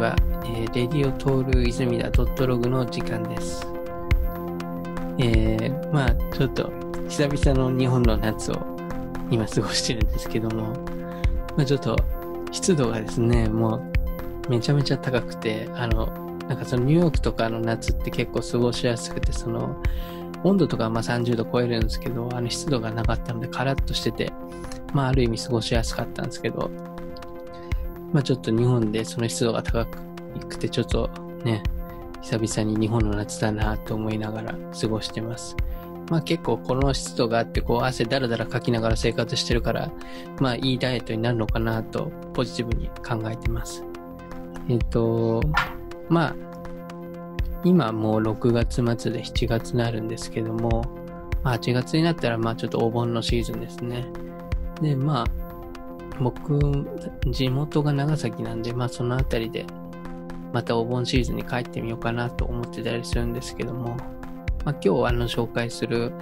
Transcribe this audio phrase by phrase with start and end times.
[0.00, 3.66] は、えー、レディオトール泉田ドットログの時間です。
[5.18, 6.72] えー、まあ、ちょっと、
[7.08, 8.56] 久々の日本の夏を
[9.30, 10.72] 今過ごしてるんですけども、
[11.54, 11.96] まあちょっと、
[12.50, 13.82] 湿度がですね、も
[14.48, 16.06] う、めちゃめちゃ高くて、あの、
[16.48, 19.76] なんかそのニューヨークとかの夏って結構過ごしやすくて、その、
[20.42, 24.32] 温度とかはまあ30度超えるんですけど、あの湿度がなかったのでカラッとしてて、
[24.94, 26.70] まあある意味過ごしやすかったんですけど、
[28.12, 31.08] まあちょっと日本でその湿度が高くて、ちょっと
[31.44, 31.62] ね、
[32.22, 35.56] 久々に日本の夏だなと思いながら過ごしてます。
[36.10, 39.92] まあ結構この湿度があってこう汗だらだらかきながら生活してるから
[40.40, 43.84] まあいいダイエットになるのかなとポジティブに考えてます。
[44.68, 45.40] えっ、と
[46.08, 46.36] まあ
[47.64, 50.82] 今もう6月末で7月になるんですけども、
[51.42, 54.06] まあ、8月になったらまあちょっとお盆のシーズンですね。
[54.80, 55.39] でまあ
[56.20, 56.58] 僕
[57.30, 59.66] 地元が長崎なんでまあその辺りで
[60.52, 63.96] またお盆シーズンに帰ってみようかなと思ってたりするんですけども、
[64.64, 66.12] まあ、今日あの紹介する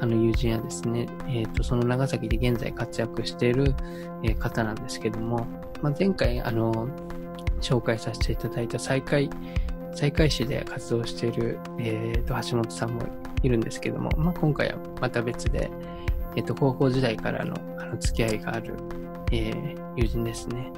[0.00, 3.74] あの友人はですね、えー、とその長崎で現在活躍している、
[4.22, 5.46] え方なんですけども、
[5.82, 6.88] まあ、前回あの
[7.60, 9.30] 紹介させていただいた再開
[9.94, 13.02] 再開市で活動している、えー、と橋本さんも
[13.42, 15.70] いるんですけども、まあ、今回はまた別で、
[16.36, 18.74] えー、と高校時代からのあの付き合いがある、
[19.30, 20.72] えー、友人ですね。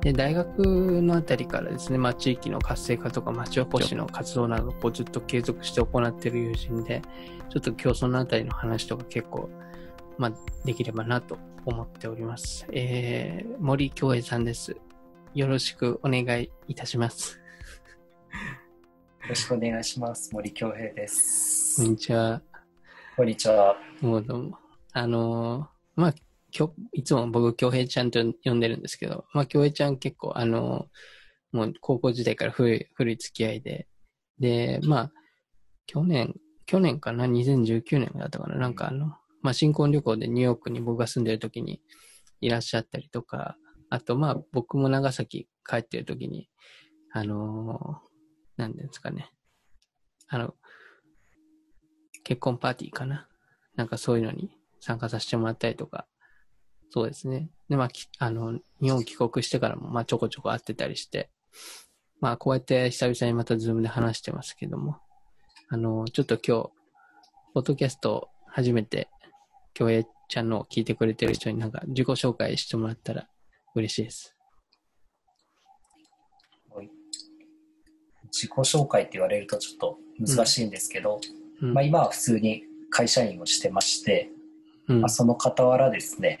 [0.00, 7.00] で、大学のあたりからですね、まあ、地域の活性化とか町おこしの活動などをこうずっと継続して行っている友人で、
[7.48, 9.48] ちょっと今日そのあたりの話とか結構、
[10.18, 10.32] まあ、
[10.64, 12.66] できればなと思っております。
[12.72, 14.76] えー、森京平さんです。
[15.34, 17.40] よろしくお願いいたします。
[19.22, 20.30] よろしくお願いします。
[20.34, 21.82] 森京平です。
[21.82, 22.42] こんにちは。
[23.16, 23.74] こんにちは。
[24.02, 24.58] もうどうも。
[24.92, 26.14] あのー、まあ、
[26.54, 30.86] きょいつも僕、京平ちゃんと呼んでるんですけど、まあ、京平ちゃん結構、あの、
[31.50, 33.88] もう高校時代から古い、古い付き合いで、
[34.38, 35.12] で、まあ、
[35.86, 41.82] 去年、去年かな、2019年だったかな、なんかあの、まあ、新婚旅行でニューヨークに僕が住んでる時に
[42.40, 43.56] いらっしゃったりとか、
[43.90, 46.48] あと、まあ、僕も長崎帰ってる時に、
[47.12, 49.32] あのー、なんですかね、
[50.28, 50.54] あの、
[52.22, 53.26] 結婚パーティーかな？
[53.74, 56.06] なんかそういうのに参加させてもらったりとか。
[56.94, 57.48] そうですね。
[57.68, 57.88] で、まあ、
[58.20, 61.28] あの、日本帰国してからも、まあ、ちょこちょこ会ってたりして、
[62.20, 64.98] まあ、こうやって久々にまたズームで話してますけども、
[65.70, 66.70] あの、ちょっと今日、
[67.52, 69.08] ポッドキャスト初めて、
[69.72, 73.26] 京平ちゃんのを聞いてくれてる人になんか自己紹介してもらったら
[73.74, 74.36] 嬉しいです。
[78.26, 81.20] 自己紹介って言われるとちょっと難しいんですけど、
[81.60, 84.30] うんうん、まあ、今は普通に会社員をしてまして、
[84.86, 86.38] うん、まあ、その傍らですね、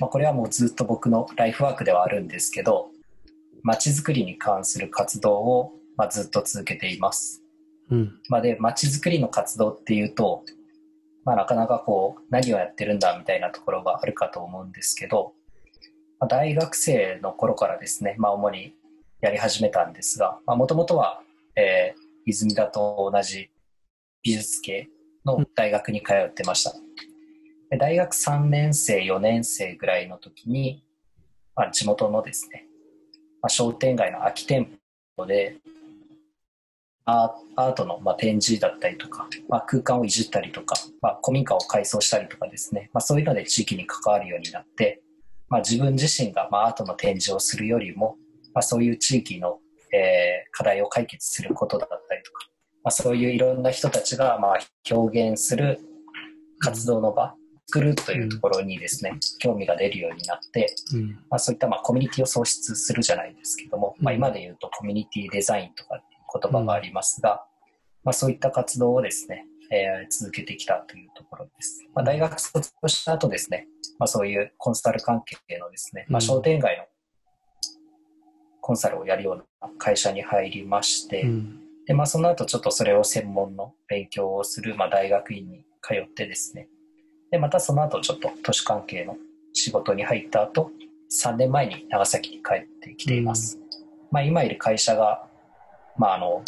[0.00, 2.88] まあ、これはもうずっと僕のライフワークではあるんですけど、
[3.62, 7.42] まちづくりに関する活動を、まあ、ずっと続けています。
[7.90, 8.20] うん。
[8.28, 10.44] まあ、で、まちづくりの活動っていうと、
[11.24, 15.32] まあ、なかなかこう、何をやってるんだみたいなところがあるかと思うんですけど、
[16.20, 18.74] まあ、大学生の頃からですね、まあ、主に
[19.20, 21.22] やり始めたんですが、もともとは、
[21.56, 23.50] えー、泉田と同じ
[24.22, 24.88] 美術系
[25.24, 26.72] の大学に通ってました。
[26.72, 26.78] で
[27.78, 30.84] 大学3年生、4年生ぐらいの時に、
[31.54, 32.66] まあ、地元のですね、
[33.42, 34.68] まあ、商店街の空き店
[35.16, 35.56] 舗で、
[37.06, 45.02] アートのま展示だったりとか、まあ、空間をいじったりとか、まあ、古民家を改装したりとかですね、まあ、そういうので地域に関わるようになって、
[45.48, 48.16] まあ、自分自身がまアートの展示をするよりも、
[48.54, 49.58] まあ、そういう地域の、
[49.92, 52.48] え、課題を解決することだったりとか、
[52.82, 54.58] まあ、そういういろんな人たちがまあ
[54.90, 55.80] 表現する
[56.60, 57.34] 活動の場
[57.66, 67.44] 作るというところにですね、うん、興味が出るようになって、うん、まあ、そういったまあコミュニティを創出するじゃないですけども、まあ、今で言うとコミュニティデザインとかっていう言葉がありますが、
[68.04, 71.84] まあ、そういった活動をですね、えー、続けてきたというところです。
[71.94, 73.66] まあ、大学卒業した後ですね、
[73.98, 76.84] まあ、そういうコンサル関係のですね、まあ、商店街の
[78.60, 86.68] コンサルをやるような会社に入りまして、うん、で、まあ、その後ちょっとそれを専門の勉強をする、まあ、大学院に通ってですね、
[87.34, 89.16] で、またその後ちょっと都市関係の
[89.52, 90.70] 仕事に入った後、
[91.10, 93.58] 3年前に長崎に帰ってきています。
[93.58, 93.64] うん、
[94.12, 95.26] まあ今いる会社が、
[95.98, 96.44] まああの、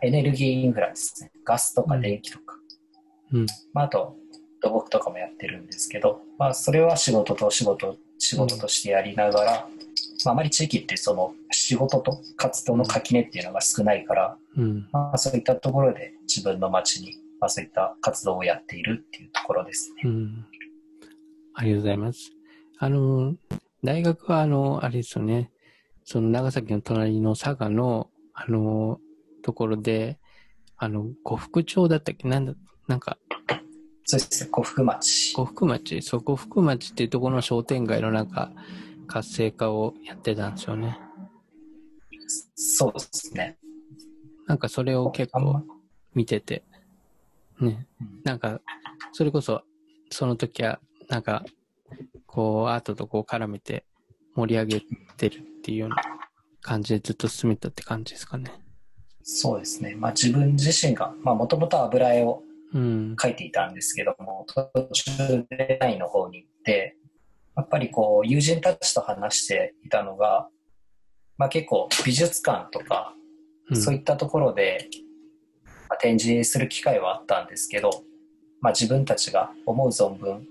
[0.00, 1.32] エネルギーインフラですね。
[1.44, 2.54] ガスとか電気とか。
[3.32, 3.46] うん。
[3.72, 4.14] まああと、
[4.60, 9.78] 土木とかもやってるんですけど、まあそれは仕事と仕事、仕事としてやりながら、うん、
[10.24, 20.02] まああまり地域ってその仕事と活動の垣根っていうのが少ないから、うん、まあそういったところで自分の街にまあ、そういった活動をやっているっていうところですね。
[20.04, 20.46] うん。
[21.54, 22.32] ありがとうございます。
[22.78, 23.36] あの、
[23.82, 25.50] 大学は、あの、あれですよね、
[26.04, 29.00] その長崎の隣の佐賀の、あの、
[29.42, 30.18] ところで、
[30.76, 32.28] あの、呉服町だったっけ？
[32.28, 32.54] なんだ、
[32.86, 33.18] なんか。
[34.04, 35.34] そうですね、呉服町。
[35.34, 38.52] 呉服町、そう、呉服町っていうところの商店街のなんか、
[39.06, 40.98] 活性化をやってたんですよね。
[42.54, 43.58] そうですね。
[44.46, 45.62] なんかそれを結構
[46.14, 46.64] 見てて、
[47.60, 47.86] ね、
[48.24, 48.60] なんか、
[49.12, 49.62] それこそ、
[50.10, 51.44] その時は、なんか、
[52.26, 53.84] こう、アートとこう絡めて
[54.34, 54.82] 盛り上げ
[55.16, 55.96] てるっていうような
[56.60, 58.52] 感じでずっと進めたって感じですかね。
[59.22, 59.94] そうですね。
[59.96, 66.96] まあ自分自身が、まあもともと油絵を描いていたんですけども、うん、途中でラインの方に行って、
[67.56, 70.48] やっぱりこう友人たちと話していたのが、
[71.36, 73.14] まあ結構美術館とか、
[73.74, 75.07] そういったところで、まあ、
[76.00, 77.90] 展示する機会はあったんですけど、
[78.60, 80.46] まあ自分たちが思う存分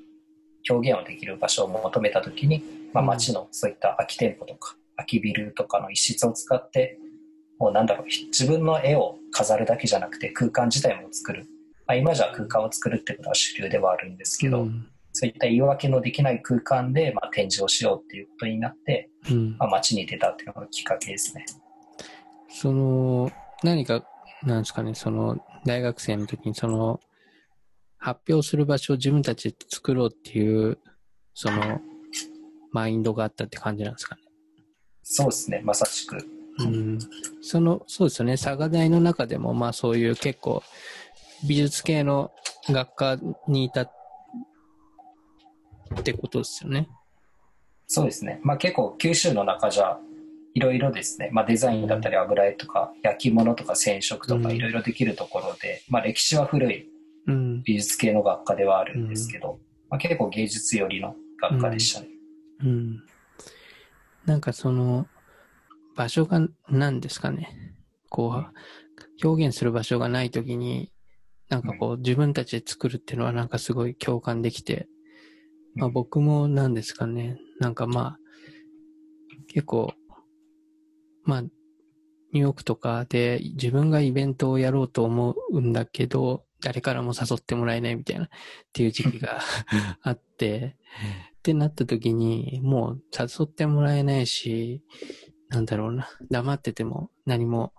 [0.70, 2.64] 表現をできる場所を求めた時に、
[2.94, 7.00] まあ、街のそういった空き店舗とか空きビルとかの一室を使って
[7.60, 11.48] もうなんだろう自分の絵を飾るだけじゃなくて空間自体も作る、
[11.86, 21.46] まあ、今じゃ空間を作るってことは主流ではあるんですけど、うん、そういった言い訳のできない空間でまあ展示をしようっていうことになって、うん、まあ、街に出たっていうのがきっかけですね。
[22.50, 23.32] その
[23.64, 24.04] 何か
[24.44, 27.00] なんですかねその大学生の時にその
[27.98, 30.78] 発表する場所を自分たちで作ろうっていう、
[31.34, 31.82] その、
[32.72, 34.22] マインドがあったって感じなんですかね。
[35.04, 36.18] そうですね、まさしく。
[36.60, 37.00] うん。
[37.42, 40.64] その、そうですよね、佐賀大の中でも、まあそういう結構、
[41.48, 42.32] 美術系の
[42.70, 43.18] 学科
[43.48, 43.92] にいたっ
[46.04, 46.88] てことですよね。
[47.88, 48.40] そうですね。
[48.44, 49.98] まあ結構九州の中じゃ
[50.58, 56.90] いろいろですね、まあ、デザインだったり油絵とか焼き物とか染色とかいろいろできるところで、うん、まあ歴史は古い
[57.64, 59.58] 美術系の学科ではあるんですけど、うん、
[59.92, 62.08] まあ、結構芸術寄りの学科でしたね。
[62.62, 62.68] うん。
[62.68, 63.04] うん、
[64.26, 65.06] なんかその、
[65.96, 67.76] 場所が何ですかね。
[68.10, 68.46] こ
[69.24, 70.92] う、表現する場所がないときに、
[71.50, 74.88] なんかこう、自分たちで作るっていうのはなんかすごい共感できて、
[75.76, 77.38] まあ僕も何ですかね。
[77.60, 78.20] なんかまあ、
[79.50, 79.94] 結構、
[81.28, 88.28] まあ、ニューヨークとかで自分がイベントをやろうと思うんだけど、誰からも誘ってもらえないみたいなっ
[88.74, 89.40] ていう時期が
[90.02, 90.78] あって、
[91.38, 94.82] ってなった時に、もう誘ってもらえないし、
[95.50, 97.74] なんだろうな、黙ってても何も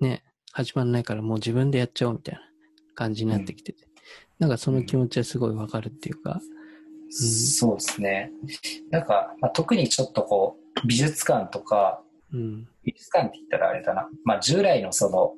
[0.00, 2.40] ね、始まんないからもう自分でやっちゃおうみたいな
[2.94, 3.90] 感じになってきてて、うん、
[4.38, 8.30] なんかその気持ちはすごいわかるっていうか、うん、そうですね。
[8.90, 15.34] なんか、まあ、特にちょっとこう、美術館とか、うん、美術館って言ったらあれだな、まあ、従来のその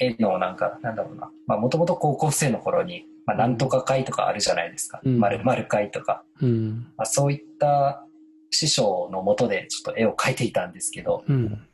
[0.00, 5.00] 絵のなんか、なんだろうな、まあもともと高校生の頃に、まあなんとか会とかあるじゃないですか。
[5.04, 6.24] まるまる会とか。
[6.40, 8.04] うん、まあ、そういった
[8.50, 11.66] 師匠のもとでちょっと絵を描いていたんですけど、うん、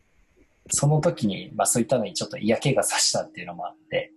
[0.69, 4.13] その時に、まあそういったのにちょっと嫌気がさしたっていうのもあって、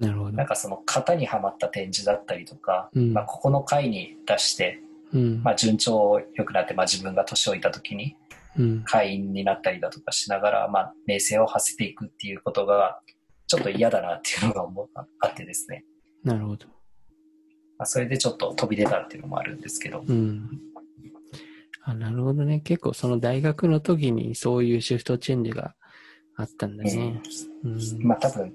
[0.00, 0.32] なるほど。
[0.32, 4.80] なんかその型にはまった展示だったりとか、うん、まあここの会に出して、
[5.12, 8.16] うん、まあ順調良くなって、まあ自分が年老いた時に、
[8.84, 13.00] 会員になったりだとかしながら、まあ名声を馳せていくっていうことが、
[13.46, 14.88] ちょっと嫌だなっていうのが思
[15.20, 15.84] あってですね。
[16.22, 16.66] なるほど。
[17.78, 20.04] まあ、それでちょっと飛び出たっていうのもあるんですけど。
[20.06, 20.50] うん。
[21.84, 22.60] あなるほどね。
[22.60, 25.74] 結構その大学の時にそういうシフトチェンジが
[26.36, 27.22] あったんだね。
[27.64, 27.78] うん。
[28.02, 28.52] まあ多分、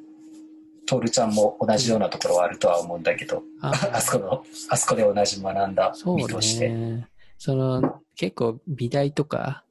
[0.86, 6.70] トールちゃんも同じようなところはあるとは思うんだけど、あ あそこの、あそこで同じ学んだ身として。
[6.70, 7.08] ね。
[7.38, 9.64] その、結構美大とか、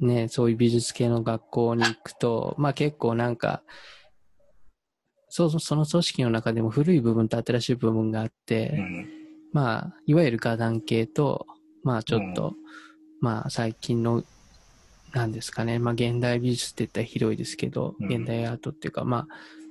[0.00, 3.62] ね、そういう美術系の学校に行くと、まあ結構なんか、
[5.28, 9.08] そうその組織の中でも古い部分と新しい部分があって、うん、
[9.52, 11.46] まあ、いわゆる画壇系と、
[11.82, 12.54] まあちょっと、うん、
[13.20, 14.24] まあ最近の、
[15.12, 19.28] なんですかね、まあ現代美術って言ったら広いですけど、うん、現代アートっていうか、まあ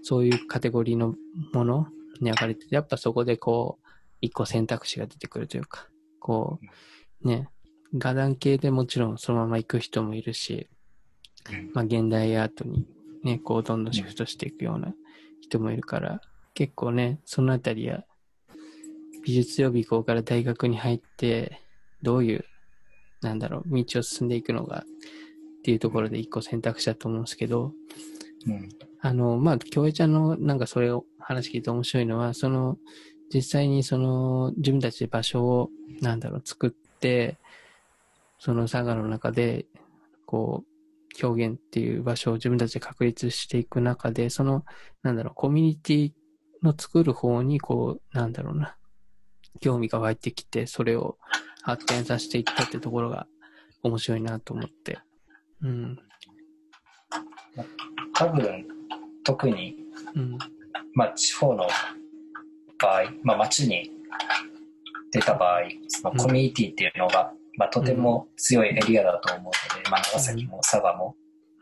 [0.08, 1.16] そういうカテゴリーの
[1.52, 1.88] もの
[2.22, 3.88] に分かれてて、やっぱそこでこう、
[4.22, 5.90] 一個選択肢が出てくるというか、
[6.22, 6.62] こ
[7.22, 7.50] う、ね、
[7.94, 10.70] 画壇系でもちろんそのまま行く人もいるし、
[11.74, 12.88] まあ現代アートに
[13.22, 14.94] ね、こうどんどんシフトしていくような
[15.42, 16.22] 人もいるから、
[16.54, 18.06] 結構ね、そのあたりは、
[19.26, 21.60] 美術予備校から大学に入って、
[22.02, 22.46] どういう、
[23.22, 27.74] なんだろう、道を進んでいくのが、っていうところで一個選択肢だと思うんですけど、
[28.48, 28.70] うん、
[29.02, 32.78] あの、まあ、京平ちゃんのなんかそれを話聞いて面白いのは、その、
[33.34, 35.70] 実際にその、自分たちで場所を、
[36.02, 37.38] なんだろう、作って、
[38.40, 39.66] その佐賀の中で、
[40.26, 40.78] こう、
[41.26, 44.64] 表現っていう場所を自分たちで確立していく中で、その、
[45.04, 46.12] なんだろう、コミュニティ
[46.64, 48.78] の作る方に、こう、なんだろうな、
[49.60, 51.18] 興味が湧いてきて、それを
[51.64, 53.28] 発展させていったってところが
[53.84, 55.00] 面白いなと思って。
[55.62, 56.00] うん。
[58.18, 58.66] 多分、
[59.24, 59.76] 特に、
[60.16, 60.38] うん、
[60.94, 61.68] まあ、地方の
[62.80, 63.92] 場合、まあ、町に
[65.12, 71.16] 出た場合、そのコミュニティっていうのが、うん、まあ、とても強いエリアだと思うので、まあ、長崎も佐賀も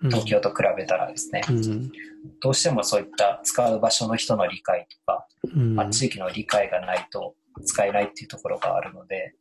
[0.04, 1.92] 東京と比べたらですね、うん、
[2.42, 7.36] どうしてもそういった使う場所の人の理解とか、まあ、地域の理解がないと
[7.66, 9.36] 使えないっていうところがあるので、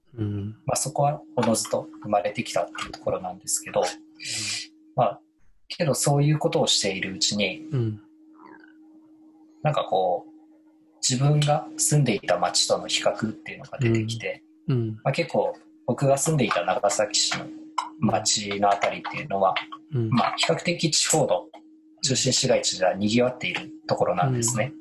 [0.67, 3.83] まあ、そこはおのずと生まれてきたっていうところなんですけど、
[4.97, 5.21] まあ、
[5.69, 8.01] けどそういうことをしているうちに、うん、
[9.63, 10.35] なんかこう、
[11.09, 14.77] 自分が住んでいた町との比較っていうのが出てきて、うん。
[14.77, 15.55] うん、まあ、結構
[15.87, 17.47] 僕が住んでいた長崎市の
[18.01, 19.55] 町のあたりっていうのは、
[19.91, 21.47] まあ、比較的地方の
[22.03, 24.73] 中心市街地では賑わっているところなんですね。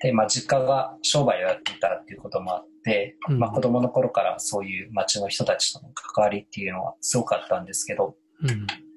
[0.00, 8.16] で、まあ、実家が商売をやっていたらっていうこともあって、まあ、子供の頃からそういう町の人たちとの関わりっていうのはすごかったんですけど、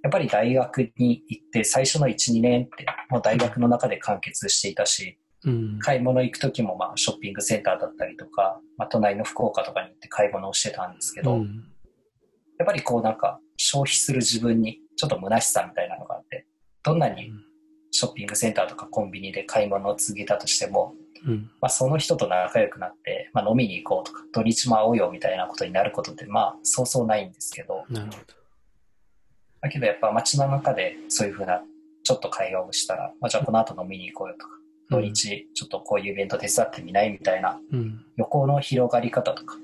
[0.06, 11.64] やっぱり大学に行って最初の1、2年ってもう大学の中で完結していたし、うん、買い物行く時もまあショッピングセンターだったりとか、まあ、隣の福岡とかに行って買い物をしてたんですけど、うん、
[12.60, 16.46] やっぱりこうなんか消費する自分にちょっと虚しさみたいなのがあって、
[16.84, 17.32] どんなに
[17.90, 20.94] ショッピングセンターとかコンビニで買い物を続けたとしても、
[21.26, 28.45] うん、まあ、その人と仲良くなって、まあ、飲みに行こうとか土日も会おうよみたいなことになることってまあそうそうないんですけどなるほど
[29.66, 31.64] だけどやっぱ街の中でそういうふうな
[32.04, 34.52] ちょっと会話をしたら、まあ、じゃあこの後飲みに行こうよとか、
[34.92, 37.60] 土日ちょっとこういうイベント手伝ってみないみたいな、
[38.16, 39.56] 横の広がり方とか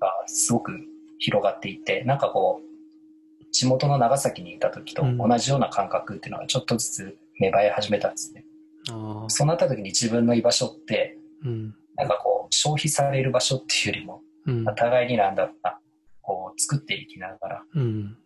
[0.00, 0.78] がすごく
[1.18, 8.44] 広がっていて、なんかこう、地元の長崎にいた時と同じような感覚っていうのがちょっとずつ芽生え始めたんですね。
[8.92, 15.80] うん、そうなった時に自分の居場所って、うん、なんかこう消費される場所っていうよりも、うん、互いになんだろうな、
[16.22, 18.16] こう作っていきながら、うん、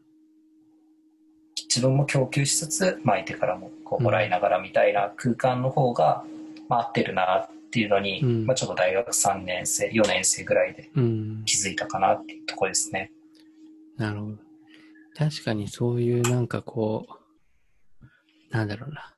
[1.75, 6.25] 自分も供給しつつ、まあ、相手からもこうもらいながらみたいな空間の方が、
[6.69, 10.90] まあ、合ってるなっていうのに、うん、まあ、ちょっと大学3年生4年生ぐらいで
[11.45, 13.11] 気づいたかなっていうところですね。
[13.97, 14.37] なるほど。
[15.16, 18.04] 確かにそういうなんかこう、
[18.50, 19.12] なんだろうな。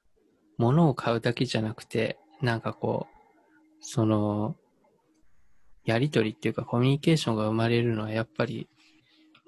[0.57, 3.17] 物を買うだけじゃなくて、なんかこう、
[3.81, 4.57] その、
[5.85, 8.69] やりとりっていうかコミュニケーションが生まれるのはやっぱり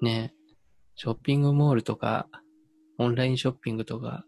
[0.01, 0.33] ね、
[0.95, 2.27] ショッピングモールとか
[2.99, 4.25] オンラインショッピングとか、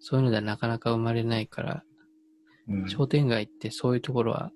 [0.00, 1.82] そういうのではなかなか生まれないから、
[2.68, 4.52] うん、商店街ってそういうところは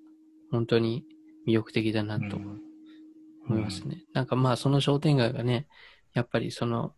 [0.51, 1.03] 本当に
[1.45, 3.95] 魅力的だなと思いますね。
[3.95, 5.67] うん、なんかまあその商店街がね、
[6.13, 6.93] やっぱりその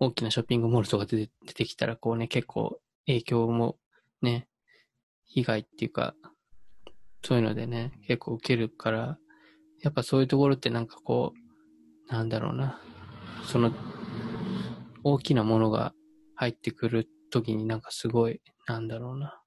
[0.00, 3.78] 大きなショッピングモールとか出て出てきたらこうね、結構影響も
[4.20, 4.48] ね、
[5.24, 6.14] 被害っていうか、
[7.24, 9.18] そういうのでね、結構受けるから、
[9.82, 11.32] やっぱそういうところってなんかこ
[12.08, 12.80] う、なんだろうな、
[13.44, 13.72] その
[15.04, 15.92] 大きなものが
[16.34, 19.40] 入ってくるときになんかすごい、なんだろうな。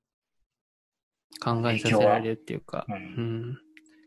[1.44, 2.86] 考えさせられるっていうか。
[2.88, 2.96] うん。
[2.96, 3.58] うん、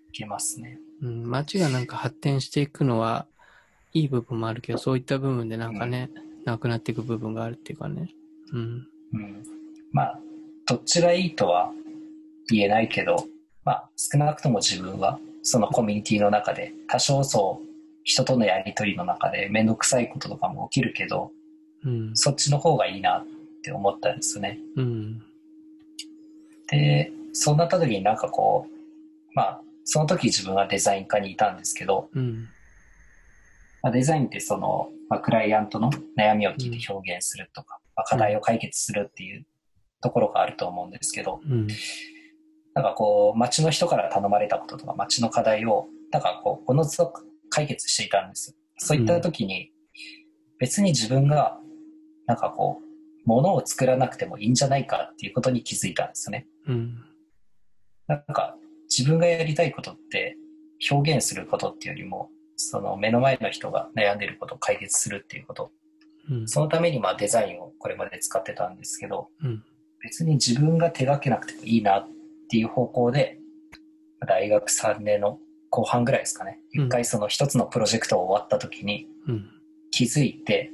[0.08, 0.78] いけますね。
[1.02, 1.22] うん。
[1.24, 3.26] 街がなんか発展していくのは、
[3.92, 8.10] いい部分もあるけど、そういった部分でなんかね、うん、なくなっていく部分があるっていうかね。
[8.52, 8.86] うん。
[9.14, 9.42] うん。
[9.92, 10.20] まあ、
[10.66, 11.72] どっちがいいとは
[12.50, 13.24] 言えないけど、
[13.64, 17.68] まあ、少なくとも自分は、そのコミュニティの中で、多少そう、
[18.04, 21.30] 人とのやりとりの中で、めんどくさいこととかも起きるけど、
[21.84, 23.26] うん、そっちの方がいいなっ
[23.62, 24.58] て思ったんですよね。
[24.76, 25.22] うん、
[26.68, 32.48] で、そうなった時になんかこう、まあ、その時自分はデザイン科にいたんですけど、うん、
[33.82, 39.46] まあ、デザインってその、まあ、クライアントの悩みを聞いて表現するとか、まあ、課題を解決するっていう
[40.02, 41.40] ところがあると思うんですけど、
[42.74, 47.12] なんかこう、街の人から頼まれたこととか、街の課題を、なんかこう、おのずと
[47.50, 48.56] 解決していたんですよ。
[48.76, 49.70] そういった時に、
[50.58, 51.58] 別に自分が
[52.28, 56.46] なんかこう、ものを作らなくてもいいんじゃないかっていうことに気づいたんですね。
[56.66, 57.04] うん、
[58.06, 58.54] なんか
[58.88, 60.36] 自分がやりたいことって
[60.90, 65.72] 表現することっていうよりも、その目の前の人が悩んでることを解決するっていうこと。
[66.30, 69.64] うん、そのためにまあデザインをこれまで使ってたんですけど、うん、
[70.02, 72.08] 別に自分が手がけなくてもいいなっ
[72.50, 73.38] ていう方向で、
[74.26, 75.38] 大学3年の
[75.70, 76.60] 後半ぐらいですかね。
[76.72, 79.06] 一回その一つのプロジェクト終わった時に
[79.90, 80.70] 気づいて、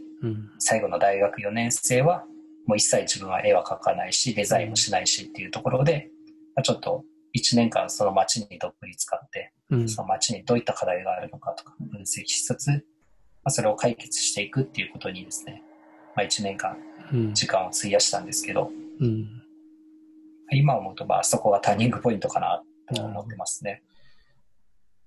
[0.58, 2.24] 最後の大学4年生は
[2.66, 6.10] もう一切自分は絵は描かないしデザインもしないしっていうところで、
[6.54, 7.04] まあ、ちょっと
[7.36, 12.78] 1年間その街にどっぷり使って、うん、その街にどういった課題があるのかとか分析しつつ、ま
[13.44, 15.62] あ、それを解決していくっていうことにですね、
[16.16, 16.76] まあ、1年間
[17.32, 19.42] 時間を費やしたんですけど、うん、
[20.52, 22.62] 今思うとまあそこがターニングポイントかな
[22.94, 23.82] と思ってますね。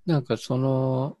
[0.06, 1.18] なんかその、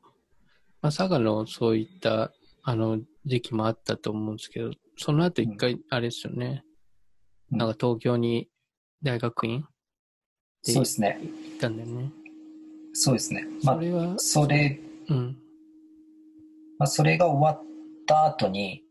[0.80, 6.64] まあ、佐賀のそういったあの時期もあったと思うんですけど、その後一回、あれですよね、
[7.52, 8.48] うん、なんか東京に
[9.02, 9.64] 大学院
[10.62, 11.18] そうですね。
[11.22, 12.10] 行ったんだよね。
[12.92, 13.46] そうですね。
[13.62, 15.36] まあ、それは、それ、うん。
[16.78, 17.66] まあ、それが終わっ
[18.06, 18.82] た後に、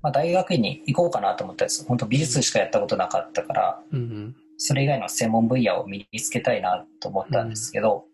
[0.00, 8.06] まあ、大学院に行こうかなと思ったんです本当美術しかやったことなかったから、うん、それ以外の専門分野を身につけたいなと思ったんですけど、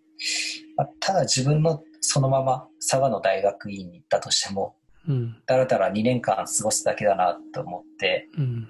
[0.77, 4.77] まあ、ただ自分のそのまま佐賀の大学院に行ったとしても、
[5.09, 8.69] うん、だらだら2年間過ごすだけだなと思って、うん、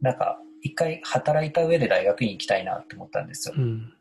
[0.00, 3.54] なんか一回働いた上で大学院行きたいなと思ったんですよ。
[3.56, 3.92] うん、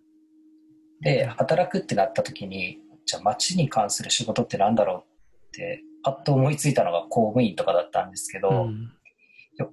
[1.02, 8.92] で、働くってなった時に、じゃあ町に関する仕事ってなんだろうってパッと思いついたのが公務員とかだったんですけど、うん、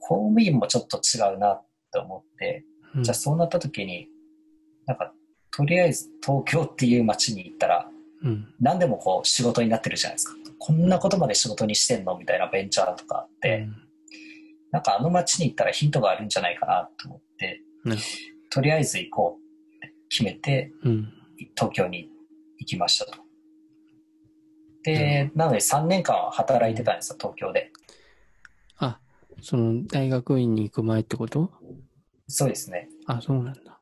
[0.01, 2.65] 公務員もちょっと違うなって思って、
[2.95, 4.09] うん、じゃあそうなった時に、
[4.87, 5.13] なんか、
[5.51, 7.89] とりあえず東京っていう街に行ったら、
[8.23, 10.36] うん、何でもこう仕事になってるじゃないですか。
[10.59, 12.17] こんなことまで仕事にしてんの？
[12.19, 13.77] みたいなベンチャーとかあって、うん、
[14.73, 17.63] なんかあの街に行ったらヒントがあるんじゃないかなと思って、
[18.51, 20.73] とりあえず行こうって決めて、
[21.55, 22.09] 東京に
[22.59, 23.19] 行きましたと。
[24.83, 27.73] で、なので3年間は働いてたんですよ、東京で。
[28.79, 29.01] あ、
[29.43, 31.51] その大学院に行く前ってこと？
[32.29, 32.89] そうですね。
[33.07, 33.81] あ、そうなんだ。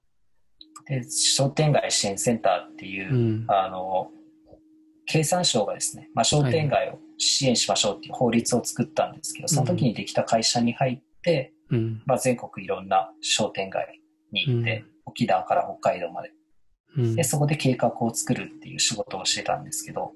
[0.87, 4.11] で、商店街支援センターっていう、うん、あの、
[5.07, 14.01] 経産省がですね、まあ、商店街を支援しましょうっていう法律を作ったんですけど、その時にできた会社に入って、うん、まあ、全国いろんな商店街
[14.33, 16.31] に行って、うん、沖縄から北海道まで、
[17.17, 20.13] で、そこで計画を作るっていう仕事をしてたんですけど、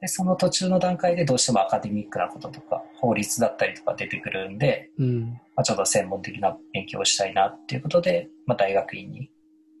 [0.00, 5.20] で、その途中の段階でどうしてもアカデミックなこととか、法律だったりとか出てくるんで、うん、
[5.54, 9.30] まあ、ちょっと専門的な勉強をしたいなっていうことで、まあ、大学院に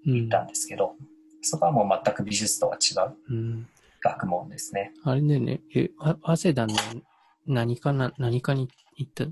[0.04, 1.06] 行ったんですけど、うん、
[1.42, 3.66] そこはもう全く美術とは違う
[4.02, 4.92] 学問ですね。
[5.04, 5.60] あれね、ね。
[5.74, 5.90] え、
[6.22, 6.74] 早稲田の
[7.46, 9.24] 何かな、何かに行った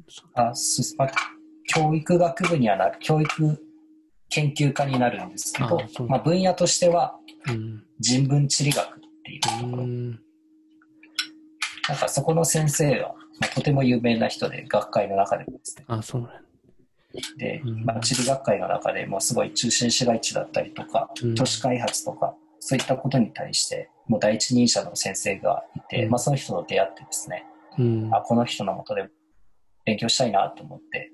[0.48, 1.12] あ、す、まあ、
[1.66, 3.62] 教育学部にはなる、教育
[4.30, 7.16] 研究家になるんですけど、まあ、分野としては、
[7.98, 9.86] 人文地理学っていうところ。
[11.88, 15.84] なんかそこの先生は、まあ、とても有名な人で、学会の中でもですね。
[15.88, 16.47] あ、そうなん
[17.36, 27.46] で、まあ、地理学会の中でもすごい中心市街地だったりとか、うん、都市開発とか、そういったことに対して、もう第一人者の先生がいて、うん、まあ、その人と出会ってですね、
[27.78, 29.08] うん、あこの人のもとで
[29.84, 31.12] 勉強したいなと思って、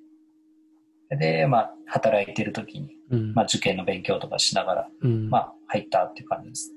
[1.17, 2.91] で、まあ、働いてる時に、
[3.35, 6.73] まあ、受験の勉強とかしながら、まあ、入ったっていう感じです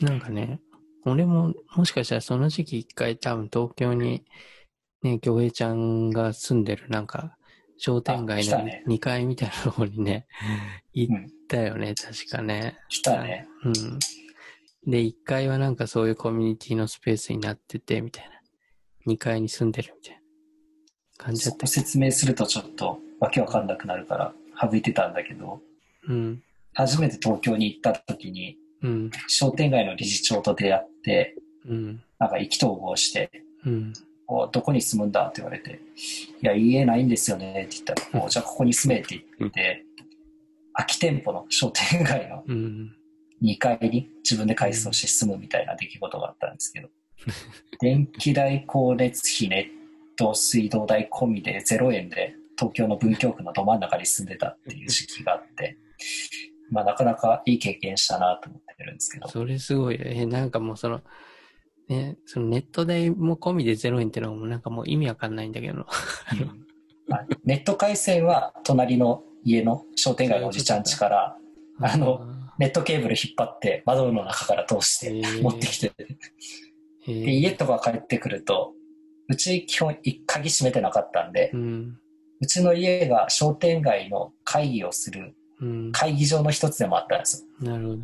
[0.00, 0.08] ね。
[0.08, 0.60] なんかね、
[1.04, 4.24] 俺も、もしかしたらその時期一回多分東京に、
[5.02, 7.35] ね、京平ちゃんが住んでるなんか、
[7.78, 10.26] 商店街の2階みたいなところにね、
[10.92, 11.16] 行っ
[11.48, 12.78] たよね、確かね。
[12.88, 13.46] 来たね。
[13.64, 13.98] うん。
[14.86, 18.36] で、1階はなんかそういうコミュニティのスペースになってて、みたいな。
[19.06, 20.20] 2階に住んでるみたいな
[21.24, 21.66] 感じだった。
[21.66, 25.60] 説明するとちょっとわけわかんなくなるから省いてたんだけど、
[26.08, 26.42] うん。
[26.74, 31.34] 初めて東京に行った時に、うん、商店街の理事長と出会って、
[31.66, 33.30] うん、なんか意気投合して、
[33.64, 33.92] うん、
[34.28, 35.80] どこに住むんだって言われて、
[36.42, 39.84] いや、家ないんですよねって言ったら、うん、じゃあここに住めって言って、
[40.74, 42.44] 空き店舗の商店街の
[43.42, 46.88] 2階に自分で改装して住むみたいな出来事があったんですけど、
[47.80, 55.78] 電気代、光熱費、ネット、水道代込みで0円で東京の文京区のど真ん中に住んでたっていう時期があって、
[56.70, 59.28] まあ、なかなかいい経験したなと思ってるんですけど。
[59.28, 59.98] それすごい。
[60.00, 61.02] え、なんかもうその、
[61.88, 65.86] ね、そのネット代も込みで0円っていうのもなんかもう意味わかんないんだけど。
[67.44, 71.36] ネット回線は隣の家の商店街のおじちゃん家から、
[71.80, 72.26] あの、
[72.58, 75.92] ネットケーブル引っ張って窓の中から通して持ってきて、
[77.06, 78.72] で家とか帰ってくると、
[79.28, 79.96] うち基本
[80.26, 81.98] 鍵閉めてなかったんで、うん、
[82.40, 85.36] うちの家が商店街の会議をする
[85.92, 87.70] 会議場の一つでもあったんですよ。
[87.70, 88.02] なるほど。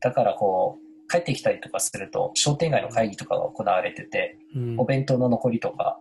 [0.00, 5.98] だからこう、帰ってきたりとかすると、商店街の会議とかが行われてて、うん、お弁当の残りとか、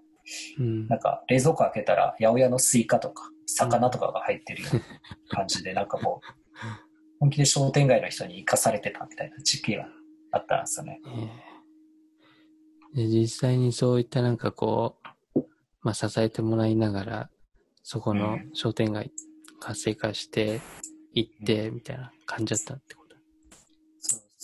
[0.60, 4.82] うん、なんか冷蔵庫開けたら八百屋のスイカとか魚とかが入ってるような
[5.30, 6.28] 感じで、なんかこう、
[7.20, 9.88] 本気で商店街の人に生かされてたみたいな時期が
[10.32, 11.02] あったんですよね。
[12.93, 14.98] で実際にそういったなんかこ
[15.36, 15.39] う、
[15.82, 17.30] まあ、支えてもらいながら、
[17.84, 19.12] そこの商店街
[19.60, 20.60] 活性化して
[21.13, 23.07] いって、みたいな感じだったってこと？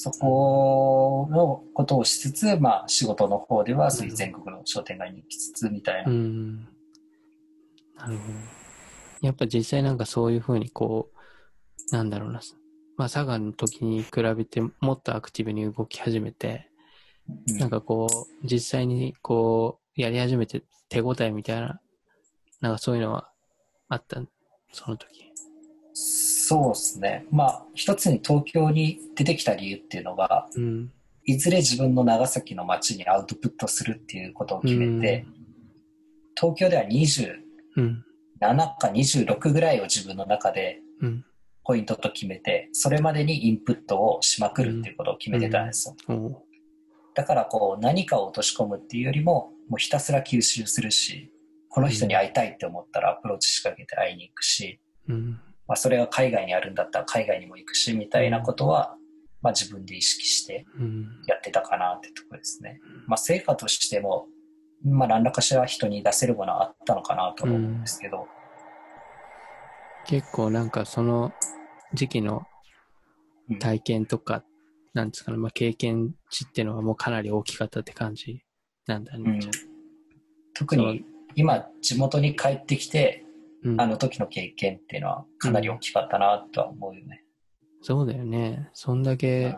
[0.03, 6.57] そこのことをしつつ、まあ、仕事の方では、そういう全国の商店街に行きつつ、みたいな、うん。
[6.57, 6.67] なる
[8.05, 8.17] ほど。
[9.21, 11.09] やっぱ実際なんかそういうふうにこ
[11.89, 12.41] う、なんだろうな。
[12.97, 16.69] まあ、佐賀の時に比べてもっとアクティブに動き始めて、
[17.47, 21.79] なんかこう、実際にこう、やり始めて手応えみたいな、
[22.59, 23.29] なんかそういうのは
[23.87, 24.21] あった
[24.73, 25.32] その時。
[25.93, 27.25] そうですね。
[27.31, 30.91] まあ、一つに東京に出てきた理由っていうのが、うん、
[31.25, 35.33] いずれ自分の長崎の街にアウトプットするっていうことを決めて、うん、
[36.35, 40.79] 東京では27か26ぐらいを自分の中で
[41.63, 45.95] ポイントと決めて、それまでにインプットをしまくるっていうことを決めてたんですよ。
[46.09, 46.35] うん。
[47.13, 51.31] だからこう何かを落とし込むっていうよりも、もうひたすら吸収するし、
[51.69, 58.95] この人に会いたいって思ったらアプローチ仕掛けて会いに行くし、うん、まあ、それが海外にあるんだったら海外にも行くし、みたいなことは、
[59.41, 60.65] まあ、自分で意識して
[61.27, 62.79] やってたかなってとこですね。
[63.07, 64.27] まあ、成果としても、
[64.85, 68.25] まあ、何らかしら人に出せるものはあったのかなと思うんですけど、うん、
[70.05, 71.33] 結構なんかその
[71.93, 72.43] 時期の
[73.59, 74.43] 体験とか
[74.93, 78.43] なんですかね、まあ、経験値っていうのはもうかなり大きかったって感じ
[78.87, 79.23] なんだね。
[79.25, 79.51] うん、
[80.53, 83.22] 特に今、地元に帰ってきて、うん、
[83.77, 87.23] あの時の経験っていうのはかなり大きかったなとは思うよね。
[87.81, 88.69] そうだよね。
[88.73, 89.55] そんだけ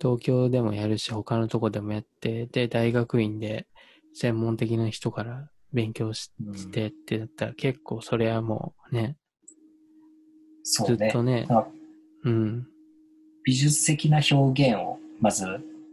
[0.00, 3.66] 東京でもやるし、他のとこでもやって、で、大学院で
[4.12, 6.30] 専門的な人から勉強し
[6.70, 9.16] てってだったら、結構それはもうね、
[10.62, 11.46] そうねずっとね、
[12.24, 12.66] うん。
[13.44, 15.46] 美術的な表現をまず、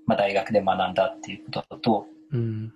[0.06, 2.74] まあ、大学で学んだっていうことと、うん、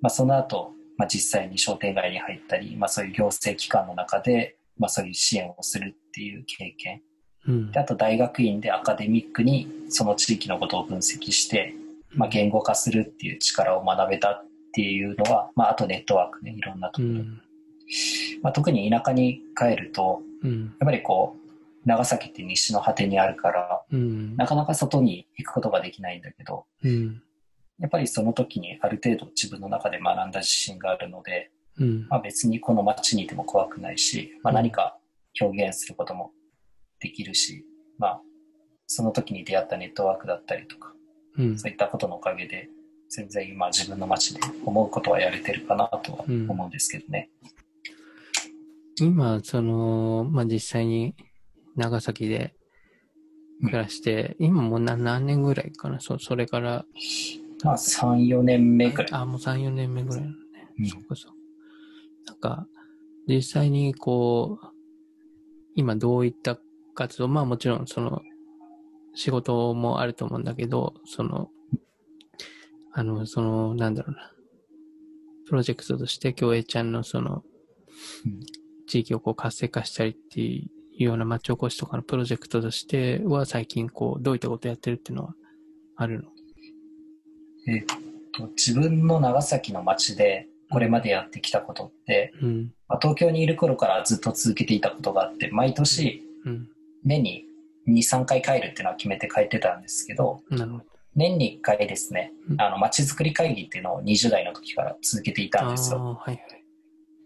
[0.00, 7.02] まあ、その後、まあ、実際に商店街に入ったり、まあ、そういう行政機関の中で、まあ、そういう支援をするっていう経験、
[7.46, 11.74] うん、であと大学院でアカデミックにその地域のことを分析して、
[12.10, 17.42] まあ、言語化するっていう力を学べたっていうのは、まあ、あとネットワークねいろんなところ、うん、
[18.42, 21.42] まあ、特に田舎に帰ると、やっぱりこう
[21.84, 27.22] 長崎って西の果てにあるから、うん、なかなか外に行くことができないんだけど、うん、
[27.82, 34.96] やっぱりその時にある程度自分の中で学んだ自信があるので、うん、まあ、別にこの街にいても怖くないし、まあ、何か
[35.40, 36.30] 表現することも
[37.00, 37.66] できるし、
[37.98, 38.20] まあ、
[38.86, 40.92] その時に出会ったネットワークだったりとか、
[41.56, 42.68] そういったことのおかげで
[43.08, 47.30] 全然今自分の街で思うことはやれてるかなとは思うんですけどね。
[49.00, 51.16] 今、その、まあ、実際に
[51.74, 52.54] 長崎で
[53.60, 56.84] 暮らして、うん、今もう何年ぐらいかな、そそれから。
[57.62, 59.08] まあ、3、4年目ぐらい。
[59.12, 60.38] あ、もう3、4年目ぐらいなのね。
[60.78, 61.28] うん、そっかそ
[62.26, 62.66] なんか、
[63.28, 64.66] 実際にこう、
[65.74, 66.58] 今どういった
[66.94, 68.22] 活動、まあもちろんその、
[69.14, 71.50] 仕事もあると思うんだけど、その、
[72.92, 74.32] あの、その、なんだろうな、
[75.46, 77.42] プロジェクトとして、京平ちゃんのその、
[78.86, 80.70] 地域をこう活性化したりっていう
[81.02, 85.34] いうような町おこしとかのプロジェクトとしては最近こう、どういったことやってるっていうのは
[85.96, 86.28] あるの？
[87.68, 87.84] えっ
[88.32, 96.22] と、自分の長崎の町でこれまでやってきたことって、うん、まあ、東京にいる頃からずっと続けていたことがあって、毎年、
[97.04, 97.44] 年に
[97.88, 100.82] 2、3回帰るっていうのは決めて帰ってたんですけど、ど。
[101.14, 105.98] 年に1回ですね、あの、町づくり会議っていうのを20代の時から続けていたんですよ。
[105.98, 106.40] はいはい、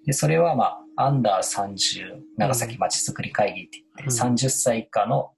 [0.07, 5.33] で、それはまあ、アンダー30長崎まちづくり会議って言って、うん、30歳以下の、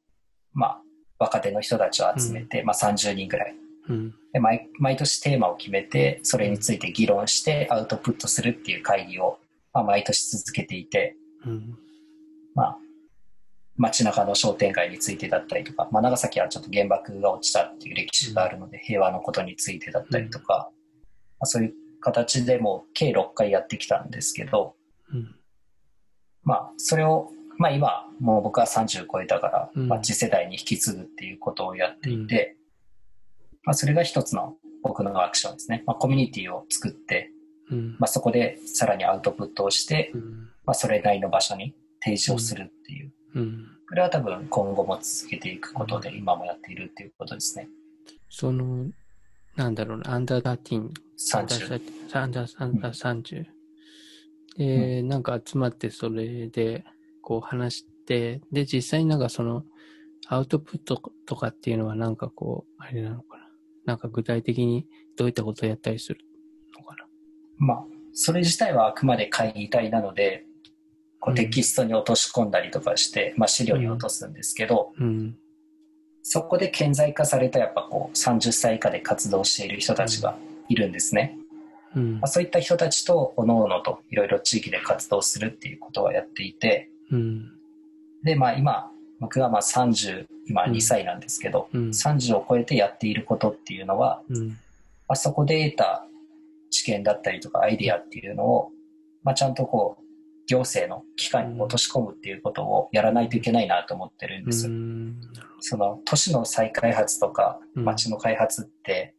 [0.55, 0.83] まあ、
[1.19, 3.55] 若手の人たちを集めて、うん、まあ、30人ぐらい、
[3.89, 9.39] うん、で毎毎年テーマを決めてそれについて議論してアウトプットするっていう会議を、
[9.73, 11.17] まあ、毎年続けていて、
[12.55, 12.79] まあ、
[13.79, 20.71] 街中の商店街についてだったりとか、まあ、長崎はちょっと原爆が落ちたっていう歴史があるので、平和のことについてだったりとか、
[21.39, 24.75] まあ、そういう形でも計6回やってきたんですけど、
[26.43, 32.58] まあ、それを、まあ今、もう僕は30超えたから、うん、まあ、次世代に引き継ぐっていうことをやっていて、うん、
[33.69, 35.83] まあ、それが一つの僕のアクションですね。
[35.87, 37.31] まあ、コミュニティを作って、
[37.71, 40.11] うん、まあ、そこでさらにアウトプットをして、
[40.65, 43.13] まあ、それなりの場所に提示をするっていう。
[43.87, 47.69] これは多分今後も続けていくことで、今もやっているっていうことですね。
[48.31, 48.87] その、
[49.57, 50.89] なんだろうな、アンダー13。
[51.19, 52.19] 30。
[52.19, 53.45] アンダー、アンダー30。
[54.57, 56.87] で、なんか集まってそれで、
[57.21, 59.65] こう話して、で、実際になんかその、
[60.29, 63.38] アウトプットとかっていうのはなんかこう、あれなのか
[63.89, 63.95] な。
[63.95, 66.21] なんか具体的にどういったことをやったりする
[66.77, 67.07] のかな？
[67.57, 70.45] まあ、それ自体はあくまで会議体なので、
[71.19, 75.37] こうテキストに落とし込んだりとかして、うん、まあ資料に落とすんですけど、うん、
[76.23, 80.37] そこで顕在化されたやっぱこう30歳以下で活動している人たちが
[80.69, 81.37] いるんですね。
[81.97, 87.51] うん、まあ、そういった人たちとおのおのといろいろ地域で活動するっていうことはやっていて、うん、
[88.23, 94.23] で、まあ今、僕はまあ30、今2歳なんですけど、うん、30を超えてやっていることっていうのは、
[95.09, 96.05] あそこで得た
[96.71, 98.71] 知見だったりとかアイディアっていうのを、
[99.25, 100.05] まあ、ちゃんとこう、
[100.47, 104.71] 行政の機関に落とし込むっていうことをやらないといけないなと思ってるんです。
[105.61, 109.15] その都市の再開発とか街の開発って、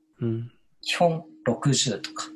[0.82, 2.30] 基本60とか、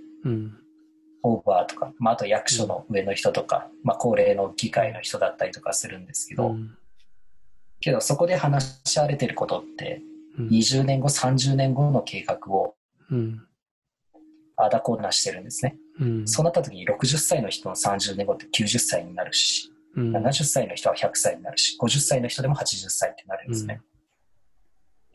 [1.24, 6.56] オーバーとか、まあ、あと役所の上の人とか、まあ、高齢の議会の人だったりとかするんですけど、
[7.84, 10.02] けどそこで話し合われてることって、
[10.40, 12.76] 20年後、30年後の計画を、
[14.56, 15.76] あだこうなしてるんですね。
[16.00, 23.82] うん、そうなった時に60歳の人の30年後って90歳になるし、うん、70歳の人は100歳になるし、50歳の人でも80歳ってなるんですね。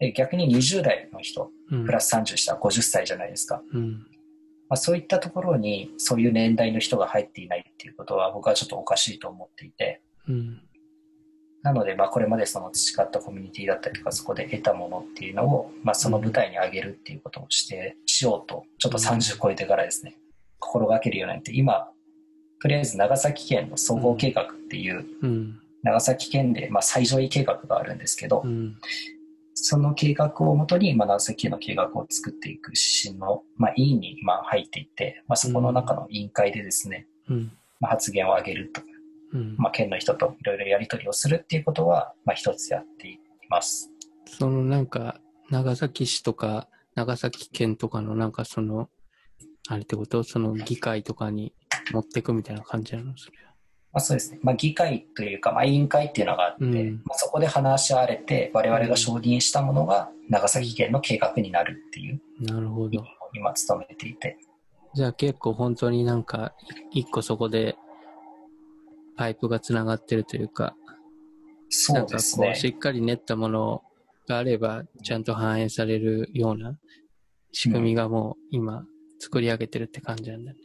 [0.01, 3.63] うん、で逆に20代の人、プラス30したら50歳じゃないですか。
[4.69, 10.03] まあ、そういったところにそういう年代の人が入っていないっていうことは僕はちょっとおかしいと思っていて、
[11.63, 20.17] なので、まあ、これまでその培ったコミュニティだったりとかそこで得たものっていうのを、まあ、その舞台に上げるっていうことをしてしようとちょっと30超えてからですね、
[20.59, 21.89] 心がけるようになって今
[22.61, 25.05] とりあえず長崎県の総合計画っていう、
[25.83, 28.45] 長崎県で、まあ、最上位計画があるんですけど、
[29.55, 37.07] その計画をもとに、まあ、長崎県の計画を作っていく指針の、まあ、委員に今入っていて、まあ、そこの中の委員会でですね、
[37.81, 38.81] まあ、発言を上げると。
[38.81, 38.89] うん、
[39.57, 43.91] まあ、県の人といろいろやり取りをするっていうことは、まあ、一つやっています。
[44.27, 48.89] そのなんか、長崎市とか、長崎県とかのなんかその、
[49.69, 50.23] あれってこと？
[50.25, 51.55] その議会とかに
[51.93, 53.17] 持っていくみたいな感じなの？
[53.17, 53.49] それは。
[53.93, 54.39] まあ、そうですね。
[54.43, 62.21] まあ、議会というか、まあ、委員会っていうのがあって、うん、まあ、そこで話し合われて、我々が承認したものが長崎県の計画になるっていう。
[62.41, 63.05] なるほど。
[63.35, 64.39] 今勤めていて。
[64.95, 66.55] じゃあ結構本当になんか、
[66.91, 67.77] 一個そこで
[69.19, 70.77] パイプがつながってるというか、
[71.69, 72.55] そうですね。
[72.55, 73.83] しっかり練ったもの
[74.29, 76.79] があれば、ちゃんと反映されるような
[77.53, 78.85] 仕組みがもう今
[79.19, 80.59] 作り上げてるって感じなんだね。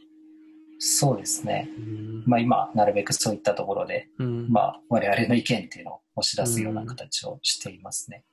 [0.78, 1.68] そうですね。
[1.76, 8.24] うん、まあ今、なるべくそういったところで、うん、まあ我々の意見っていうのを押し出すような形をしていますね。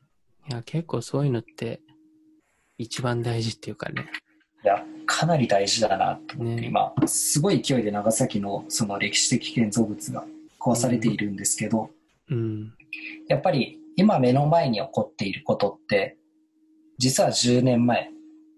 [0.50, 1.82] いや、結構そういうのって
[2.78, 4.06] 一番大事っていうかね。
[4.64, 10.26] いや、かなり大事だなと思って、ね、今、すごい勢いで長崎のその歴史的建造物が
[10.60, 11.90] 壊されているんですけど、
[12.30, 12.74] うん、
[13.28, 16.18] やっぱり今目の前に起こっていることって、
[16.98, 18.12] 実は10年前、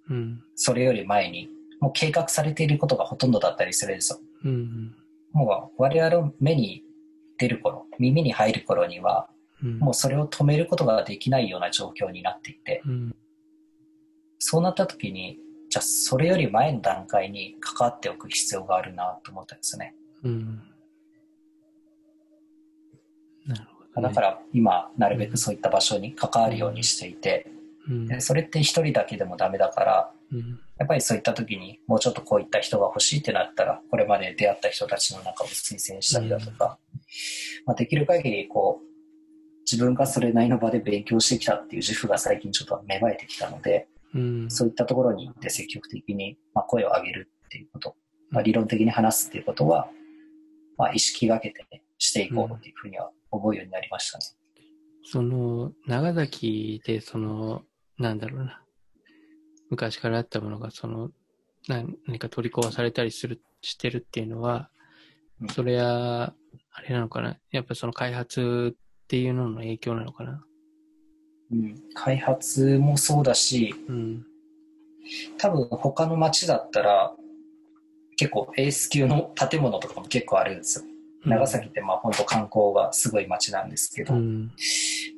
[0.09, 4.19] うん、それより前に、もう計画されていることがほとんどだったりするんですよ。
[4.43, 4.95] うん、
[5.31, 6.83] もう我々の目に
[7.37, 9.29] 出る頃、耳に入る頃には、
[9.79, 12.83] もうそれを止めることができないような状況になっていて、
[14.39, 15.39] そうなった時に
[15.73, 19.95] じゃあそれより前の段階に関わっておく必要があるなと思ったんですね。
[20.23, 20.61] うん。
[23.47, 27.47] なるほど、ね、だから今、なるべくそういった場所に関わるようにしていて、
[27.89, 36.99] うん、でそれって一人だけでもダメだから、うん、やっぱりそういった時にもうちょっとこういった人が欲しいってなったら、これまで出会った人たちの中を推薦したりだとか、うん、
[37.65, 38.85] まあ、できる限りこう、
[39.65, 47.95] 自分がそれなりの場で勉強してきたっていう自負が最近ちょっと芽生えてきたので、うん、そういったところに行って積極的に、まあ、声を上げるっていうこと、
[48.29, 49.87] まあ、理論的に話すっていうことは、
[50.77, 54.25] まあ、意識がけて、ね、していこうっていうふうには思うようになりましたね。
[55.05, 57.63] その、長崎で、その、
[57.97, 58.63] なんだろうな、
[59.69, 61.11] 昔からあったものが、その、
[61.67, 64.69] 何か取り壊されたりする、してるっていうのは、
[65.53, 66.33] それは、
[66.71, 67.37] あれなのかな。
[67.51, 70.43] やっぱその開発っていうのの影響なのかな
[71.53, 74.25] うん、開発もそうだし、うん、
[75.37, 77.13] 多分他の町だったら
[78.17, 80.85] 結構エース級の建物とかも結構あるんですよ。
[81.25, 84.51] 長崎ってまあ本当観光がすごい町なんですけど、うん、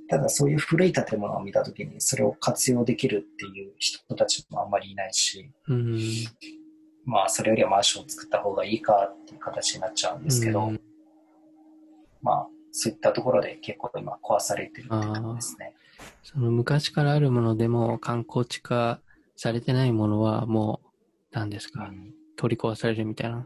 [0.08, 6.00] ただそういう古い建物を見た時にそれを活用できるっていう人たちもあんまりいないし、うん、
[7.06, 10.82] まあそれよりはマンションを作った方がいいかっていう形になっちゃうんですけど、うん、
[12.21, 15.74] まあそういったところで結構今壊されてるって感じですね。
[16.24, 19.00] その昔からあるものでも観光地化
[19.36, 20.88] されてないものはもう、
[21.32, 23.46] 何ですか、うん、取り壊されるみたいな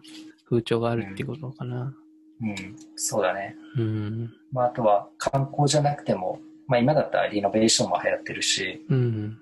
[0.50, 1.93] 風潮があるっていうことかな。
[2.41, 2.56] うん、うん、
[2.95, 3.56] そうだね。
[3.78, 4.32] うん。
[4.52, 9.38] まあ、あとは観光じゃなくても、まあ今だったらリノベーションも流行ってるし、うん。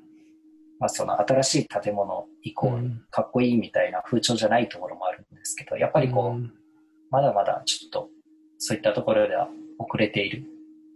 [0.79, 6.53] まあその新しい建物イコールかっこいいみたいな風潮じゃないところもあるんですけど、やっぱりこう、うん、
[7.11, 8.09] まだまだちょっと
[8.57, 9.49] そういったところでは
[9.79, 10.43] 遅れている。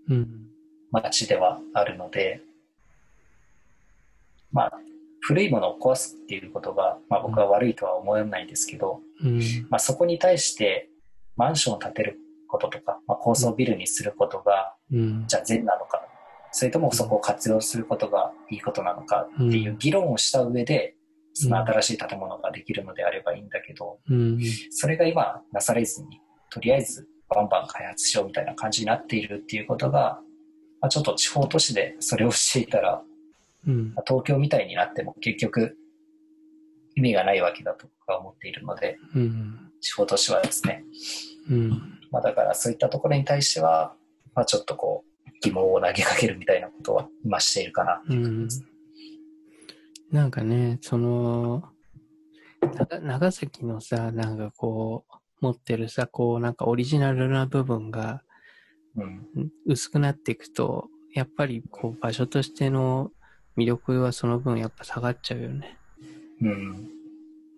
[0.10, 0.51] うん。
[0.92, 2.42] 街ではあるので、
[4.52, 4.72] まあ、
[5.22, 10.90] 古いものを壊すっていうことが、まあ、僕は悪いとは思わないですけど、うん、まあ、そこに対して
[11.38, 16.02] マンションを建てることとか、まあ、高層ビルにすることが、うん、じゃあ善なのか
[16.52, 20.96] それともそこを活用することがいいことなのかっていう議論をした上で、
[21.34, 30.20] その新しい建物ができるのであればいいんだけど、うん、それが今なされずに、とりあえずバンバン開発しようみたいな感じになっているっていうことが、
[30.82, 33.02] まあ、ちょっと地方都市でそれをしていたら、
[33.68, 35.78] うん、東京みたいになっても結局
[36.96, 40.84] 意味がないわけだとか思っているので、うん、地方都市はですね、
[41.50, 41.70] うん。
[42.12, 43.94] まあ、だからそういったところに対しては、
[44.36, 48.66] まあ、ちょっとこう疑問を投げかけるみたいなことは今しているかなということです、
[50.12, 51.64] うん、なんかねその
[53.02, 58.22] 長崎のさなんかこう持ってるさこうなんかオリジナルな部分が
[59.66, 63.12] 薄くなっていくと、やっぱりこう場所としての
[63.58, 65.78] 魅力はその分やっぱ下がっちゃうよね。
[66.42, 66.90] うん。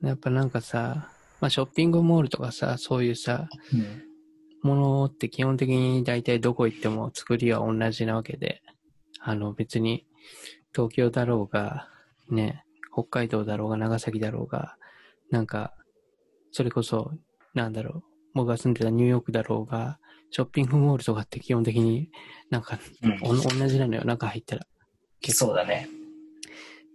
[0.01, 8.61] やっぱなんかさ、まあショッピングモールとかさ、そういうさ、うん、ものって基本的に大体どこ行っても作りは同じなわけで、
[9.19, 10.05] あの別に
[10.73, 11.87] 東京だろうが、
[12.29, 14.75] ね、北海道だろうが長崎だろうが、
[15.29, 15.73] なんか、
[16.51, 17.11] それこそ、
[17.53, 19.99] なんだろう、僕が住んでたニューヨークだろうが、
[20.35, 22.09] ショッピングモールとかって基本的に
[22.49, 23.19] なんか、うん、
[23.59, 24.65] 同じなのよ、中入ったら。
[25.29, 25.87] そうだね。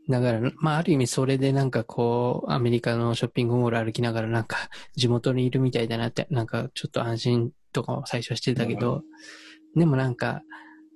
[0.09, 4.57] だから、まあ、ある意味それでなんかこう、アメリカのショッピングモール歩きながらなんか、
[4.97, 9.05] 地元にいるみたいだなって、なんかちょっと安心とかを最初はしてたけど、
[9.77, 10.43] うん、でもなんか、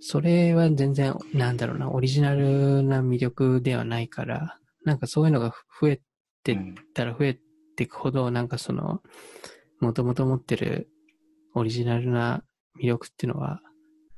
[0.01, 6.01] それは全然、なんだろうな、オリジナルな魅力ではないから、なんかそういうのが増え
[6.43, 6.57] てっ
[6.93, 7.39] たら増え
[7.77, 9.01] ていくほど、なんかその、
[9.79, 10.89] もともと持ってる
[11.55, 12.43] オリジナルな
[12.81, 13.61] 魅力っていうのは、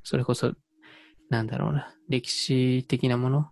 [0.03, 0.53] それこそ、
[1.31, 3.51] なんだろうな、歴史的なもの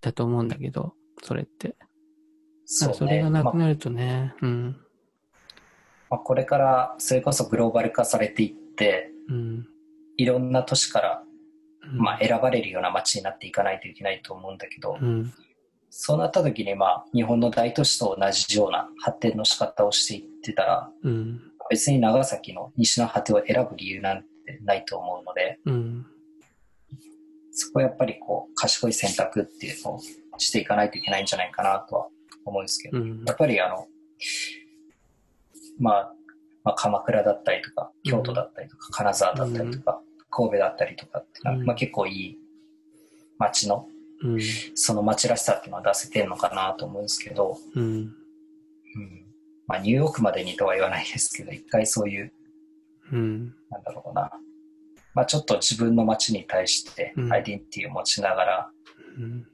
[0.00, 1.76] だと思うんだけど、それって。
[2.64, 4.76] そ、ね、それがなくなるとね、ま、うん。
[6.08, 9.66] まあ、これからそれこそグローバル化されていって、うん、
[10.16, 11.22] いろんな都市から、
[11.92, 15.32] まあ、選ばれるような街になっていかないといけないと思うんだけど、うん、
[15.88, 26.06] そうなった時に、まあ、日本の大都市と同じような発展の仕方をしていってたら、うん、別に長崎の西の果てを選ぶ理由なんてないと思うので、うん、
[27.52, 30.00] そこはやっぱりこう賢い選択っていうのを
[30.38, 32.08] していかないといけないんじゃないかなとは
[32.44, 33.86] 思うんですけど、うん、やっぱりあの、
[35.78, 36.12] まあ、
[36.64, 42.38] まあ、鎌倉だったりとか京都だったりとか、金沢だったりとか、神戸だったりとかってまあ、結構いい
[43.38, 43.86] 街の、
[44.74, 48.12] その街らしさっていうのは出せてるのかなと思うんですけど、うん
[49.70, 52.32] まあ、ニューヨークまでにとは言わないですけど、一回そういう、
[53.12, 54.32] うん、なんだろうな、
[55.14, 58.70] まあ、ちょっと自分の街に対してアイデンティティを持ちながら、
[59.16, 59.46] うん、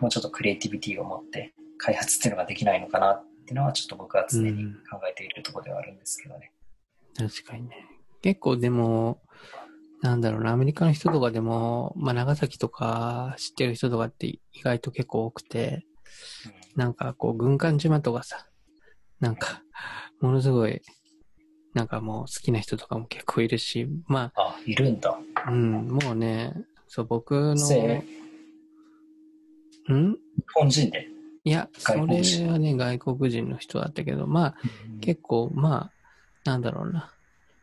[0.00, 6.52] もうちょっとクリエイティビティを持って開発っていうのができないのかなっていうのはちょっと僕は常に考えているところではあるんですけどね。
[7.18, 7.84] うん、確かにね。
[8.22, 9.22] 結構でも、
[10.02, 15.84] なんだろうな、アメリカの人とかでも、まあ、長崎とか知ってる人とかって意外と結構多くて、
[16.74, 18.46] うん、なんかこう、軍艦島とかさ、
[19.20, 19.62] なんか、
[20.20, 20.82] ものすごい、
[21.74, 24.56] なんかもう好きな人とかも結構いるし、まあ。
[24.56, 25.18] あ、いるんだ。
[25.48, 26.54] うん、もうね、
[26.88, 27.56] そう、僕の、ん？
[29.88, 30.18] 日
[30.54, 31.08] 本人で？
[31.44, 32.06] いや、それは
[32.58, 34.54] ね、外国人の人だったけど、まあ、
[34.92, 35.90] うん、結構、ま
[36.44, 37.12] あ、なんだろうな。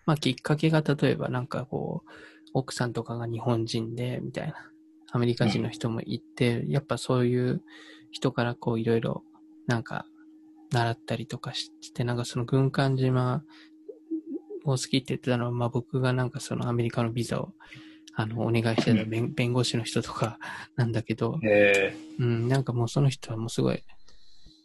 [0.05, 2.09] まあ、きっかけが例えばなんかこう、
[2.53, 4.55] 奥さんとかが日本人で、みたいな、
[5.11, 7.61] アメリカ人の人もいて、うん、やっぱそういう
[8.11, 9.23] 人からこう、いろいろ、
[9.67, 10.05] なんか、
[10.73, 13.43] 習ったりとかして、なんかその軍艦島
[14.65, 17.53] を好きって言ってたのは、まあ僕がなんかそのアメリカのビザを
[18.15, 20.37] あの、お願いしてた弁,、弁護士の人とか
[20.75, 21.39] なんだけど、
[22.19, 23.83] うん、なんかもうその人はもうすごい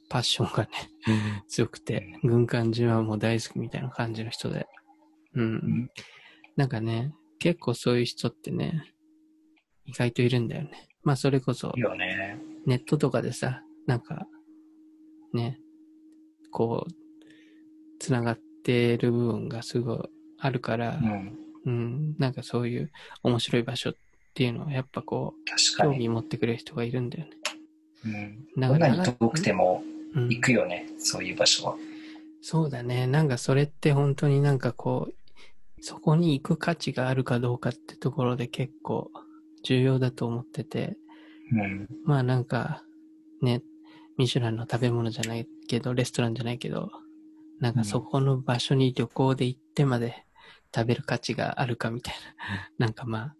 [0.08, 4.66] パッションがね、強くて、軍艦島はもう大好きみたいな感じの人で、
[5.34, 5.90] うん。
[6.56, 8.84] なんかね、結構そういう人ってね、
[9.86, 10.88] 意外といるんだよね。
[11.02, 11.72] まあそれこそ、
[12.66, 14.26] ネットとかでさ、なんか、
[15.32, 15.58] ね、
[16.50, 16.92] こう、
[17.98, 19.98] つながってる部分がすごい
[20.38, 22.90] あるから、うん、うん、なんかそういう
[23.22, 23.94] 面白い場所っ
[24.34, 27.30] ていうのはやっぱこう、興味持ってくれる人がいるんだよね。
[28.04, 28.68] うん。
[28.68, 29.82] どんなに遠くても
[30.14, 31.76] 行くよね、うん、そういう場所は。
[32.40, 33.06] そうだね。
[33.06, 35.14] なんかそれって本当になんかこう、
[35.80, 39.10] そこに行く価値があるかどうかってところで結構
[39.62, 40.96] 重要だと思ってて、
[41.52, 42.82] うん、まあなんか
[43.42, 43.62] ね、
[44.16, 46.90] ミシュランの食べ物じゃないけど、レストランじゃないけど、
[47.60, 50.24] なんかそこの場所に旅行で行ってまで
[50.74, 52.14] 食べる価値があるかみたい
[52.78, 53.34] な、なんかまあ、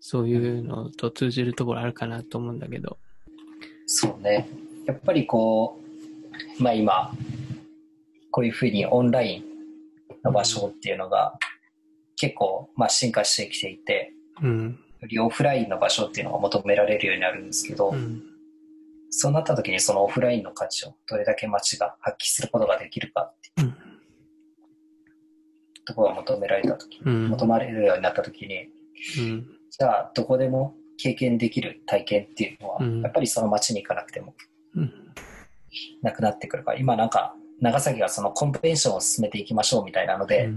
[0.00, 2.98] そういうのと通じるところあるかなと思うんだけど。
[3.86, 4.48] そうね。
[4.86, 5.80] やっぱりこ
[6.58, 7.12] う、まあ今、
[8.30, 9.44] こういうふうにオンライン
[10.24, 11.38] の場所っていうのが
[12.16, 18.31] 結構まあ進化してきていて、うん、よりオフラインの場所っていうのが求められるようになるんですけど、うん
[19.14, 23.74] そうなった時にそのオフラインの価値をどれだけ街が発揮することができるかっていう、うん、
[25.84, 28.68] ところが求められた時、うん、求まれるようになった時に、
[29.18, 34.34] うん、じゃあどこでも経験できる体験っていうのは、やっぱりその街に行かなくても
[36.00, 40.48] なくなってくるから今なんか長崎がそのコンベンションを進めていきましょうみたいなので、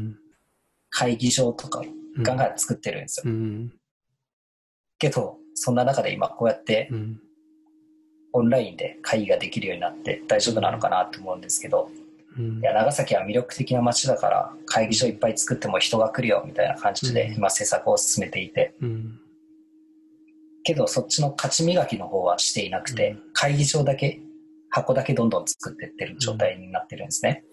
[0.91, 1.81] 会議場とか
[2.21, 3.33] ガンガン作ってるんですよ。
[4.97, 6.89] けどそんな中で今こうやって
[8.35, 11.89] オンラインで会議ができるようになって大丈夫なのかなと思うんですけど、
[12.37, 19.19] うん、いや長崎は魅力的な街だから会議所いっぱい作っても人が来るよみたいな感じで今施策を進めていて、うん、
[20.63, 24.19] けどそっちの勝ち磨きの方はしていなくて、うん、会議場だけ
[24.69, 27.45] 箱だけどんどん作っていってる状態になってるんですね、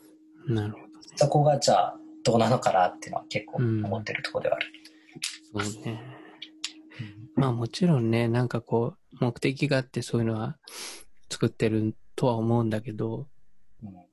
[0.48, 6.21] なるほど、そこがじゃあどうなのかなっていうのは結構思ってるところではある、そうね
[7.34, 10.56] まあもちろんね、なんかこう、目的があってそういうのは
[11.30, 13.26] 作ってるとは思うんだけど、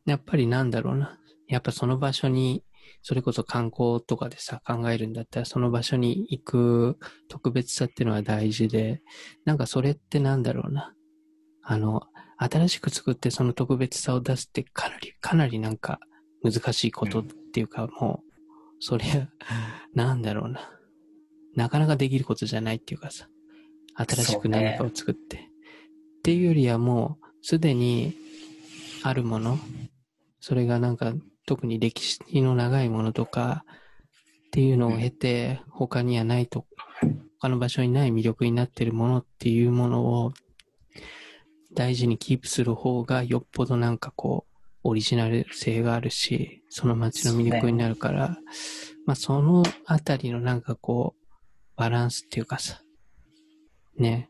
[0.05, 1.19] やっぱりなんだろうな。
[1.47, 2.63] やっぱその場所に、
[3.01, 6.97] それこそ観光とかでさ、考えるんだったら、その場所に行く
[7.27, 9.01] 特別さっていうのは大事で、
[9.45, 10.93] なんかそれってなんだろうな。
[11.61, 12.03] あの、
[12.37, 15.99] 新しく作ってその特別さを出すってかなり、かなりなんか
[16.43, 18.33] 難しいことっていうか、もう、
[18.79, 19.05] それ、
[19.93, 20.78] なんだろうな。
[21.59, 23.27] なかなかできることじゃないっていうかさ、
[23.95, 25.35] 新しく何かを作って。
[25.35, 25.49] ね、
[26.19, 28.13] っていうよりはもう、すでに
[29.03, 29.59] あるもの、
[30.39, 31.13] それがなんか
[31.45, 33.65] 特に歴史の長いものとか
[34.47, 36.65] っていうのを経て、他にはないと、
[37.41, 40.31] 他の場所にない魅力になってるものっていうものを
[41.73, 48.37] 大事にキープする方がよっぽどなんかこう、オリジナル性があるし、その街の魅力になるから、
[49.05, 51.18] まあそのあたりのなんかこう、
[51.79, 52.81] バランスっていうかさ、
[53.97, 54.29] ね。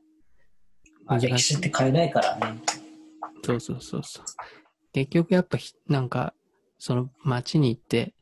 [1.05, 2.59] まあ、歴史って変えないからね。
[3.43, 4.25] そうそうそうそう。
[4.93, 6.35] 結局やっぱなんか、
[6.77, 8.13] その街に行って、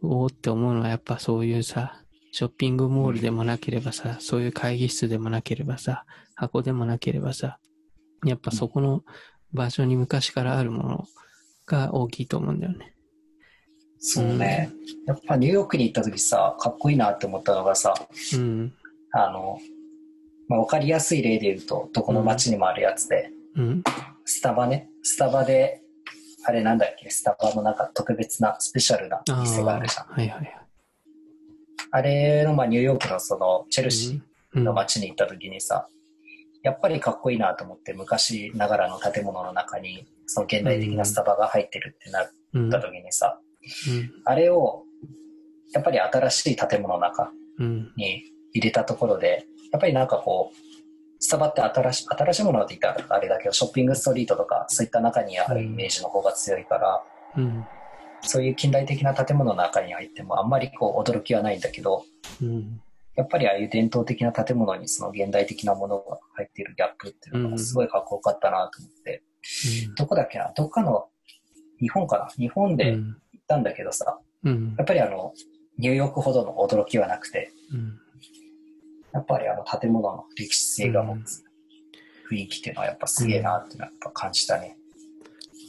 [0.00, 6.04] おおって思うのはやっぱそういうさ、ショッピングモールでもなければさ、そういう会議室でもなければさ、
[6.36, 7.58] 箱でもなければさ、
[8.24, 9.02] やっぱそこの
[9.52, 11.04] 場所に昔からあるもの
[11.66, 12.91] が大きいと思うんだよね。
[14.04, 17.94] そうね、うん、やっぱニューヨークに行った時さかっこいいなって思ったのがさ、
[18.34, 18.72] うん、
[19.12, 19.60] あの、
[20.48, 23.82] まあ、分かりやすい例で言うとどこの街にもあるやつで、うん、
[24.24, 24.88] スタバね。
[25.04, 25.80] スタバで
[26.44, 30.06] あれなんだっけスタバの中特別なスペシャルな店があるじゃん。
[30.06, 30.58] あ,、はいはい、
[31.92, 35.86] あれの、まあ、ニューヨークのそのチェルシーの街に行った時にさ、
[36.64, 43.38] やっぱりかっこいいなと思って昔ながらの建物の中にその現代的なスタバが入ってるってなった時にさ、
[44.24, 44.84] あれを
[45.72, 47.32] やっぱり新しい建物の中
[47.96, 50.56] に入れたところで、やっぱりなんかこう
[51.18, 57.02] スタバって新し新しいものって言ったらあれだけどショッピングストリートとかそういった中にあるイメージの方が強いから、
[57.36, 57.64] うん、
[58.22, 62.04] そういう近代的な建物の中に入ってもあんまりこう驚きはないんだけど、
[62.42, 62.80] うん、
[63.14, 69.22] やっぱりああいう伝統的な建物にその現代的なものが入っているギャップっていうのがすごいかっこよかったなと思って、
[69.88, 70.52] うん、どこだっけな？
[70.56, 71.06] どっかの
[71.80, 72.28] 日本かな？
[72.36, 72.98] 日本で
[73.52, 75.34] ったんだけどさ、うん、やっぱりあの、
[75.78, 77.98] ニューヨークほどの驚きはなくて、うん、
[79.12, 81.44] やっぱりあの建物の歴史性が持つ
[82.30, 84.76] 雰囲気っていうのはやっぱすげえなってやっぱ感じたね。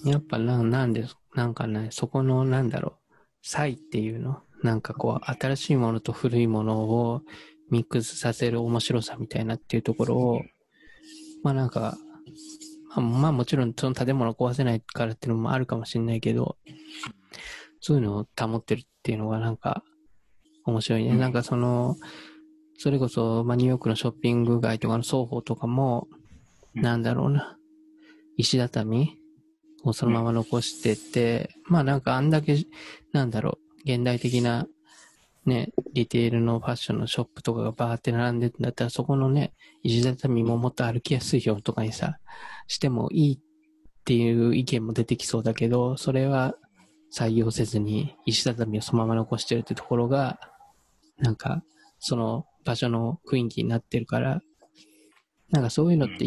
[0.05, 1.05] やっぱな、なんで、
[1.35, 4.41] なんかね、そこのなんだろう、差異っていうの？
[4.61, 7.21] なんかこう、新しいものと古いものを
[7.69, 10.41] ミックスさせる面白さみたいなっていうところを、
[11.43, 11.97] まあなんか、
[12.95, 16.57] まあ、まあもちろんその建物を壊せないからっていうのもあるかもしれないけど、
[17.85, 19.83] そういうのを保ってるっていうのがなんか
[20.63, 21.11] 面白いね。
[21.11, 21.97] うん、なんかその、
[22.77, 26.07] それこそ、まあ、ニューヨークのショッピング街とかの双方とかも、
[26.73, 27.57] なんだろうな、
[28.37, 29.19] 石畳
[29.83, 32.57] をそのまま残してて、まあなんかあんだけ、
[33.11, 34.65] なんだろう、現代的な
[35.45, 39.53] ね、リテールのファッションのショップとかがバーって並んでるんだったら、そこのね、
[39.83, 42.17] 石畳ももっと歩きやすいよとかにさ、
[42.67, 43.39] してもいいっ
[44.05, 46.55] ていう意見も出てきそうだけど、それは
[47.15, 50.39] 採用せずに石畳をそのまま残してるってところが、
[51.19, 51.63] なんか、
[51.99, 54.41] その場所の雰囲気になってるから、
[55.51, 56.25] なんかそういうのって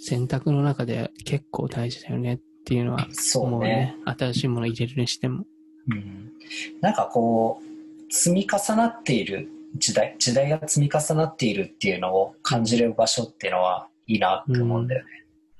[0.00, 3.06] 選択の中で結構大事だよねっていうのは
[3.36, 3.96] 思うね。
[4.04, 5.44] うね新しいもの入れるにしても。
[5.88, 6.32] うん。
[6.80, 15.10] なんかこう、積み重なっている時代、時代が積み重なっているっていうのを感じれる場所っていうのはいいなって思うんだよね。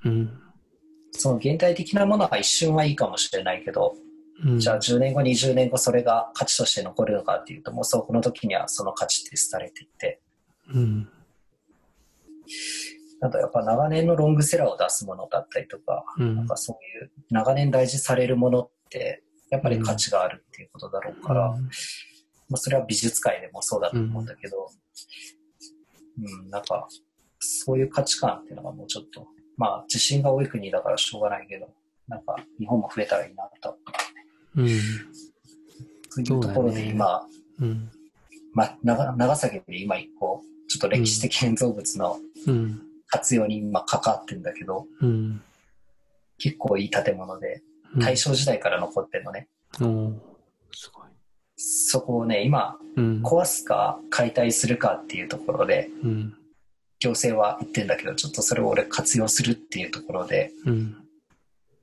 [0.05, 0.11] うん。
[0.11, 0.31] うん、
[1.11, 3.95] その現代的なものは一瞬はいいかもしれないけど、
[4.57, 10.21] じゃあ10年後、20年後それが価値として残るのかっていうと、もうそこの時にはその価値って廃れていって。
[10.73, 11.09] うん、
[13.19, 21.69] なんかやっぱ長年のロングセラーを出すものだったりとか、うん、なんかそういう長年大事されるものって、やっぱり価値があるっていうことだろうから、うん、ま
[22.53, 24.69] あそれは美術界でもそうだと思うんだけど、
[26.19, 26.87] うん、うん、なんか、
[27.39, 29.27] そういう価値観っていうのがもうちょっと、
[29.57, 31.67] まあ地震が多い国だからしょうがないけど、
[32.07, 33.77] なんか日本も増えたらいいなと。
[34.59, 34.69] うん。
[36.09, 37.27] そういうところで今、
[37.59, 37.91] ね、うん、
[38.53, 42.17] まあ長長崎で今一個、ちょっと歴史的建造物の
[43.07, 45.41] 活用に今関わってるんだけど、うん、
[46.37, 47.61] 結構いい建物で、
[47.97, 49.47] 大正時代から残ってるのね。
[49.79, 50.21] うん、
[50.71, 51.05] すごい。
[51.57, 55.89] そこをね、今、壊すか解体するかっていうところで、
[56.99, 60.51] 行政は言ってんだけど、ちょっとそれを俺活用するっていうところで、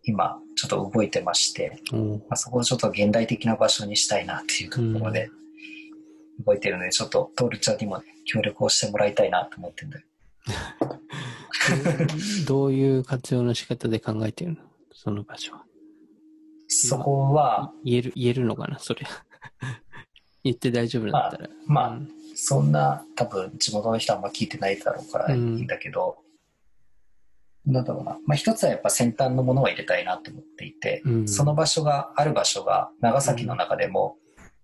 [0.06, 5.30] 今、ちょっと動いてまして、まあ、そこをちょっと現代的な場所にしたいなっていうところで、
[6.44, 10.06] 動いてるので、ちょっとトールちゃんにも、ね、協力をしてもらいたいなと思ってるんだよ。
[12.46, 14.58] どういう活用の仕方で考えてるの？
[14.92, 15.64] その場所は。
[16.68, 17.72] そこは。
[17.84, 18.78] 言える、言えるのかな？
[18.78, 19.00] それ。
[20.44, 21.48] 言って大丈夫だったら。
[21.66, 22.00] まあ、まあ、
[22.36, 26.25] そんな、多分、地元の人はあんま聞いてないだろうからいいんだけど、うん、
[27.66, 28.18] なんだろうな。
[28.26, 34.16] まあ、一つはやっぱ先端のものを入れたいなと思っていて、うん、その場所がある場所が、長崎の中でも、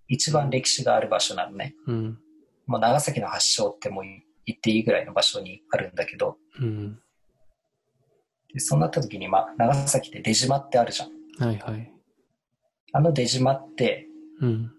[0.09, 1.75] 一番歴史がある場所なのね。
[1.87, 2.19] うん、
[2.67, 6.99] もう長崎の発祥ってもう言っていいぐらいの場所にあるんだけど、うん、
[8.53, 11.11] でそうなった時に、まあ、長崎って出島ってあるじゃん。
[11.45, 11.93] はいはい。
[12.93, 14.07] あの出島って、
[14.41, 14.71] うん、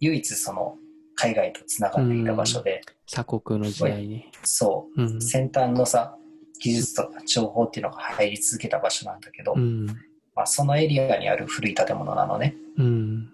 [0.00, 0.76] 唯一その
[1.14, 4.30] 海外とつながっていた場所で、鎖国の時代に。
[4.44, 6.16] そう、うん、先端のさ、
[6.62, 9.86] 技術とか情報っていうのが入り続けた場所なんだけど、うん、
[10.34, 12.54] まあ、そのエリアにある古い建物なのね。
[12.78, 13.30] うん、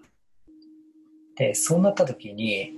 [1.35, 2.73] で、そうなった時に、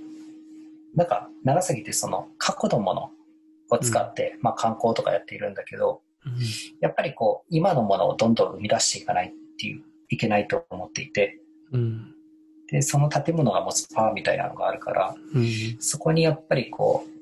[0.94, 3.10] なんか長崎ってその過去のもの
[3.70, 6.32] を使って、うん、まあ観光とかやっているんだけど、うん、
[6.80, 11.38] やっぱりこう今のものをどんどん生み出していかないっていういけないと思っていて、
[11.72, 12.14] うん、
[12.70, 15.14] でその建物が持つパワーみたいなのがあるから、
[15.80, 17.12] そこにやっぱりこう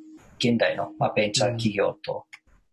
[0.40, 2.24] 現代の、まあ、ベンチャー企業と、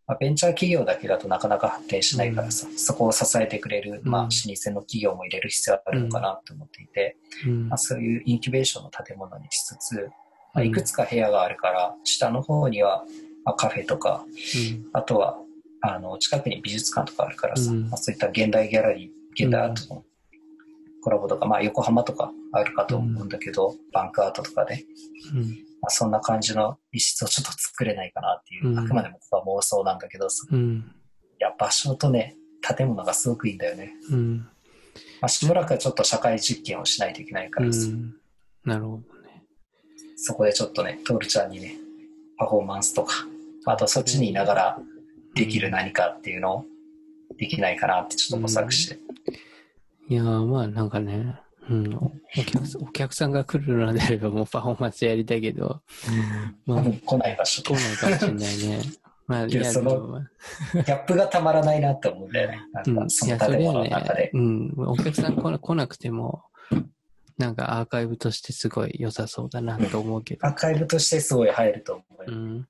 [0.08, 7.18] まあ、ベンチャー企業だけだとなかなか発展しないからさ、そこを支えてくれる、まあ、老舗の企業も入れる必要があるのかなと思っていて、
[7.68, 10.10] まあ、そういうインキュベーションの建物にしつつ、
[10.54, 13.04] まあ、いくつか部屋があるから、下の方には、
[13.44, 14.24] まあ、カフェとか、
[14.94, 15.38] あとは
[15.82, 19.10] あの近くに美術館とかあるからさ、まあ、そういった現代ギャラリー
[19.46, 20.04] 現代アートの
[21.08, 24.84] コラボとか、まあ、横浜とかあるかと思うんだけど、バンクアートとかで、
[25.82, 30.58] まあ、そんな感じの一室をちょっと作れないかなっていう、あくまでもここは妄想なんだけどさ、い
[31.40, 33.94] や場所とね建物がすごくいいんだよね、
[35.22, 37.88] まあ、しばらくはちょっと社会実験をしないといけないからさ、
[38.66, 39.04] なるほど
[40.18, 41.78] そこでちょっとね、トールちゃんにね、
[42.38, 43.14] パフォーマンスとか、
[43.66, 44.80] あとそっちにいながら
[45.36, 46.66] できる何かっていうのを
[47.38, 49.07] できないかなってちょっと模索して。
[50.08, 51.40] うん、いやまあなんかね、
[51.70, 55.82] うん、お客お客さんが来るのであればもうパフォーマンスやりたいけど、
[56.68, 57.62] うん、まあ、来ない場所。
[57.64, 58.82] 来ないかもしれないね。
[59.28, 60.22] まあ、いや、その、
[60.74, 62.62] ギャップがたまらないなって思うんだよね。
[62.72, 64.32] なんか、その建物の中で。
[64.34, 66.44] うん、お客さん来なくても、
[67.38, 70.48] なんかアーカイブとしてすごい良さそうだなと思うけど。
[70.48, 72.32] アーカイブとしてすごい入ると思う。
[72.32, 72.68] うん。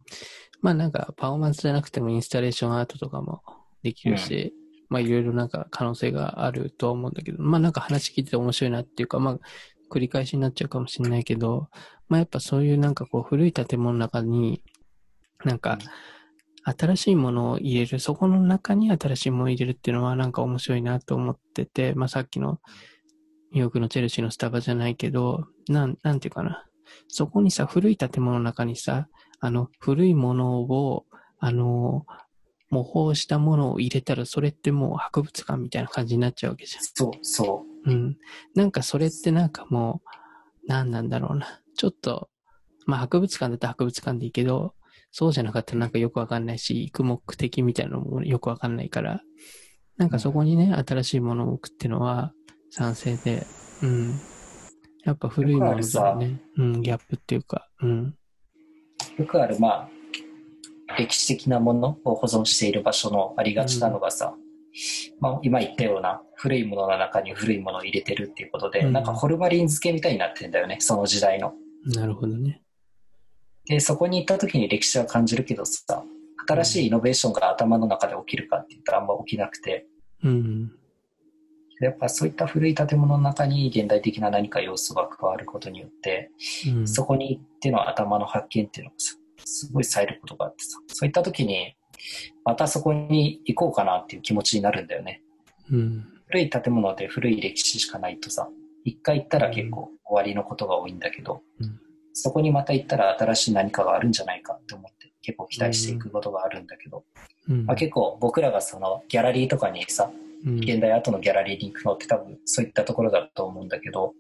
[0.62, 3.42] まあなんかパフォーマンスじゃなくてもインスタレーションアートとかも
[3.84, 4.57] できるし、うん、
[4.90, 9.40] まあいろいろなんか可能性があるとは思うんだけど、まあなんか話聞いてて面白いなっていうか、まあ
[9.90, 11.70] 繰り返しになっちゃうかもしれないけど、
[12.10, 14.64] まあやっぱそういうなんかこう古い建物の中に、
[15.46, 15.78] なんか、
[16.64, 22.60] 新しいものを入れる、そこの中に新しいものを入れるっていうのはなんか面白いなと思ってて、まあさっきの
[23.52, 26.66] ニューヨークのチェルシーのスタバじゃないけど、なん、なんていうかな。
[27.08, 29.08] そこにさ、古い建物の中にさ、
[29.40, 31.06] あの、古いものを、
[31.40, 32.06] あの、
[32.70, 36.84] 模倣したものを入れたら、それってもう博物館みたいな感じになっちゃうわけじゃん。
[36.84, 37.92] そう、そう。
[37.92, 38.18] うん。
[38.56, 41.62] なんかそれってなんかもう、何なんだろうな。
[41.76, 42.30] ちょっと、
[42.86, 44.74] まあ博物館だったら博物館でいいけど、
[45.12, 49.22] そうじゃなかったらなんかよくわかんないし、行く目的みたいなのもよくわかんないから、
[49.98, 52.34] なんかそこにね、新しいものを置くっていうのは、
[52.70, 53.46] 賛成で、
[53.82, 54.20] うん。
[55.04, 56.40] やっぱ古いものだね。
[56.58, 58.16] うん、ギャップっていうか、うん。
[59.18, 59.90] よくある、まあ、
[60.98, 64.42] 歴史的なものを保存している場所のありがちなのがさ、うん、
[65.20, 71.54] まあ、今言ったような古いものの中に古いものを入れてるっていうことで、うん、なんかホルマリン漬けみたいになってんだよね、その時代の。
[71.86, 72.62] なるほどね。
[73.66, 76.04] で、そこに行った時に歴史は感じるけどさ、
[76.48, 79.86] 新しいイノベーションが頭の中で起きるかって言ったらあんま起きなくて、
[80.24, 80.72] うん、
[81.82, 86.32] やっぱそういった古い建物の中に現代的な何か要素が加わることによって、
[86.74, 88.98] うん、そこに行っての頭の発見っていうのが
[89.46, 91.76] すごい冴えることがあってさ、そういった時に、
[92.46, 95.22] またそこに行こうかなっていう気持ちになるんだよね。
[95.72, 98.48] うん、古い建物で古い歴史しかないとさ、
[98.84, 101.80] 一回行ったら結構終わりのことが多いんだけど、うん、
[102.14, 107.04] そこにまた行ったら新しい何かがあるんじゃないかって思って結構期待していくことがあるんだけど、
[107.50, 110.10] うん、まあ、結構僕らがそのギャラリーとかにさ、
[110.46, 114.14] 現代アートのギャラリーに行くのって多分そういったところだと思うんだけど、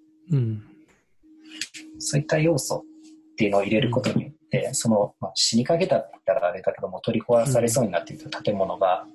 [1.99, 2.83] そういった要素
[3.37, 9.05] っていうのを入れることによって、その、まあ、死にかけたって言ったらあれだけども取り壊されそうになっていた建物が、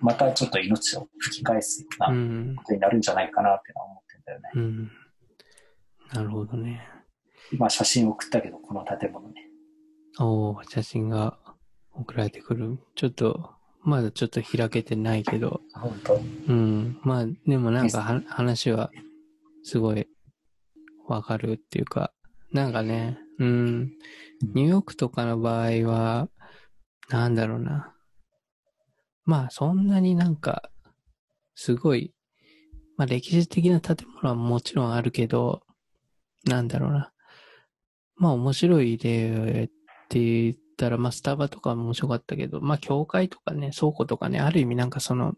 [0.00, 4.50] またちょっと命を吹き返すようなことになるんじゃないかなって思ってんだよね。
[4.56, 4.90] うん、
[6.12, 6.88] なるほどね。
[7.52, 9.46] 今写真送ったけど、この建物ね。
[10.18, 11.38] おお写真が
[11.92, 12.80] 送られてくる。
[12.96, 13.50] ちょっと、
[13.84, 15.60] まだちょっと開けてないけど。
[15.72, 16.14] 本当？
[16.48, 16.98] うん。
[17.02, 18.90] まあ、でもなんか話は
[19.62, 20.08] すごい
[21.06, 22.12] わかるっていうか、
[22.52, 23.92] なんかね、うん、
[24.54, 26.28] ニューヨークとかの場合は、
[27.08, 27.94] なんだろうな。
[29.24, 30.70] まあ、そんなになんか、
[31.54, 32.12] すごい、
[32.96, 35.62] まあ歴史的な建物はもちろんあるけど、
[36.44, 37.12] なんだろうな。
[38.16, 39.70] まあ面白い例っ
[40.08, 45.34] て言ったら、まあスタバとかも面白かったけど、まあ教会とかね、倉庫とかね、ある意味なんかその、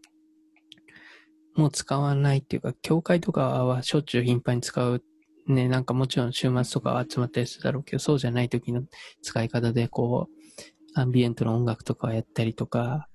[1.55, 5.03] もう使わないっていうか、教会とかはしょっちゅう頻繁に使う。
[5.47, 8.83] ね、なんかもちろん週末とかは集まったりするだろうけど、そうじゃない時の
[9.21, 13.07] 使い方で、こう、アンビエントの音楽とかをやったりとか、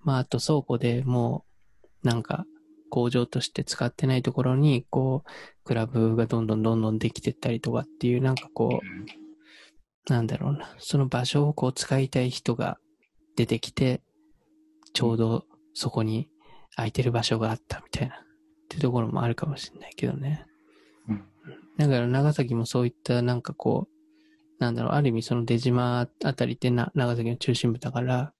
[0.00, 1.44] まああと倉庫でも
[2.02, 2.44] う、なんか、
[2.90, 5.30] 工場として使ってないところに、こう、
[5.64, 12.78] クラブがどんどんどんどんできてったりとかっていう、なんかこう、なんだろうな、その場所をこう使いたい人が
[13.34, 14.02] 出てきて、
[14.92, 16.28] ちょうどそこに
[16.76, 18.18] 空いてる場所があったみたいな、っ
[18.68, 20.44] ていうところもあるかもしれないけどね。
[21.78, 28.32] だから長崎もそういったなんかこう、なんだろう、ある意味その出島あたりってな長崎の中心部だから、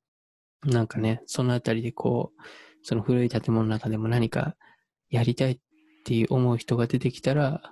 [0.65, 2.43] なんかね、そのあたりでこう、
[2.83, 4.55] その古い建物の中でも何か
[5.11, 5.59] やりたいっ
[6.05, 7.63] ていう思う人が出てきたら、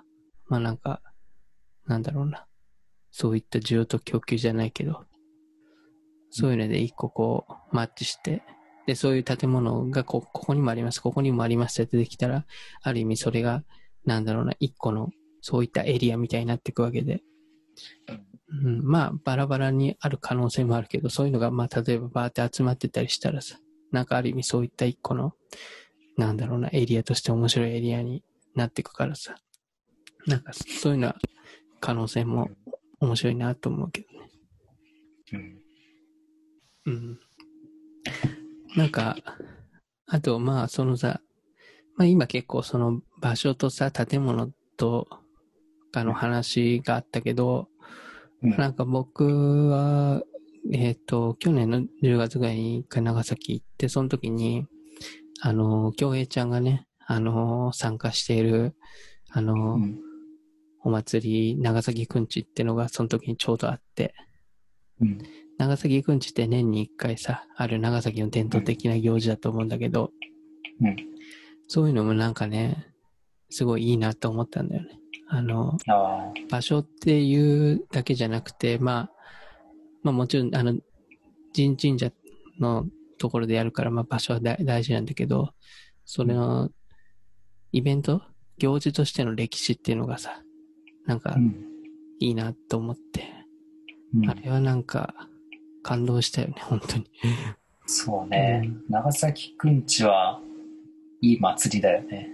[0.47, 1.01] まあなんか、
[1.85, 2.45] なんだろうな。
[3.11, 5.05] そういった需要と供給じゃないけど、
[6.29, 8.41] そういうので一個こう、マッチして、
[8.87, 12.45] で、そういう建物がこ、ここにもあります、ここにもありますって出てきたら、
[12.81, 13.63] ある意味それが、
[14.05, 15.09] なんだろうな、一個の、
[15.41, 17.21] そういったエリアみたいになっていくわけで、
[18.63, 23.57] うん、まあ、バラバラにある可能性もあるけど、そういうのが、まあ、例えばバーって集まってたりしたらさ、
[23.91, 25.33] なんかある意味そういった一個の、
[26.17, 28.23] なんだろうな、エリアとして面白いエリアに
[28.55, 29.35] なっていくからさ、
[30.27, 31.15] なんかそういうのは
[31.79, 32.49] 可能性も
[32.99, 34.29] 面白いなと思うけどね。
[35.33, 35.61] うん。
[36.85, 37.19] うん。
[38.75, 39.15] なんか、
[40.07, 41.21] あと、まあ、そのさ、
[41.95, 45.07] まあ今結構その場所とさ、建物と
[45.91, 47.67] かの話があったけど、
[48.41, 50.23] うん、なんか僕は
[50.69, 54.67] えっ、ー、と、去年の10月ぐらいに一回長崎行って、その時に、
[55.41, 58.75] あの、京平ちゃんがね、あの、参加している、
[59.29, 59.99] あの、うん、
[60.83, 64.13] お祭り、長崎くんちってのがその時にちょうどあって、
[64.99, 65.17] うん、
[65.57, 70.11] 長崎くんちって年に一回さ、ある長崎の伝統的な行事だと思うんだけど、
[70.79, 70.95] うん、
[71.67, 72.87] そういうのもなんかね、
[73.49, 75.00] すごいいいなと思ったんだよね。
[75.29, 79.11] あの、あ場所っていうだけじゃなくて、まあ、
[80.03, 80.77] まあもちろん、あの、
[81.55, 82.11] 神神社
[82.59, 82.85] の
[83.17, 85.51] ところでやるから、まあ場所は大事なんだけど、
[86.05, 86.69] それの、
[87.71, 88.21] イベント？
[88.57, 90.43] 行事としての歴史っていうのがさ、
[91.05, 91.35] なんか、
[92.19, 93.23] いいなと思って、
[94.13, 95.15] うん、あれはなんか、
[95.81, 97.09] 感動したよね、本当に。
[97.85, 100.39] そうね、うん、長崎くんちは、
[101.21, 102.29] いい祭りだよね。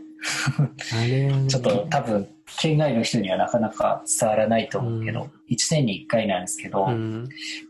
[0.94, 2.28] あれは、ね、ちょっと多分、
[2.60, 7.28] 県外の人にはなかなか伝わらないと思うけど、うん、1年に1回なんですけど、うん、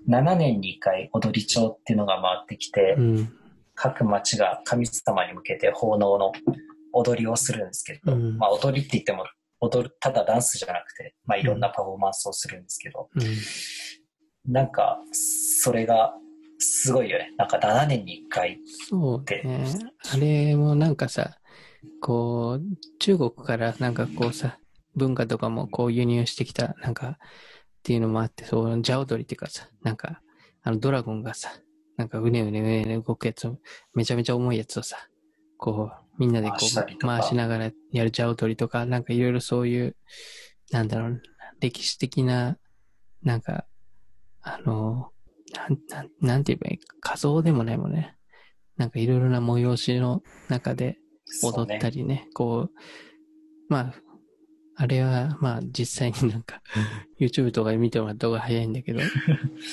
[0.08, 3.34] 7年に1回踊り町っていうのが回ってきて、うん、
[3.76, 6.32] 各町が神様に向けて奉納の
[6.94, 9.26] 踊りをするんですけど、まあ踊りって言っても
[9.60, 13.10] 踊る、ただダンスじゃなくて、まあいろんなパフォーマンスをするんですけど、
[14.48, 16.14] なんか、それが
[16.60, 17.34] すごいよね。
[17.38, 18.62] なんか7年に1回って。
[18.90, 19.66] そうね。
[20.14, 21.38] あれもなんかさ、
[22.02, 24.58] こう、中国からなんかこうさ、
[24.98, 27.18] 文化とかもこう輸入してきた、なんか、っ
[27.84, 30.22] ていうのもあって、そう、ジャオドリっていうかさ、なんか、
[30.64, 31.50] あのドラゴンがさ、
[31.96, 33.60] なんかうねうねうねうね動くやつを、
[33.94, 34.98] めちゃめちゃ重いやつをさ、
[35.58, 39.96] こう、みんなでこう回しながらやるジャオドリとか、なんかいろいろそういう、
[40.72, 41.22] なんだろう、
[41.60, 42.58] 歴史的な、
[43.24, 43.66] なんか、
[44.42, 45.12] あの、
[45.54, 48.16] なん、なん、なんて言えばいい仮想でもないもんね。
[48.78, 50.98] なんかいろいろな催しの中で
[51.44, 52.72] 踊ったりね、ねこう、
[53.70, 53.94] まあ、
[54.80, 56.62] あれは、まあ、実際になんか、
[57.20, 59.02] YouTube とかで見てもらった方が早いんだけど。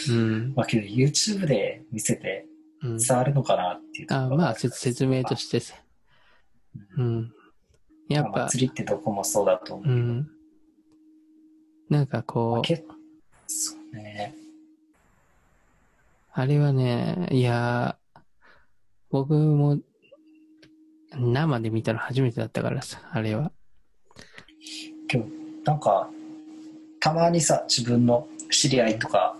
[0.09, 0.55] うん。
[0.57, 2.47] まあ、けど YouTube で見せて、
[2.83, 5.75] 伝わるのかなっていう、うん、あまあ説明としてさ。
[6.97, 7.33] うん。
[8.09, 8.49] やっぱ。
[8.49, 9.95] 祭りってどこもそうだと思う。
[9.95, 10.31] うん。
[11.91, 12.75] なんかこう。
[13.47, 14.35] そうね。
[16.33, 17.99] あれはね、いや、
[19.11, 19.79] 僕も
[21.13, 23.53] 生で見たの初めてだったからさ、あれは。
[25.15, 25.31] 今日、
[25.65, 26.11] なんか、
[26.99, 29.37] たまにさ、自分の知り合いとか、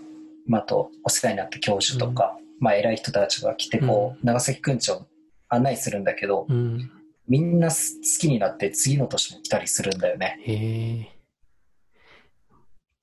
[0.47, 5.05] まあ、とお世話になった教授とか、うん、まあ、偉い人たちが来て、こう、うん、長崎くんちを
[5.49, 6.89] 案内するんだけど、うん、
[7.27, 7.75] みんな好
[8.21, 10.39] きになって次の年も来たりするんだよね。
[10.43, 10.53] へ
[11.01, 11.11] え。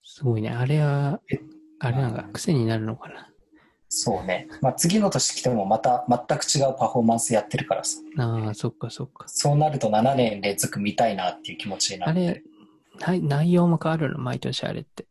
[0.04, 0.50] すごいね。
[0.50, 1.20] あれは、
[1.80, 3.28] あれなんか癖になるのかな？
[3.88, 4.48] そうね。
[4.62, 7.98] まあ、次の年来てもまた全く違うパフォーマンスやってるからさ。
[8.18, 9.24] ああ、そっかそっか。
[9.26, 12.20] そうなると7年連続見たいなっていう気持ちになって。
[12.28, 12.42] あれ、
[13.06, 14.18] 内容も変わるの？
[14.18, 15.06] 毎年あれって。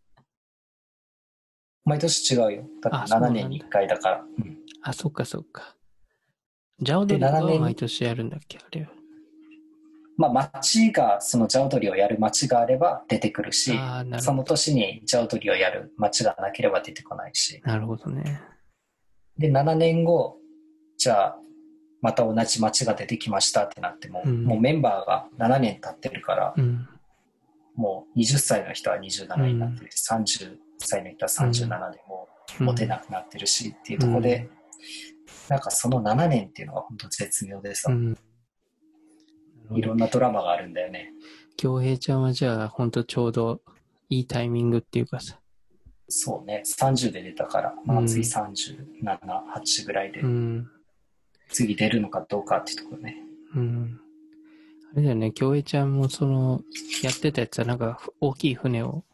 [1.84, 2.64] 毎年違うよ。
[2.82, 4.22] だって7年に1回だから。
[4.22, 5.76] うん、あ、そっかそっか。
[6.80, 8.58] ジャオドリは毎年やるんだっけ？
[8.60, 8.90] あれは。
[10.18, 13.80] まあ、町が、そのジャオドリをやる町があれば出てくるし、
[14.20, 17.60] その年にジャオドリをやる町がなければ出てこないし。
[17.66, 18.40] なるほどね。
[19.38, 20.38] で、7年後、
[20.98, 21.38] じゃあ、
[22.02, 26.88] また同じ町が出てきましたってなっても、うん、もうメンバーが7年経ってるから、うん、
[27.82, 32.28] もう20歳の人は27になってるし、うん、30歳の人は37でも
[32.60, 34.50] う持てなくなってるしっていうところで、
[35.50, 37.92] なんかその7年っていうのが本当絶妙でさ、
[39.72, 41.12] いろんなドラマがあるんだよね。
[41.58, 43.62] 京平ちゃんはじゃあ本当ちょうど
[44.10, 45.40] いいタイミングっていうかさ、
[46.12, 50.22] そうね、30で出たから、まあ、次37、8ぐらいで、
[51.50, 53.18] 次出るのかどうかっていうところね。
[53.56, 54.01] うん。
[54.94, 56.62] あれだよね、京平ちゃんもその、
[57.04, 59.06] やってたやつはなんか大きい船を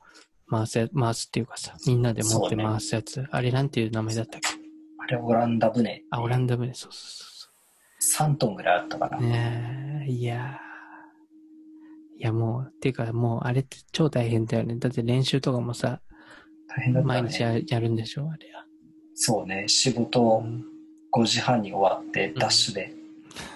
[0.49, 3.19] 回す、回すっていうかさ、みんなで持って回すやつ。
[3.21, 4.47] ね、あれなんていう名前だったっけ？
[4.97, 6.03] あれオランダ船。
[6.09, 8.28] あ、オランダ船、そうそうそう。
[8.30, 9.19] 3トンぐらいあったかな。
[9.19, 10.59] ねえ、いや
[12.17, 14.75] いやもう、ていうかもうあれって超大変だよね。
[14.78, 16.01] だって練習とかもさ、
[16.67, 17.05] 大変だね。
[17.05, 18.65] 毎日ややるんでしょ、あれは。
[19.13, 20.43] そうね、仕事
[21.11, 22.93] 5時半に終わって、ダッシュで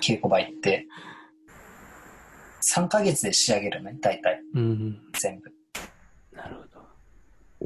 [0.02, 0.88] 稽古場行って、
[2.62, 4.42] 3ヶ月で仕上げるね、大体。
[4.54, 5.52] うん、全部。
[6.36, 6.62] なるほ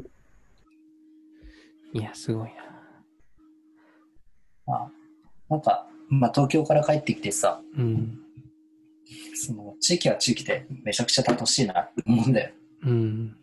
[0.02, 0.10] ど。
[1.92, 2.66] いや、すごいな。
[4.66, 4.90] まあ、
[5.48, 8.18] なんか、まあ、東京から帰ってきてさ、うん、
[9.34, 12.54] その地域は地域でめちゃくちゃ楽しいなって思うんだよ。
[12.82, 13.36] うん、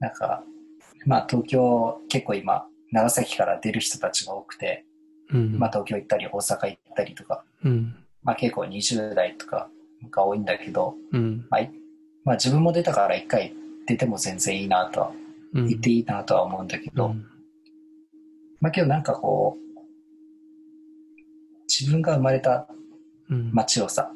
[0.00, 0.42] なんか、
[1.06, 4.84] まあ東京結構今長崎から出る人たちが多くて、
[5.30, 9.68] うん、まあ東京行ったり大阪行ったりとか、うん、まあ結構20代とか
[10.10, 11.60] が多いんだけど、うん、まあ、
[12.24, 13.54] まあ自分も出たから一回
[13.86, 15.12] 出ても全然いいなとは、
[15.54, 17.14] 言っていいなとは思うんだけど、
[18.60, 19.78] まあけどなんかこう、
[21.66, 22.68] 自分が生まれた
[23.28, 24.10] 街をさ、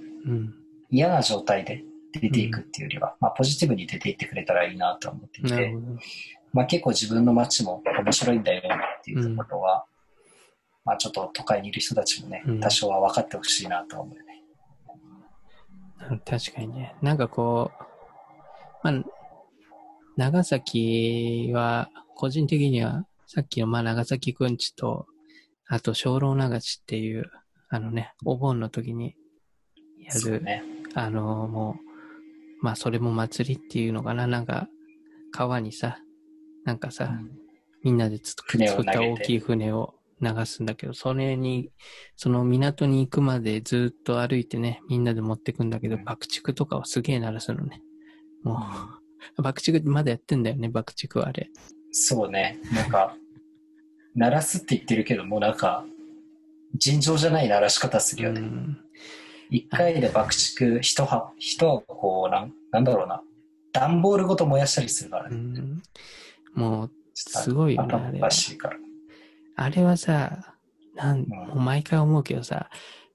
[0.90, 5.74] 嫌な状態で出ていくっていうよりは、まあポジティブに出ていってくれたらいいなと思っていて、
[6.52, 8.68] まあ、結構自分の街も面白いんだよね
[9.00, 10.30] っていうところは、うん、
[10.84, 14.31] まあ、ちょっと都会にいる人たちもね、多少は分かってほしいなと思うよね。
[16.24, 16.94] 確かにね。
[17.02, 17.84] なんかこう、
[18.82, 19.04] まあ、
[20.16, 25.06] 長崎は、個人的には、さっきのまあ長崎くんちと、
[25.66, 27.30] あと精霊流しっていう、
[27.68, 29.14] あのね、お盆の時に
[29.98, 30.62] やる、ね、
[30.94, 31.76] あの、も
[32.60, 34.68] う、まあそれも祭りっていうのかな、なんか、
[35.32, 35.98] 川にさ、
[36.64, 37.30] なんかさ、うん、
[37.82, 41.70] みんなで作った大きい船を流すんだけど、それに、
[42.16, 47.82] その港に行くまでずっと歩いてね、みんなで持ってくんだけど、爆竹とかをすげえ鳴らすのね。
[48.42, 48.60] も
[49.36, 51.50] う、 爆竹まだやってんだよね、爆竹はあれ。
[51.90, 52.58] そうね。
[52.72, 53.16] なんか、
[54.14, 55.84] 鳴らすって言ってるけど、もうなんか、
[56.76, 58.42] 尋常じゃない鳴らし方するよね。
[59.50, 63.22] 一回で爆竹一箱、一箱こう、なん、なんだろうな。
[63.72, 65.36] 段ボールごと燃やしたりするからね。
[66.54, 67.94] もう、すごいよね。
[67.94, 68.30] あれは
[69.62, 70.56] あれはさ、
[70.94, 72.68] なん、もう毎回思うけどさ、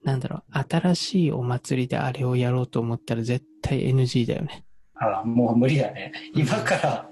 [0.04, 4.66] なんだろう、新しいお祭りであれをやろうと思ったら絶対 NG だよね。
[4.96, 6.12] ああ、もう無理だね。
[6.34, 7.10] 今から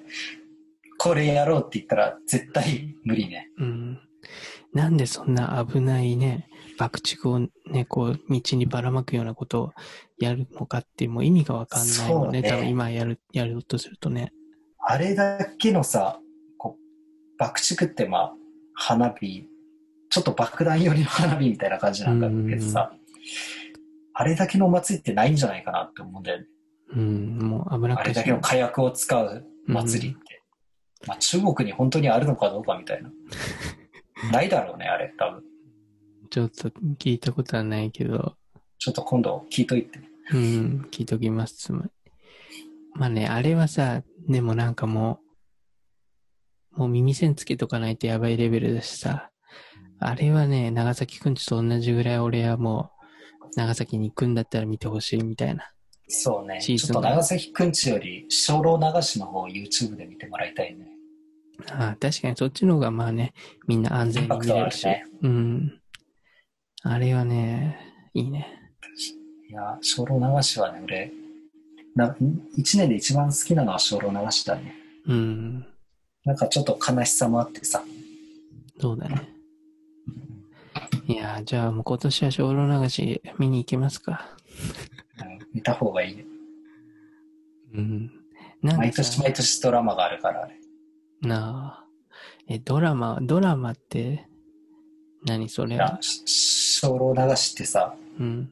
[0.97, 3.49] これやろうって言ったら絶対無理ね。
[3.57, 3.99] うん。
[4.73, 9.73] なんでそんな危ないね、爆竹をね、こう、道にばらまくようなことを
[10.19, 12.41] やるのかっていう、もう意味がわかんないよね。
[12.41, 14.33] ね多分今やる、やろうとするとね。
[14.79, 16.19] あれだけのさ、
[16.57, 18.33] こう、爆竹ってまあ、
[18.75, 19.47] 花火、
[20.09, 22.93] ちょっと爆弾寄りの花火みたいな感じなんだけどさ、
[24.13, 26.45] あれだけのお祭りってないんじゃないかなって思うんだよね。
[26.95, 30.43] うん、もう危なくあれだけの火薬を使う祭りって。
[31.07, 33.11] まあ中国に本当にあるのかどうかみたいな。
[34.31, 35.43] ないだろうね、あれ、多分。
[36.29, 38.35] ちょっと聞いたことはないけど。
[38.79, 39.99] ちょっと今度聞いといて。
[40.33, 41.89] うん、聞いときます、つまり。
[42.93, 45.24] まあね、あれはさ、でもなんかもう、
[46.75, 49.29] もう耳栓つけとかないとやばいレベルだしさ、
[49.99, 52.91] あれはね、長崎くんちと同じぐらい俺はも
[53.43, 55.71] う、長崎に行くんだったら見てほしいみたいな。
[56.07, 56.61] そうね。
[56.61, 60.87] ちょっと長崎くんちより、小老流しの方を YouTube で見てもらいたいね。
[61.71, 63.33] ああ、確かにそっちの方がまあね、
[63.67, 64.85] みんな安全に見れるし。
[64.85, 65.79] ね、うん。
[66.83, 67.79] あれはね、
[68.13, 68.47] いいね。
[69.49, 71.11] いや、小老流しはね、俺、
[71.95, 72.15] な
[72.57, 74.75] 一年で一番好きなのは小老流しだね。
[75.07, 75.65] うん。
[76.25, 77.83] なんかちょっと悲しさもあってさ。
[78.79, 79.29] そうだね。
[81.07, 84.27] いやじゃあもう今年は小老流し見に行きますか。
[85.53, 86.25] 見た方がいいね。
[87.75, 88.11] うん。
[88.61, 90.55] 毎年毎年ドラマがあるから、あれ。
[91.21, 91.85] なあ。
[92.47, 94.27] え、ドラマ、ドラマって、
[95.25, 95.77] 何それ？
[95.77, 98.49] は小老流しってさ、うん。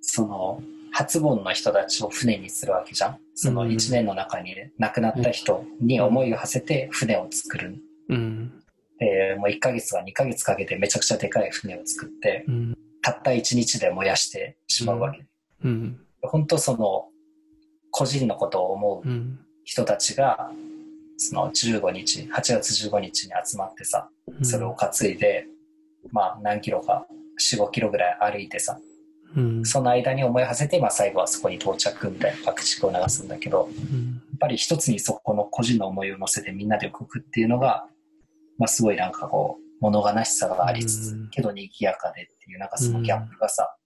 [0.00, 0.60] その、
[1.00, 3.18] 初盆の人たちを船にするわけじゃん。
[3.34, 7.76] その1年の中に、亡くなった人に思いを馳せて船を作る。
[8.10, 8.52] うん。
[8.98, 15.24] で、もう1ヶ月か2ヶ月かけてめちゃくちゃでかい船を作って、うん、たった1日で燃やしてしまうわけ。
[15.64, 16.00] うん。
[16.20, 17.06] 本当その、
[17.90, 19.08] 個人のことを思う
[19.64, 20.50] 人たちが、
[21.16, 24.10] その15日、8月15日に集まってさ、
[24.42, 25.46] それを担いで、
[26.12, 27.06] まあ何キロか、
[27.40, 28.78] 4、5キロぐらい歩いてさ、
[29.36, 37.86] うん、その間に思い馳せて、まあ、最後はそこに到着みたいな爆竹を流すんだけど、うん、やっぱり一つにそこの個人の思いを乗せてみんなで動くっていうのが、
[38.58, 43.76] まあ、すごいなんかこう物悲しさがありつつ、うん、けど賑やかでっていうなんかそのギャップがさ、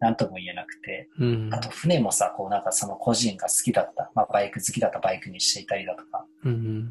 [0.00, 1.08] 何とも言えなくて、
[1.50, 6.24] あと船もさこうなんかその個人が好きだった、まあ、バイク好きだったバイクにしていたりだとか、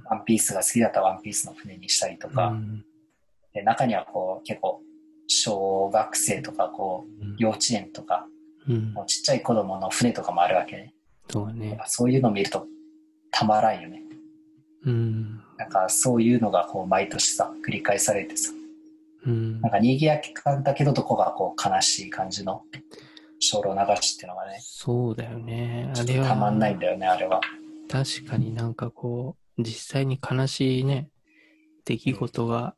[0.05, 2.53] ワンピースが好きだったワンピースの船にしたりとか、
[3.53, 4.81] で中にはこう結構
[5.27, 8.25] 小学生とかこう、幼稚園とか、
[8.67, 10.93] うん、もうちっちゃい子供の船とかもあるわけね。
[11.29, 11.79] そうね。
[11.85, 12.65] そういうのを見ると
[13.31, 14.01] たまらんよね。
[14.85, 15.41] うん。
[15.57, 18.51] なんかそういうのがこう毎年さ、繰り返されてさ、
[19.25, 22.63] うん、なんか賑やかだけどどこがこう悲しい感じの
[23.39, 24.57] 精霊流しっていうのがね。
[24.61, 25.91] そうだよね。
[25.95, 26.27] あれは。
[26.27, 27.41] たまんないんだよね、あれは。
[27.89, 31.09] 確かになんかこう、実際に悲しいね、
[31.85, 32.75] 出来事が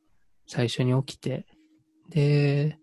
[0.47, 1.45] 最初に起きて、
[2.10, 2.78] で、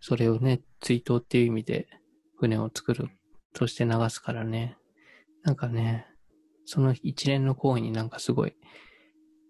[0.00, 1.88] それをね、追悼っていう意味で
[2.36, 3.08] 船を作る
[3.52, 4.76] として流すからね。
[5.42, 6.06] なんかね、
[6.66, 8.54] その一連の行為になんかすごい、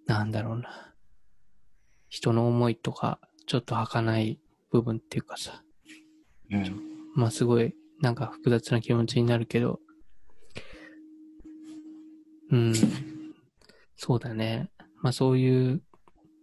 [0.06, 0.94] なんだろうな。
[2.08, 5.64] 人の思いとか、ちょっと儚い部分っていうかさ。
[6.50, 6.82] うん。
[7.14, 9.80] まあすごい、なんか複雑な気持ちになるけど、
[12.50, 12.74] うん。
[13.96, 14.70] そうだね。
[15.00, 15.82] まあそういう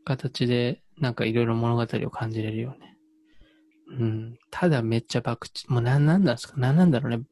[0.03, 2.95] 形で、なんかいろいろ物語を感じれるよね。
[3.99, 4.37] うん。
[4.49, 6.53] ただめっちゃ爆竹、もう何なんですか？
[6.57, 7.23] 何なんだろうね。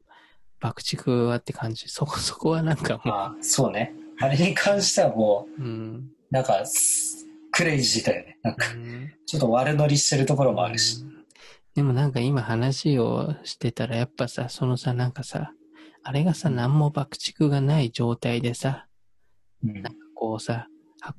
[0.60, 1.88] 爆竹はって感じ。
[1.88, 3.14] そこ そこはなんかもう。
[3.14, 3.94] あそうね。
[4.20, 6.62] あれに関してはもう、うん、なんか、
[7.52, 8.38] クレイジーだよね。
[8.42, 8.66] なんか、
[9.24, 11.00] ちょっと悪乗りしてるところもあるし。
[11.00, 11.24] うん、
[11.74, 15.52] でもなんか今話をしてたらやっぱさ、そのさ、なんかさ、
[16.02, 18.86] あれがさ、何も爆竹がない状態でさ、
[19.64, 20.66] うん、なんかこうさ、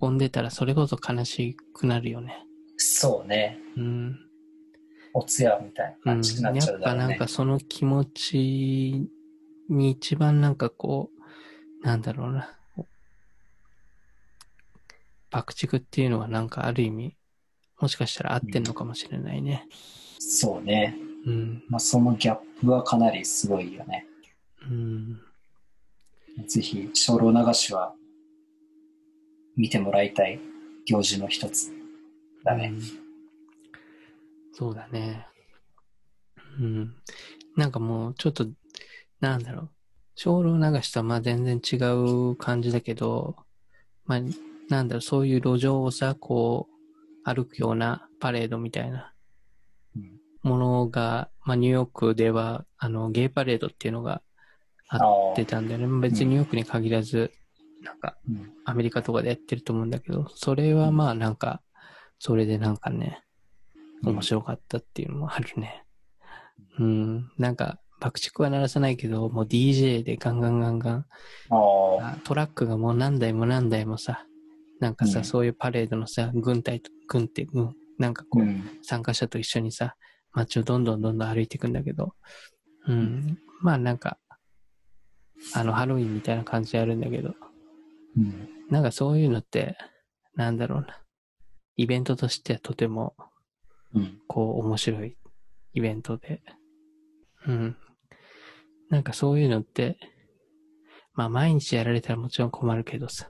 [0.02, 2.46] 運んでたらそれこそ悲しくなるよね。
[2.78, 3.60] そうね。
[3.78, 4.20] うん。
[5.14, 9.10] おつやみたいな感じになっちゃうだろうね、うん、やっぱなんかその気持ち
[9.70, 11.10] に一番なんかこ
[11.84, 12.56] う、なんだろうな。
[15.30, 17.16] 爆竹っていうのはなんかある意味、
[17.80, 19.66] もしかしたら合ってんのかもしれないね。
[19.66, 19.72] うん、
[20.20, 20.96] そうね。
[21.26, 21.64] うん。
[21.70, 24.06] まあそのギャップはかなりすごいよね。
[24.70, 25.20] うん。
[26.48, 27.94] ぜひ、精霊流しは
[29.62, 30.40] 見てもらいたい
[30.88, 31.72] 行事の一つ
[32.44, 32.74] だね。
[32.74, 32.82] うん、
[34.54, 35.28] そうだね。
[36.60, 36.96] うん。
[37.56, 38.48] なんかもうちょっと、
[39.20, 39.70] なんだろう。
[40.16, 41.76] 精霊流しとはまあ全然違
[42.32, 43.36] う感じだけど、
[44.06, 44.20] まあ、
[44.70, 49.14] なんだろう、そういう路上をさ、こう、歩くようなパレードみたいな
[50.42, 54.24] ものが、まあニューヨークでは、あの、ゲイパレードっていうのが
[54.88, 56.02] あってたんだよね。
[56.02, 57.32] 別にニューヨークに限らず、
[57.82, 58.18] なんか、
[58.66, 61.62] アメリカとかでやってると思うんだけど、それはまあなんか、
[62.20, 63.24] それでなんかね、
[64.04, 65.84] 面白かったっていうのもあるね。
[66.80, 71.06] うん、なんか、爆竹は鳴らさないけど、もう DJ でガンガンガンガン、
[72.24, 74.26] トラックがもう何台も何台もさ、
[74.80, 79.96] なんかさ、うん、そういうパレードのさ、軍隊と、軍って、軍、なんかこう、うん、参加者と一緒にさ、
[80.34, 82.16] 街をどんどんどんどん歩いていくんだけど、
[82.88, 84.18] うん、まあなんか、
[85.54, 87.36] あの、ハロウィンみたいな感じでやるんだけど、
[88.18, 89.78] うん、なんかそういうのって、
[90.36, 91.02] なんだろうな。
[91.78, 93.16] イベントとしてはとても
[93.94, 95.18] うん、こう面白い
[95.74, 96.42] イベントで。
[97.48, 97.76] うん。
[98.90, 99.98] なんかそういうのって、
[101.14, 103.30] まあ毎日やられたらもちろん困るけどさ。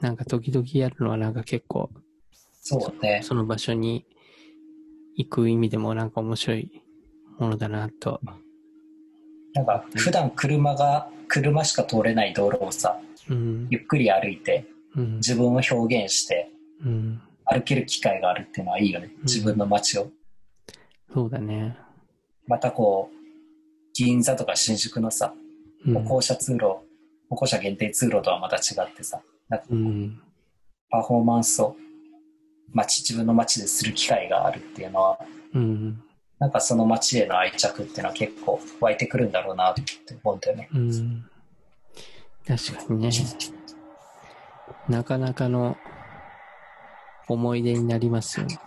[0.00, 1.90] なんか時々やるのはなんか結構、
[2.60, 3.20] そうね。
[3.22, 4.04] その場所に
[5.16, 6.82] 行く意味でもなんか面白い
[7.38, 8.20] ものだなと。
[9.54, 14.64] なんか普段車が、車しか通れない道路をさ、うん、ゆっくり歩いて、
[14.96, 16.48] うん、自分を表現して、
[16.84, 19.10] うん、歩ける機会があるっていうのはいいよね。
[19.22, 20.10] 自分の街を。
[21.12, 21.76] そうだね。
[22.46, 23.16] またこう、
[23.94, 25.34] 銀座とか新宿のさ、
[25.84, 26.78] 歩行者通路、
[27.28, 29.66] 歩行者限定通路とはまた違ってさ、なんか
[30.90, 31.76] パフォーマンスを
[32.72, 35.18] 街、自分の街でする機会があるっていうのは、
[35.54, 36.02] うん、
[36.38, 39.82] なんかその街への愛着っていうのは結構湧いてくるんだろうなって
[40.22, 40.68] 思うんだよね。
[40.72, 41.24] うん、
[42.50, 43.10] 確かにね。
[44.88, 45.76] なかなかの
[47.28, 48.58] 思い出になりますよね。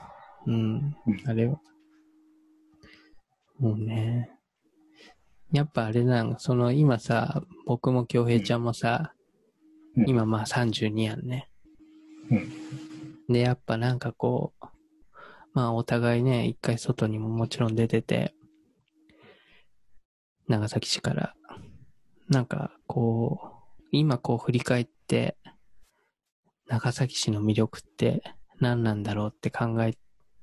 [0.48, 0.96] うん。
[1.26, 1.60] あれは。
[3.60, 4.32] もうね。
[5.52, 9.14] やっぱあれなの、その今さ、僕も京平ちゃんもさ、
[9.98, 11.50] うん、今まあ32やんね。
[12.32, 13.34] うん。
[13.34, 14.66] で、やっぱなんかこう、
[15.54, 18.34] まあお互いね、一回外にももちろん出てて、
[20.48, 21.36] 長崎市から、
[22.30, 23.53] なんかこう、
[23.96, 25.38] 今こう振り返って、
[26.66, 28.24] 長崎市の魅力って
[28.60, 29.96] 何なんだろうって考え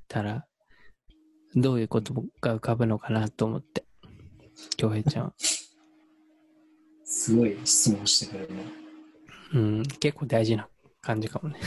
[0.06, 0.46] たら、
[1.56, 3.84] どういうことが浮かぶのかなと思って。
[4.76, 5.34] 京平ちゃん。
[7.04, 8.62] すごい質問してくれるね。
[9.54, 10.68] うん、結構大事な
[11.00, 11.58] 感じかもね。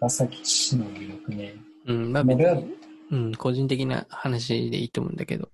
[0.00, 1.54] 長崎市の魅力ね。
[1.86, 2.74] うん、まあ別に、
[3.12, 5.48] うん、個人的な話でいいと思うんだけど。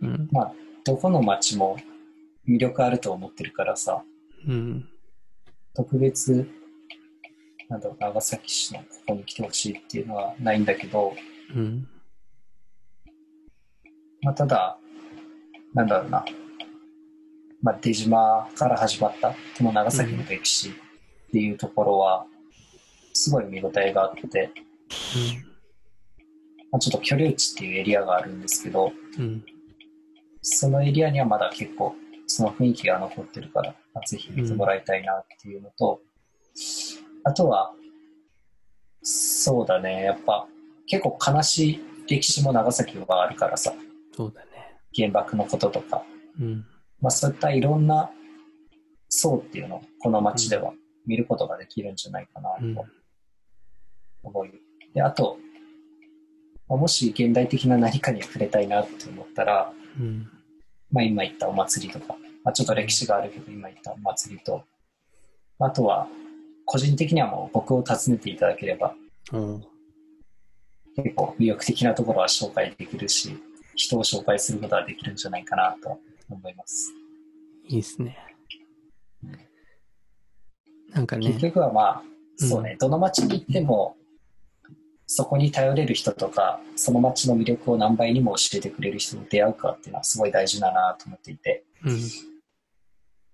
[0.00, 0.28] うん。
[0.30, 0.52] まあ、
[0.84, 1.76] どこの町も
[2.48, 4.04] 魅力あると思ってるからさ。
[4.46, 4.88] うん。
[5.74, 6.48] 特別、
[7.68, 11.14] なんだろう、長崎市のここに来てほしいっていうのはないんだけど、
[11.54, 11.88] うん。
[14.22, 14.78] まあ、ただ、
[15.72, 16.24] なんだろうな、
[17.62, 20.72] まあ、出島から始まったこの長崎の歴史っ
[21.32, 22.26] ていうところは、
[23.12, 25.54] すごい見応えがあって、うん
[26.74, 29.44] まあ、ちょっと居留地っていうエリアがあるんですけど、うん、
[30.42, 31.94] そのエリアにはまだ結構
[32.36, 37.72] その雰囲気が残ってるから、まあ、ぜひ見てもらいたいなっていうのと、うん、あとは、
[39.02, 40.48] そうだね、やっぱ
[40.88, 43.72] 結構悲しい歴史も長崎はあるからさ、
[44.16, 44.46] そうだね。
[44.96, 46.02] 原爆のこととか、
[46.40, 46.66] うん、
[47.00, 48.10] まあ、そういったいろんな
[49.08, 50.72] 層っていうのをこの街では
[51.06, 52.84] 見ることができるんじゃないかなと
[54.24, 54.46] 思う。
[54.92, 55.38] であと、
[56.68, 60.28] まあ、もし現代的な何かに触れたいなって思ったら、うん、
[60.90, 62.14] まあ、今言ったお祭りとか、
[62.44, 64.64] まあ、ちょっと歴史があるけど今言ったお祭りと、
[65.58, 66.06] あとは
[66.64, 68.94] 個人的にはもう僕を訪ねていただければ、
[69.32, 69.64] うん、
[70.96, 73.36] 結構魅力的なところは紹介できるし、
[73.74, 75.98] 人を紹介することができるんじゃないかなと
[76.30, 76.92] 思います。
[77.68, 78.18] いいですね。
[80.92, 81.26] なんかね。
[81.26, 82.02] 結局はまあ、
[82.36, 83.96] そうね、どの町に行っても、
[85.16, 92.00] そこに頼れる人とか、その町の魅力を何倍にも教えてくれる人と出会うかっていうのはすごい大事だなと思っていて、うん、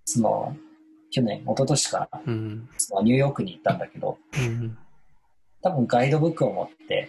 [0.04, 0.54] その、
[1.10, 4.76] 去年、一昨年かな、うん、そのニューヨークに行ったんだけど、うん、
[5.62, 7.08] 多分ガイドブックを持って、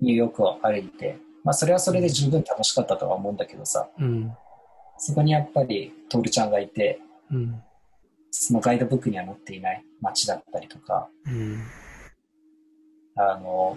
[0.00, 4.32] ニューヨークを歩いて、まあ、それはそれで十分楽しかったとは思うんだけどさ、うん、
[4.96, 7.00] そこにやっぱり徹ちゃんがいて、
[7.32, 7.60] うん、
[8.30, 11.64] そのガイドブックには載っていない街だったりとか、うん、
[13.18, 13.76] あの、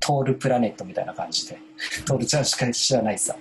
[0.00, 1.58] トールプラネットみたいな感じで、
[2.06, 3.36] トールちゃんしか知らないさ、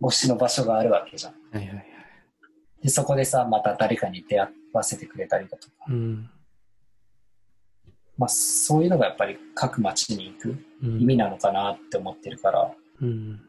[0.00, 1.32] 推しの場所があるわけじゃん。
[1.52, 1.86] はいはいはい、
[2.82, 6.30] でそこでさ、また誰かに出会わせてくれたりだとか、うん。
[8.18, 12.70] まあ、そういうのがやっぱり各町に行く意味なのかなって思ってるから、
[13.00, 13.40] うん、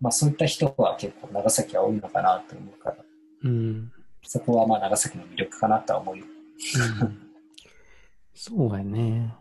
[0.00, 2.96] まあ、そういった人は結構長崎は多いのかなと思うから、
[3.44, 3.92] うん、
[4.22, 6.24] そこはまあ長崎の魅力かなとは思うよ。
[7.00, 7.23] うん、
[8.34, 9.34] そうやね。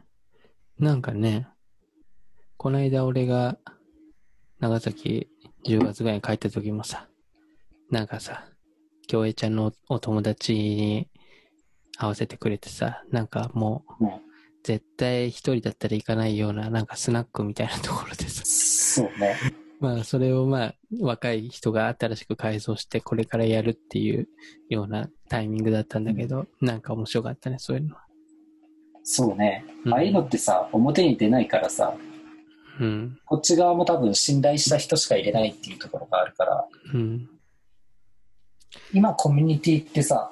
[0.79, 1.47] なんかね、
[2.57, 3.57] この間俺が
[4.59, 5.27] 長崎
[5.65, 7.07] 10月ぐらいに帰った時もさ、
[7.89, 8.45] なんかさ、
[9.07, 11.09] 京平ちゃんのお友達に
[11.97, 14.05] 合わせてくれてさ、なんかもう、
[14.63, 18.43] 絶対一人だったら行かないような、なんかスナックみたいなところでさ。
[18.45, 19.35] そうね。
[19.79, 24.29] まあ、それをまあ、若い人が新しく改装して、これからやるっていう
[24.69, 28.03] ようなタイミングだったんだけど、うん、なんか面白かったね、そういうのは。
[29.03, 29.65] そうね。
[29.91, 31.95] ああいうのってさ、うん、表に出ないからさ、
[32.79, 37.29] うん、こっち側も多分信頼した人しか入れないっていうところがあるから、うん、
[38.93, 40.31] 今コミュニティってさ、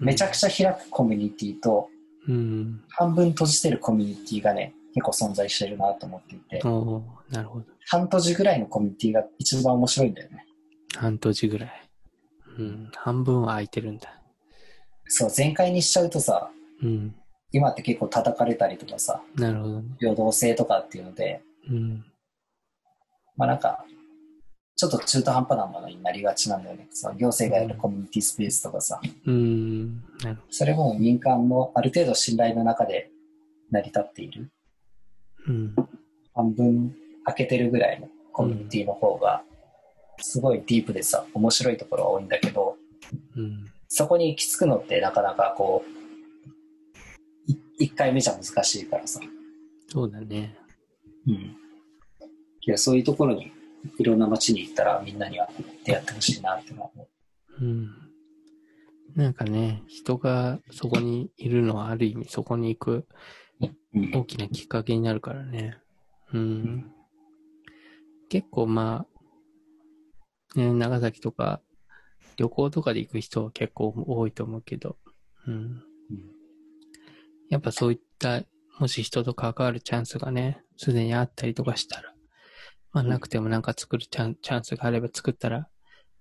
[0.00, 1.88] めちゃくちゃ開くコミュニティと、
[2.26, 6.66] うん、半分閉じてるコミュニティがね、結構存在してるなと思っていて。
[6.66, 7.66] おなるほど。
[7.86, 10.46] 半閉じぐらいのコミュニティが一番面白いんだよね。
[10.96, 11.88] 半閉じぐらい。
[12.58, 14.20] うん、半分は空いてるんだ。
[15.06, 16.50] そう、全開にしちゃうとさ、
[16.82, 17.14] うん、
[17.52, 22.04] 今って結構叩かれたりとかさ、なるほど、ね、平等性とかっていうので、うん、
[23.36, 23.84] まあなんか、
[24.74, 26.88] ちょっと中途半端なものになりがちなんだよね。
[26.90, 29.00] その行政がやるコミュニティスペースとかさ。
[29.26, 30.02] うん。
[30.50, 33.10] それも民間のある程度信頼の中で
[33.70, 34.50] 成り立っている。
[35.46, 35.74] うん。
[36.34, 36.96] 半分
[37.26, 39.44] 開けてるぐらいのコミュニティの方が、
[40.18, 42.76] すごいディープでさ、面白いところが多いんだけど、
[43.36, 45.91] うん、そこに行き着くのってなかなかこう、
[47.82, 49.20] 1回目じゃ難しいからさ。
[49.88, 50.56] そうだね。
[51.26, 51.34] うん。
[51.34, 51.56] い
[52.66, 53.52] や、そういうところに
[53.98, 55.48] いろんな街に行ったらみんなには
[55.84, 57.64] 出会ってほしいなって思う。
[57.64, 57.90] うん。
[59.14, 63.06] なんかね、人がそこにいるのはある意味そこに行く
[64.14, 65.78] 大きなきっかけになるからね。
[66.32, 66.40] うん。
[66.40, 66.92] うん、
[68.28, 69.06] 結構ま
[70.54, 71.60] あ、ね、長崎とか
[72.36, 74.96] 旅行とかで行く人は結構多いと思うけど、
[75.46, 75.54] うん。
[75.54, 75.82] うん、
[77.52, 78.42] やっぱそういった、
[78.78, 82.14] もし人と関わるチャンスがね、すでにあったりとかしたら、
[82.92, 85.68] まあなくてもなんか作るチャンチャンスがあれば作ったら、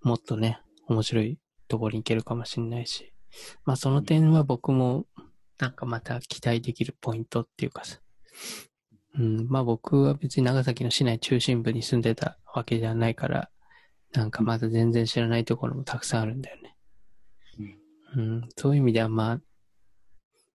[0.02, 3.14] もっとね、面白いところに行けるかもしれないし。
[3.64, 5.06] まあその点は僕も
[5.58, 8.00] なんかまた期待できるポイントっていうかさ。
[9.18, 13.50] うん、まあ僕は別に長崎の市内中心部に住んでたわけではないから、
[14.12, 16.76] なんかまだ全然知らないところもたくさんあるんだよね。
[18.18, 19.42] うん、そういう意味ではまあ、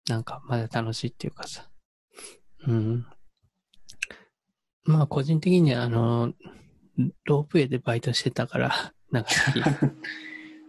[0.08, 1.70] なんかまだ楽しいっていうかさ。
[2.68, 3.06] うん。
[4.84, 6.34] まあ個人的にはあの、
[7.26, 9.30] ロープウェイでバイトしてたから、なんか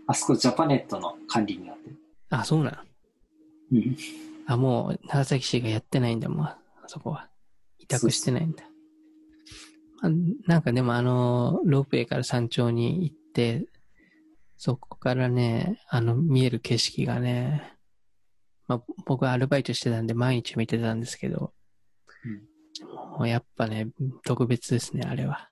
[0.07, 1.97] あそこジャパネットの管理になってる。
[2.31, 2.79] あ、そうなん
[3.73, 3.97] うん。
[4.47, 7.29] あ、もう長崎市がやってないんだもん、あそこは。
[7.79, 8.65] 委託してないんだ。
[10.01, 10.13] まあ、
[10.47, 13.67] なんかでもあの、ロープウェイから山頂に行って、
[14.57, 17.72] そこからね、あの、見える景色がね、
[18.69, 21.53] まあ、僕はアルバイトしてたんで毎日見てたんですけど、
[23.19, 23.89] もうやっぱね、
[24.25, 25.51] 特別ですね、あれは。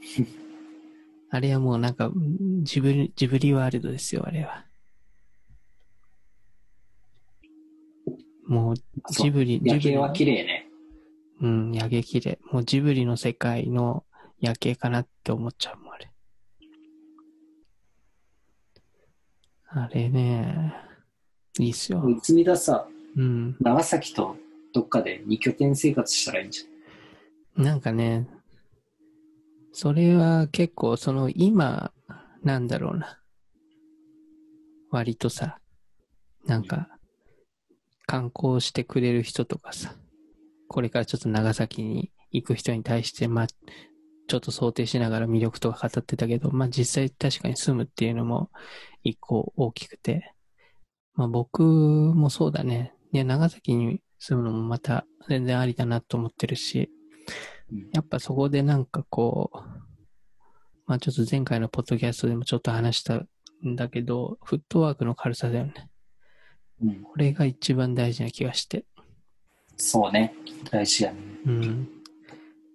[1.30, 2.12] あれはもうなんか、
[2.62, 4.66] ジブリ、ジブリワールドですよ、あれは。
[8.46, 8.74] もう、
[9.12, 10.68] ジブリ、夜景は綺麗ね。
[11.40, 12.38] うん、夜景綺麗。
[12.50, 14.04] もうジブリの世界の
[14.40, 16.10] 夜景かなって思っちゃうもん、あれ。
[19.74, 20.74] あれね、
[21.58, 22.08] いいっすよ。
[22.08, 22.86] いつみださ、
[23.16, 23.56] うん。
[23.60, 24.36] 長崎と
[24.72, 27.64] どっかで二拠点生活したらいいんじゃん。
[27.64, 28.26] なんかね、
[29.72, 31.92] それは結構その今、
[32.42, 33.18] なんだろうな。
[34.90, 35.58] 割とさ、
[36.46, 36.88] なんか、
[38.06, 39.94] 観光してくれる人とかさ、
[40.68, 48.50] これからちょっと長崎に行く人に対して、まあ、ちょっと想定しながら魅力とか語ってたけど、まあ実際確かに住むっていうのも
[49.02, 50.34] 一個大きくて、
[51.14, 52.94] まあ僕もそうだね。
[53.12, 56.90] いや、長崎に住むのもまた全然ありだなと思ってるし、
[57.92, 59.58] やっぱそこでなんかこう、
[60.86, 63.16] まあちょっと前回のポッドキャストでもちょっと話した
[63.66, 65.88] んだけど、フットワークの軽さだよね。
[66.82, 68.84] うん、これが一番大事な気がして。
[69.76, 70.34] そうね。
[70.70, 71.18] 大事やね。
[71.46, 71.88] うん。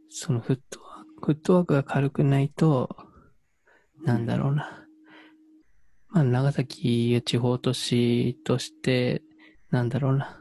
[0.09, 2.95] そのフットワーク、フットワークが軽くないと、
[4.03, 4.86] なんだろうな。
[6.17, 9.21] まあ長崎地方都市として、
[9.69, 10.39] なんだろうな。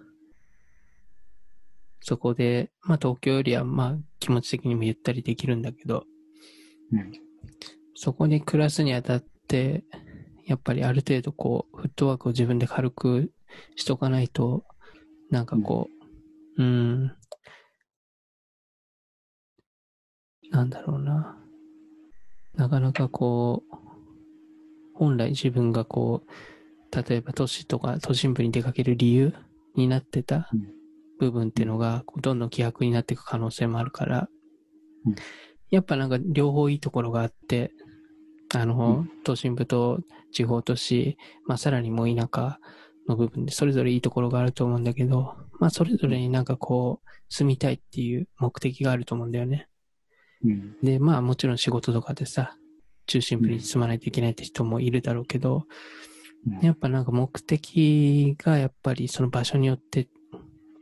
[2.01, 6.05] そこで、まあ東京よりはまあ気持ち的にもゆったりできるんだけど、
[6.93, 7.13] うん、
[7.95, 9.85] そこに暮らすにあたって、
[10.47, 13.31] やっぱりある程度こう、フットワークを自分で軽く
[13.75, 14.65] しとかないと、
[15.31, 15.91] なんかこ
[16.57, 17.13] う、うん、うん
[20.51, 21.37] なんだろうな。
[22.55, 23.86] なかなかこう、
[24.99, 29.35] 本来自分がこう、例えば都市とか都心部に出かける理由
[29.75, 30.49] になってた
[31.19, 34.29] 部分っていうのが、どんどん希薄になっていく可能性もあるから、
[35.05, 35.15] うん、
[35.71, 37.73] やっぱなんか両方いいところがあって、
[38.55, 40.01] あの、うん、都心部と
[40.33, 41.17] 地方都市、
[41.47, 42.59] まあさらにもう田舎
[43.09, 49.69] の部分でそれぞれいいところがあると思うんだけど、まあそれぞれになんかこう、住みたいっていう目的があると思うんだよね。
[50.45, 52.57] うん、で、まあもちろん仕事とかでさ、
[53.07, 55.65] 中心部に住まないといけないって人もいるだろうけど、
[56.47, 60.09] うん、やっぱなんか目的がやっぱりその場所によって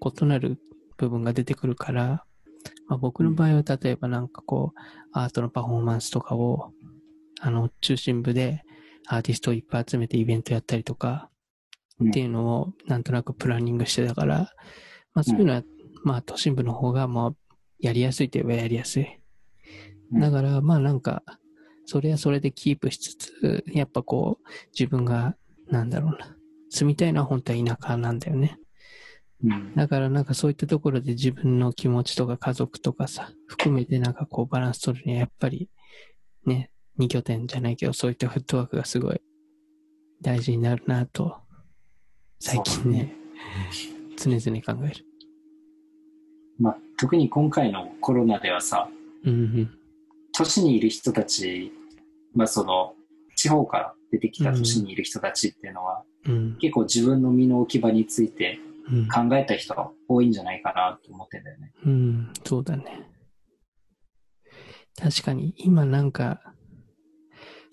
[0.00, 0.58] 異なる
[0.96, 2.24] 部分が出てくるから、
[2.88, 4.80] まあ、僕の場合は例えばなんかこう、
[5.12, 6.72] アートのパフォーマンスとかを、
[7.40, 8.62] あの、中心部で
[9.06, 11.30] アーティストをいっぱい集めてイベントやったりとか、
[12.02, 14.52] っていうのをなんとなくプランニングしてたから、
[15.14, 15.62] まあそういうのは、
[16.02, 17.36] まあ都心部の方がもう
[17.78, 19.20] やりやすいといえばやりやすい。
[20.12, 21.22] だからまあなんか、
[21.86, 24.48] それはそれでキープしつつ、やっぱこう、
[24.78, 25.36] 自分が、
[25.68, 26.36] なんだろうな、
[26.70, 28.58] 住みたいのは本当は田舎なんだよね。
[29.42, 35.68] うん、だからなんかそういったところで自分の気持ちとか家族とかさ、含めてなんかこうバランス取るにはやっぱり
[36.46, 39.20] ね、二拠点じゃないけどそういったフットワークがすごい
[40.22, 41.36] 大事になるなと、
[42.40, 43.14] 最近ね、
[44.16, 45.04] 常々考える。
[46.58, 48.88] まあ、特に今回のコロナではさ、
[49.24, 49.78] うん、
[50.36, 51.72] 都市にいる人たち、
[52.34, 52.94] まあその、
[53.36, 58.58] 地方から出てきた都市にいる人たちっていうのは、うん、結構自分の身の置き場について
[59.12, 61.72] 考えた人が多いんじゃないかなと思ってんだよね。
[61.84, 63.08] うん、そうだね。
[64.96, 66.40] 確かに、今なんか、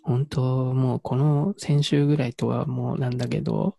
[0.03, 3.77] 本当もうこの先週ぐらいとはもうなんだけど、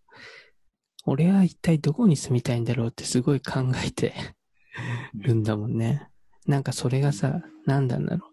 [1.04, 4.14] 俺は一体どこに住みたいんだろうってすごい考えて
[5.14, 6.08] るんだもんね。
[6.46, 8.31] なんかそれがさ、なんだんだろう。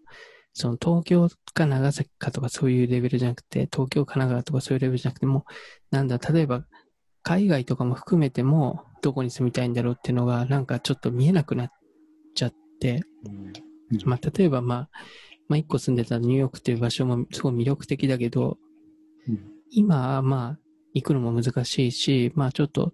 [0.52, 5.44] その東京か長崎かとかそういうレベルじゃなくて、東京、神奈川とかそういうレベルじゃなくても、
[5.90, 6.64] なんだ、例えば
[7.22, 11.70] 海外とかも含めても、どこに住みたいんだろうっていうのが、なんかちょっと見えなくなっ
[12.34, 13.02] ちゃって、
[13.90, 14.88] うん、まあ、例えばまあ、
[15.48, 18.58] まあ、一個住んでたニューヨークっていう場所もすごい魅力的だけど、
[19.28, 19.40] うん、
[19.70, 20.58] 今はまあ、
[20.92, 22.92] 行くのも難しいし、まあちょっと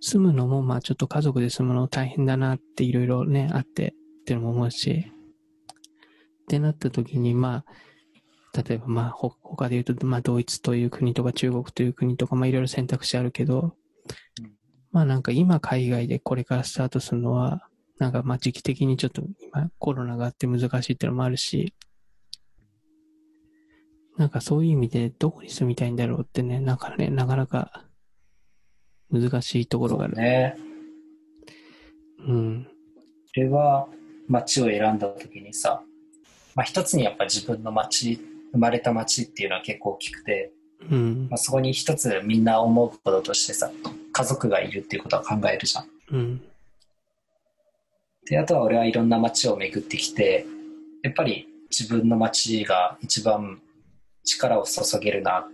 [0.00, 5.12] 住むのもまあちょっと家族で住むの大変だなっていろいろね、あってっていうのも思うし、
[6.46, 7.64] ってなった時にま
[8.54, 13.74] あ、例えばまあ他で言うとまあドイツという国とか中国という国とかまあいろいろ選択肢あるけど、
[14.92, 17.68] まあなんか今海外でこれからスタートするのは、
[17.98, 21.74] なんかまあ時期的にちょっと今コロナがあって難しいっていうのもあるし、
[24.16, 27.84] なんかそういう意味でどこに住みたいんだろうってね、なんかね、なかなか
[29.10, 30.16] 難しいところがある。
[30.16, 30.56] ね。
[32.26, 32.68] うん。
[33.34, 33.88] それは
[34.28, 35.82] 街を選んだ時にさ、
[36.56, 38.18] まあ一つにやっぱ自分の街、
[38.52, 40.50] 生まれた街っていうのは結構大きくて、
[40.90, 43.70] うん、まあ、そこに一つみんな思うこととしてさ、
[44.12, 45.86] 家族がいるっていうことは考えるじゃん。
[46.12, 46.42] うん、
[48.26, 50.46] で、あとは俺はいろんな街を巡ってきて、
[51.02, 53.60] やっぱり自分の街が一番
[54.24, 55.44] 力を注げるなっ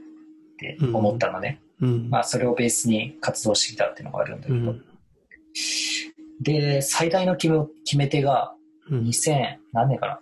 [0.59, 1.61] て思ったのね。
[1.81, 4.57] うん、まあ、それをベースに活動してきたっていうのがあるんだけど。
[4.57, 4.85] うん、
[6.41, 8.55] で、最大の決め決め手が、
[8.91, 10.21] 2000、何年かな？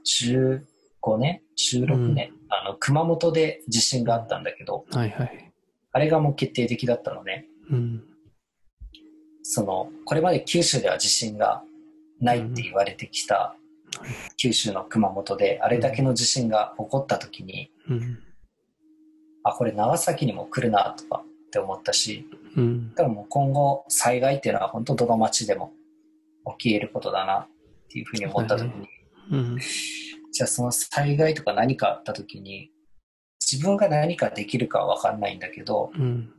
[1.02, 5.52] ?15 年 ?16 年、あの、熊本で地震があったんだけど、はいはい、
[5.92, 7.46] あれがもう決定的だったのね。
[9.42, 11.62] その、これまで九州では地震が
[12.20, 13.56] ないって言われてきた、
[14.36, 17.70] 九州の熊本であれだけの地震が起こった時に、
[19.42, 25.72] あ、これ長崎にも来るなとかって思ったし、うん、だからもう今後災害っていうのは本当どの町でも
[26.58, 27.48] 起き得ることだなっ
[27.88, 28.88] ていうふうに思った時に、
[29.32, 29.58] うん、
[30.40, 32.70] じゃあその災害とか何かあった時に
[33.40, 36.30] 自分が何かできるかは分かんないんだけど、うん、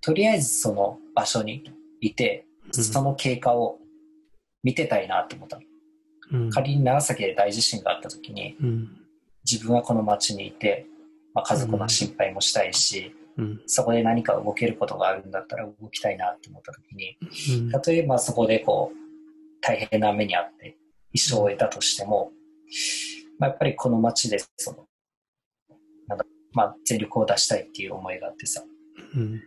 [0.00, 1.64] とりあえずその場所に
[2.00, 3.78] いてその経過を
[4.62, 5.62] 見てたいなと思ったの、
[6.32, 8.56] うん、仮に長崎で大地震があった時に、
[9.48, 10.86] 自分はこの町にいて
[11.36, 17.18] まあ、家族の心配もしたいし、うん、そこで何か動けることがあるんだったら動きたいなって思った時に、
[17.58, 18.96] うん、例えばそこでこう
[19.60, 20.78] 大変な目にあって
[21.12, 22.32] 一生を得たとしても、
[23.38, 24.86] まあ、やっぱりこの街でその
[26.08, 28.62] なんだ、まあ、全力を出したいっていう思いがあってさ、
[29.14, 29.42] うん。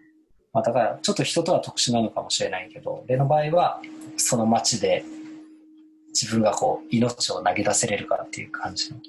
[0.53, 3.81] まあ、だからちょっと人とは特殊なのかもしれないけど俺の場合は
[4.17, 5.03] その街で
[6.09, 8.99] 自分がこう命を投げ出せれるかっていう感じの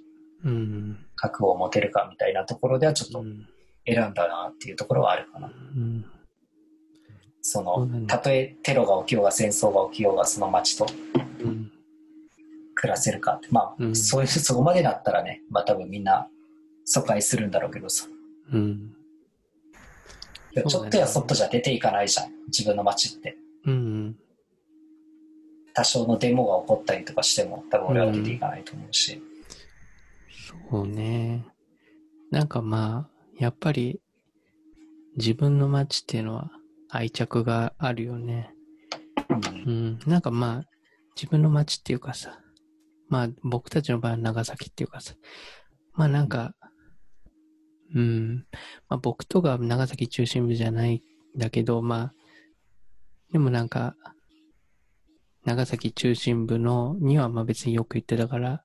[1.17, 3.25] 覚悟を持てるかみたいなところではちょっと
[3.87, 5.49] 選んだなっていうところはあるかな。
[5.49, 5.51] う
[5.81, 6.05] ん、
[7.41, 10.87] その、たとえテロが起きようが戦争が起きようがその街と
[12.81, 16.27] 暮らせるかって、まあ、うん、そういう、そこまでだったらね、まあ多分みんな
[16.87, 18.07] 疎開するんだろうけどさ。
[18.53, 18.95] うん、
[20.67, 23.37] ちょっとやそっとじゃ出ていかないじゃん、自分の街って。
[23.67, 24.17] うん、
[25.75, 29.23] 多少のデモが起こったりとかしても多分俺は出ていかないと思うし。
[30.71, 31.45] そうね。
[32.31, 34.01] なんかまあ、やっぱり
[35.19, 36.51] 自分の街っていうのは
[36.89, 38.55] 愛着があるよね。
[39.67, 39.99] うん。
[40.07, 40.69] なんかまあ、
[41.15, 42.41] 自分の街っていうかさ、
[43.11, 45.15] まあ僕たちの場合は長崎っていうかさ、
[45.93, 46.55] まあなんか、
[47.95, 48.47] うん、
[48.89, 51.03] まあ僕とか長崎中心部じゃない
[51.37, 52.15] んだけど、まあ、
[53.33, 53.95] でもなんか、
[55.45, 58.65] 長崎中心部のにはまあ別によく行ってたから、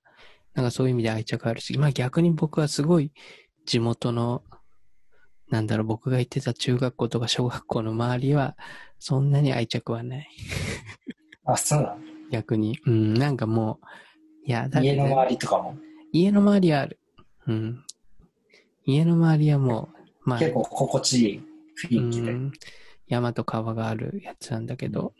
[0.54, 3.12] なんかそういう意味で愛着あるし、まあ逆に僕はすごい
[3.66, 4.44] 地元の
[5.50, 8.58] なんだろう、僕が行ってた中学校とか小学校の周りは、
[9.00, 10.30] そんなに愛着はない。
[11.46, 12.00] あ、そうなの？
[12.32, 12.80] 逆に。
[12.86, 13.86] うん、なんかもう、
[14.48, 15.76] いや、だ家の周りとかも？
[16.12, 17.00] 家の周りはある。
[17.48, 17.84] うん。
[18.86, 19.90] 家の周りはも
[20.24, 20.40] う、まあ。
[20.40, 21.42] 結構心地いい
[21.84, 22.36] 雰囲気で。
[23.08, 25.14] 山と川があるやつなんだけど、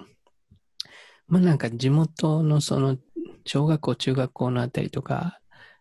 [1.28, 2.98] まあなんか地元のその、
[3.46, 5.40] 小学校、中学校のあたりとか、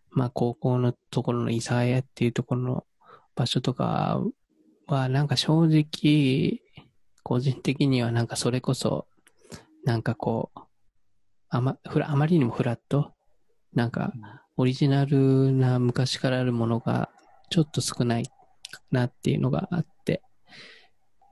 [0.09, 2.85] まあ高校のところの諫早っていうところの
[3.35, 4.21] 場所とか
[4.87, 6.61] は、なんか正直、
[7.23, 9.07] 個人的にはなんかそれこそ、
[9.83, 10.59] なんかこう、
[11.49, 13.14] あま、ふら、あまりにもフラット
[13.75, 14.13] なんか、
[14.57, 17.09] オリジナルな昔からあるものが
[17.49, 18.25] ちょっと少ない
[18.91, 20.21] なっていうのがあって、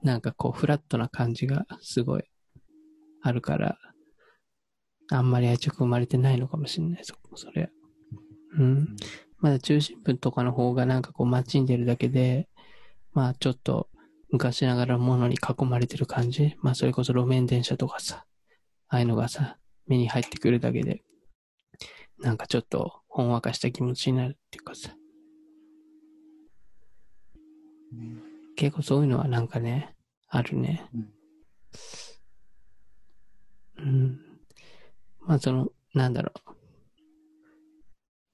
[0.04, 2.24] なんかこう、フラットな感じがすごい
[3.22, 3.78] あるから、
[5.10, 7.72] あんまり愛着生まれてないのかもしれない、そ、それ。
[8.58, 8.96] うん。
[9.40, 12.50] まだ中心部とかの方がなんかこう街に出るだけで、
[13.14, 13.90] まあちょっと
[14.32, 16.56] 昔ながらものに囲まれてる感じ。
[16.62, 18.26] まあそれこそ路面電車とかさ、
[18.88, 21.04] ああいうのがさ、目に入ってくるだけで、
[22.24, 24.96] なんかちょっとほんわかした気持ちになるっていうかさ。
[28.56, 29.94] 結構そういうのはなんかね、
[30.30, 30.90] あるね。
[33.78, 34.20] うん。
[35.20, 36.52] まあその、なんだろう。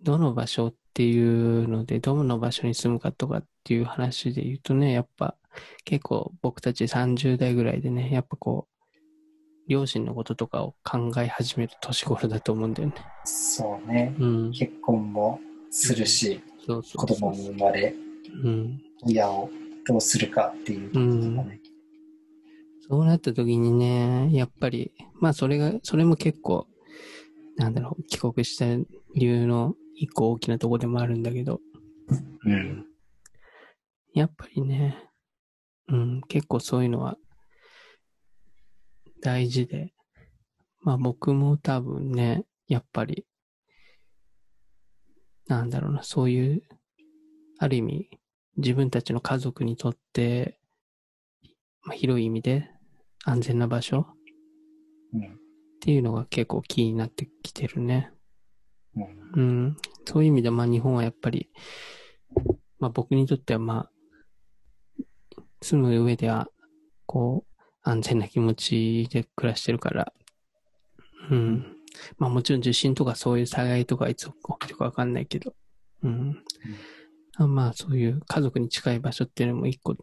[0.01, 5.35] どの場所っていうので、どの場所に住むかとかっていう話で言うとね、やっぱ
[5.83, 8.68] 結構僕たち30代ぐらいでね、やっぱこう、
[9.69, 12.95] 両親のこととかを考え始める年頃だと思うんだよね。
[13.23, 14.15] そうね。
[14.19, 15.39] うん、結婚も
[15.69, 17.93] するし、う子供も生まれ、
[18.43, 19.47] うん、親を
[19.85, 21.61] どうするかっていうこととかね、
[22.89, 26.65] そうなった時にね、やっぱり、まあそれが、それも結構、
[27.55, 28.87] なんだろう、帰国した理
[29.23, 31.61] 由の一個大きなとこでもあるんだけど、
[32.43, 32.85] うん。
[34.15, 34.97] やっぱりね、
[35.89, 37.17] うん、結構そういうのは
[39.21, 39.93] 大事で、
[40.81, 43.25] まあ僕も多分ね、やっぱり、
[45.47, 46.63] なんだろうな、そういう、
[47.57, 48.09] ある意味、
[48.57, 50.59] 自分たちの家族にとって、
[51.83, 52.69] まあ、広い意味で
[53.25, 54.05] 安全な場所、
[55.13, 55.25] うん、っ
[55.81, 58.11] ていうのが結構気になってきてるね。
[59.35, 61.49] うん、そういう意味で、まあ日本はやっぱり、
[62.79, 63.91] まあ僕にとってはまあ、
[65.61, 66.49] 住む上では、
[67.05, 67.48] こう、
[67.89, 70.13] 安全な気持ちで暮らしてるから、
[71.29, 71.75] うん。
[72.17, 75.53] まあもちろん地震とかそういう災害とかいつ起きるかわかんないけど、
[76.03, 76.43] うん。
[77.39, 79.95] うん、まあそういう家族に近い場所っていうのも一個、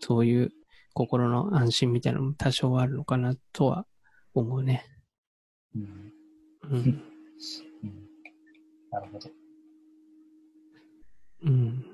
[0.00, 0.50] そういう
[0.94, 3.86] 心の安心みたいなのも多少あるのかなとは
[4.34, 4.84] 思うね。
[5.74, 6.12] うん。
[6.70, 7.02] うん。
[8.90, 9.30] なるほど。
[11.44, 11.84] うん。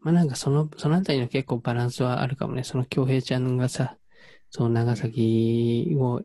[0.00, 2.64] まあなんかその、そのあたりの結構バランスはあるかもね。
[2.64, 3.96] その京平ちゃんがさ、
[4.56, 6.22] その長崎を、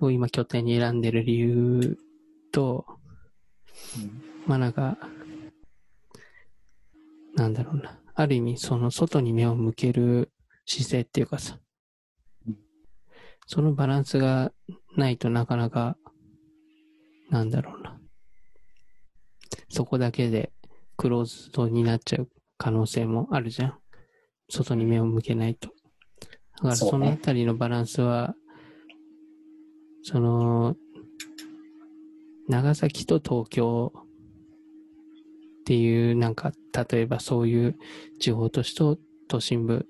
[0.00, 1.98] を今拠点に選んでる理由
[2.50, 2.86] と、
[3.98, 4.96] うん、まあなんか、
[7.34, 8.00] なんだろうな。
[8.14, 10.32] ある意味、その外に目を向ける
[10.64, 11.58] 姿勢っていうかさ、
[13.46, 14.50] そのバランスが
[14.96, 15.98] ないとなかなか、
[17.28, 18.00] なんだろうな。
[19.68, 20.50] そこだけで
[20.96, 23.78] クローズドになっちゃう可能性もあるじゃん。
[24.48, 25.68] 外に目を向けないと。
[26.56, 28.34] だからそのあたりのバランスは、
[30.02, 30.76] その、
[32.48, 33.92] 長崎と東京
[35.62, 36.52] っていう、なんか、
[36.90, 37.76] 例えばそういう
[38.20, 38.98] 地方都市と
[39.28, 39.86] 都心部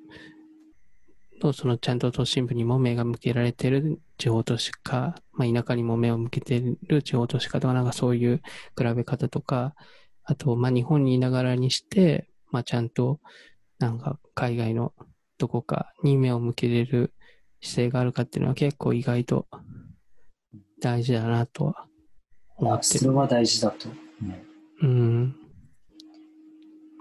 [1.40, 8.40] と、そのちゃんと都心部にも目が向けられてる地方都市か、まあ田舎にも目を向けてる地方都市かとか、なんかそういう
[8.78, 9.74] 比べ方とか、
[10.22, 13.20] あと、まあ日本にいながらにして、まあちゃんと、
[13.78, 14.92] なんか海外の
[15.38, 17.12] どこかに目を向けれる
[17.60, 19.46] 姿勢があるかっていうのは結構意外と
[20.80, 21.86] 大事だなとは
[22.56, 23.00] 思ってる。
[23.00, 23.88] それは大事だと、
[24.82, 25.34] うん。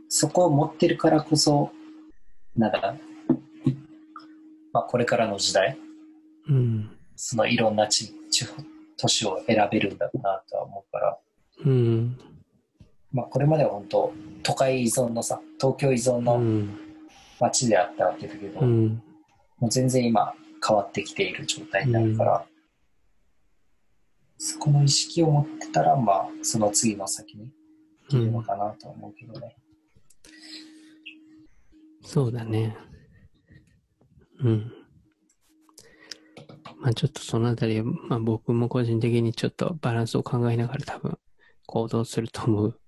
[0.08, 1.72] そこを持ってるからこそ、
[2.56, 2.96] なんだ、
[4.72, 5.78] まあこれからの時代、
[6.48, 8.62] うん、そのいろんな地地方
[8.98, 11.18] 都市を選べるんだなとは思うから、
[11.66, 12.18] うん、
[13.12, 16.42] まあこれまでは本当都会依存のさ東京依存の
[17.44, 19.02] 街であったわけだけど、うん、
[19.60, 20.34] もう全然今
[20.66, 22.46] 変わってきている状態になるから、うん、
[24.38, 27.52] そこの意識を持ってたら、まあ、その次の先に
[28.10, 29.56] いるのかなと思うけどね。
[32.02, 32.78] うん、そうだね。
[34.40, 34.72] うん。
[36.80, 41.18] まあちょっとそのあたり、まあ僕も個人的にちょっとバランスを考えながら多分
[41.66, 42.80] 行動すると思う。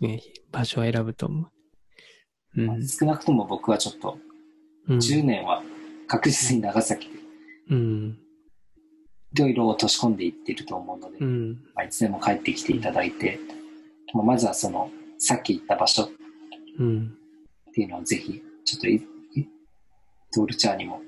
[0.00, 0.20] ね、
[0.52, 1.50] 場所を選ぶと思う。
[2.56, 4.18] うん、少なくとも僕はちょっと、
[4.88, 5.62] 10年は
[6.06, 7.14] 確実に長崎で、
[7.70, 8.18] うん、
[9.34, 13.38] いろいろ落とし込んでいっていると思うので、うん、まあ、いつでも帰ってきていただいて、
[14.14, 16.08] まあ、まずはその、さっき言った場所っ
[17.74, 19.06] ていうのをぜひ、ちょっと
[20.34, 21.00] トールチャーにも、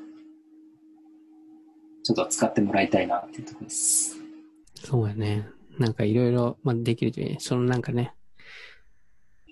[2.03, 4.17] ちょっと使ってもらいたいなっていうところです。
[4.75, 5.49] そうやね。
[5.79, 8.13] なんかいろいろ、まあ、できるといいそのなんかね、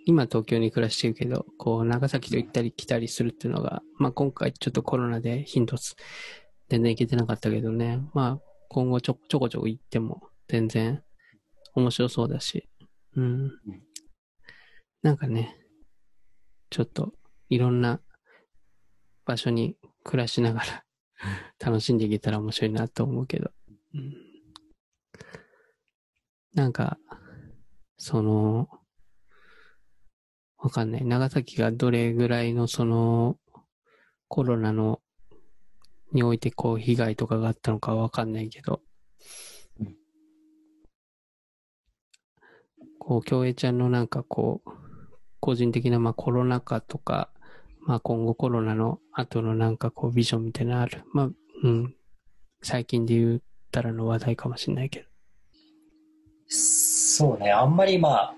[0.08, 5.76] 今東京に暮らしてるけど、こう、長崎と行ったり来たりするっていうのが、まあ今回ちょっとコロナで頻度
[6.68, 11.02] 全然行けてなかったけどね、まあ今後ちょちょこちょこ行っても全然
[11.74, 12.68] 面白そうだし、
[13.16, 13.50] うん。
[15.02, 15.58] なんかね、
[16.70, 17.12] ちょっと
[17.48, 18.00] いろんな
[19.24, 20.84] 場所に暮らしながら
[21.58, 23.50] 楽しんでいけたら面白いなと思うけど、
[23.92, 24.14] うん、
[26.54, 26.96] なんか、
[27.98, 28.68] その、
[30.66, 31.04] わかんない。
[31.04, 33.36] 長崎がどれぐらいのその
[34.26, 35.00] コロナの
[36.12, 38.80] においてこう被害とかがあったのかわかんないけど、
[42.98, 44.70] こう、京平ちゃんのなんかこう、
[45.38, 47.30] 個人的なまあコロナ禍とか、
[47.82, 51.04] まあ今後コロナの後のなんかこうビジョンみたいなのある？
[51.12, 51.30] まあ、
[51.62, 51.94] うん。
[52.60, 53.40] 最近で言っ
[53.70, 55.06] たらの話題かもしれないけど。
[56.48, 58.34] そうね、あんまりまあ、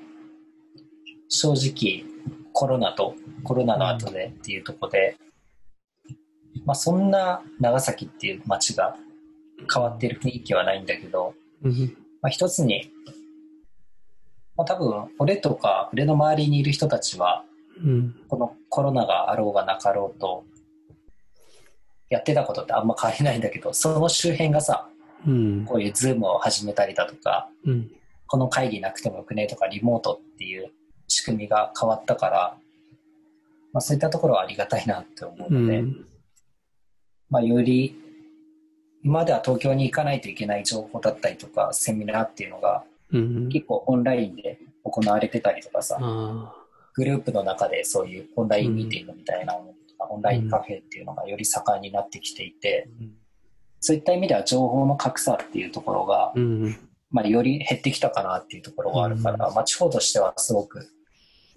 [1.30, 2.04] 正直
[2.58, 3.14] コロナと
[3.44, 5.16] コロナの後でっていうところで、
[6.56, 8.96] うん、まあそんな長崎っていう街が
[9.72, 12.90] 変わってる雰囲気はないんだけど、うん、まあ一つに、
[14.56, 17.44] まあ多分俺とか俺の周りにいる人たちは、
[17.80, 20.42] うん、このコロナがあろうがなかろうと、
[22.10, 24.88] やってたことってあんま変わりないんだけど、その周辺がさ、
[25.24, 27.88] うん、こういうズームを始めたりだとか、うん、
[28.26, 30.72] この会議なくてもよくねとか、リモートっていう
[31.08, 32.56] 仕組みが変わったから、
[33.72, 36.06] まあ、そういったところはありがたいなって思うので、うん、
[37.30, 37.96] まあ、より
[39.02, 42.84] 今までは東京に行かないといけない情報だったりとかセミナーっていうのが、
[43.50, 45.98] 結構オンラインで行われてたりとかさ、
[46.94, 52.88] グループの中でそういうオンラインミーティングみたいなものとか、オンラインカフェっていうのがより盛んになってきていて、
[53.80, 56.34] そういった意味では情報の格差っていうところが、
[57.10, 60.88] まあ、より減ってきたかなっていうところがあるから、まあ、地方としてはすごく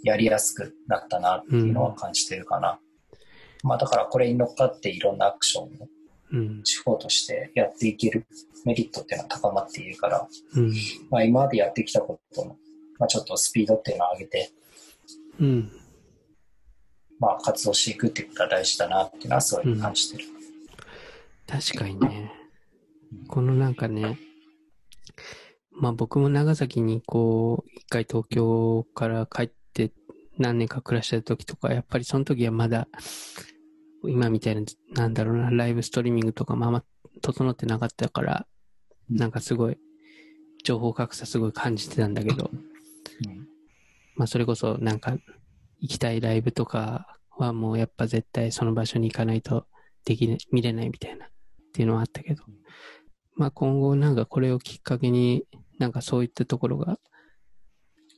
[0.03, 2.79] やりやすくなったなっていうのは感じてるかな。
[3.63, 8.25] うん、まあだからこれに乗っかっていろんなアクションを地方としてやっていける
[8.65, 10.73] メリットっていうのは高まっているから、うん、
[11.09, 12.57] まあ今までやってきたことの、
[12.99, 14.51] まあちょっとスピードっていうのを上げて、
[15.39, 15.71] うん、
[17.19, 20.25] まあ活動していくっていうことは大事だなっていうのはすごい感じてる。
[21.47, 22.31] 確かにね。
[23.27, 24.17] このなんかね、
[25.71, 29.51] まあ僕も長崎にこう、一回東京から帰っ
[30.41, 32.87] 何年か暮らしてた時とか、やっぱりその時はまだ、
[34.03, 34.63] 今みたいな、
[34.93, 36.83] なんだろうな、ライブストリーミングとかまあまあ
[37.21, 38.47] 整ってなかったから、
[39.09, 39.77] なんかすごい、
[40.63, 42.49] 情報格差すごい感じてたんだけど、
[44.15, 45.17] まあそれこそなんか、
[45.79, 49.65] 行きたいライブとかはもうやっぱ絶対その場所に行かないと
[50.05, 51.29] でき見れないみたいなっ
[51.73, 52.43] ていうのはあったけど、
[53.35, 55.45] まあ今後なんかこれをきっかけに
[55.79, 56.99] なんかそういったところが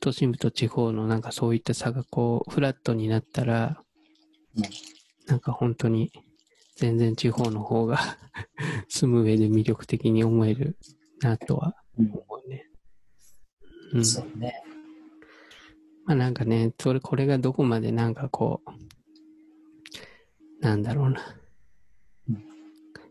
[0.04, 3.80] 都心部と地方のなんかそういった差がこう、フラットになったら、
[5.26, 6.12] なんか本当に
[6.76, 8.18] 全然地方の方が
[8.88, 10.76] 住む上で魅力的に思える
[11.22, 12.68] なとは思うね。
[13.94, 14.04] うん。
[14.04, 14.62] そうね。
[16.04, 18.70] まあなんかね、それ、これがどこまでなんかこう、
[20.60, 21.34] なんだろうな。
[22.28, 22.44] うん、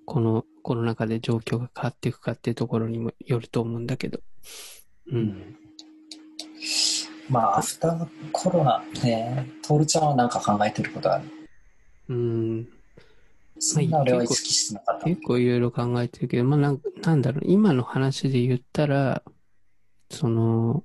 [0.05, 4.19] このコロナ禍で状況が変わっていくかっていうところにもよると思うんだけど。
[5.07, 5.62] うん、うん
[7.29, 11.23] まあ、アフターコロナね、トールちゃんは何か考えてることある？
[12.09, 12.67] うん。
[13.59, 15.05] そんな俺は意識してなかった。
[15.05, 19.23] 結構いろいろ考えてるけど、まあなん、なんだろう、今の話で言ったら、
[20.09, 20.83] その、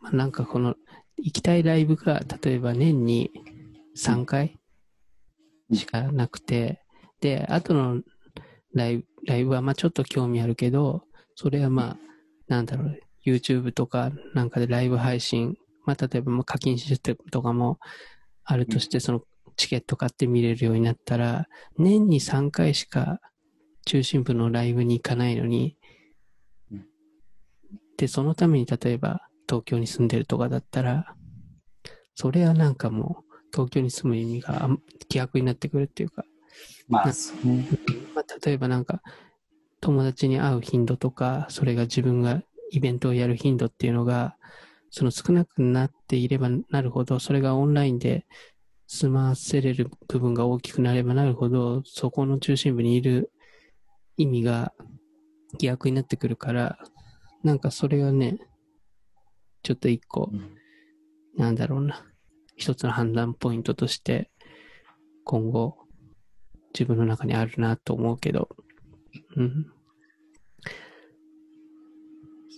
[0.00, 0.76] まあ、なんかこの、
[1.18, 3.30] 行きたいライブが、例えば年に
[3.98, 4.58] 3回
[5.72, 6.80] しかなくて、
[7.20, 8.00] で、後の
[8.72, 11.02] ライブライブはまあちょっと興味あるけど、
[11.34, 11.96] それはまあ、
[12.48, 17.78] なんだろう、YouTube とかなんかでライブ配信、まあ、例えばもう課金システムとかも
[18.44, 19.22] あるとして、その
[19.56, 23.20] チケット買って見れるようになったら、年に3回しか
[23.86, 25.76] 中心部のライブに行かないのに、
[27.96, 31.14] で、そのために例えば東京に住んでるとかだったら、
[32.14, 34.68] それはなんかもう東京に住む意味が
[35.08, 36.24] 逆になってくるっていうか、
[36.88, 37.06] まあ、
[38.14, 39.02] まあ、例えばなんか
[39.80, 44.36] 友達に会う頻度とか、それが自分がイベントをやる頻度っていうのが、
[44.90, 48.26] その少なくなっていればなるほど、それがオンラインで
[48.86, 53.30] 済ませれる部分が大きくなればなるほど、そこの中心部にいる
[54.16, 54.72] 意味が
[55.58, 56.78] 逆になってくるから、
[57.44, 58.38] なんかそれがね、
[59.62, 60.56] ちょっと一個、うん、
[61.36, 62.04] なんだろうな、
[62.56, 64.30] 一つの判断ポイントとして、
[65.24, 65.76] 今後、
[66.74, 68.48] 自分の中にあるなと思うけど、
[69.36, 69.66] うん。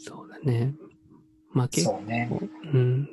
[0.04, 0.74] そうだね。
[1.52, 2.30] まあ結構、ね、
[2.72, 3.08] うん。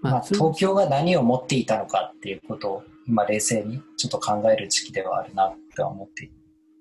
[0.00, 6.30] まあ、まあ、東京が何を持っていたのかっていうことを今冷静にちょっと考える時期ではあるなって思ってい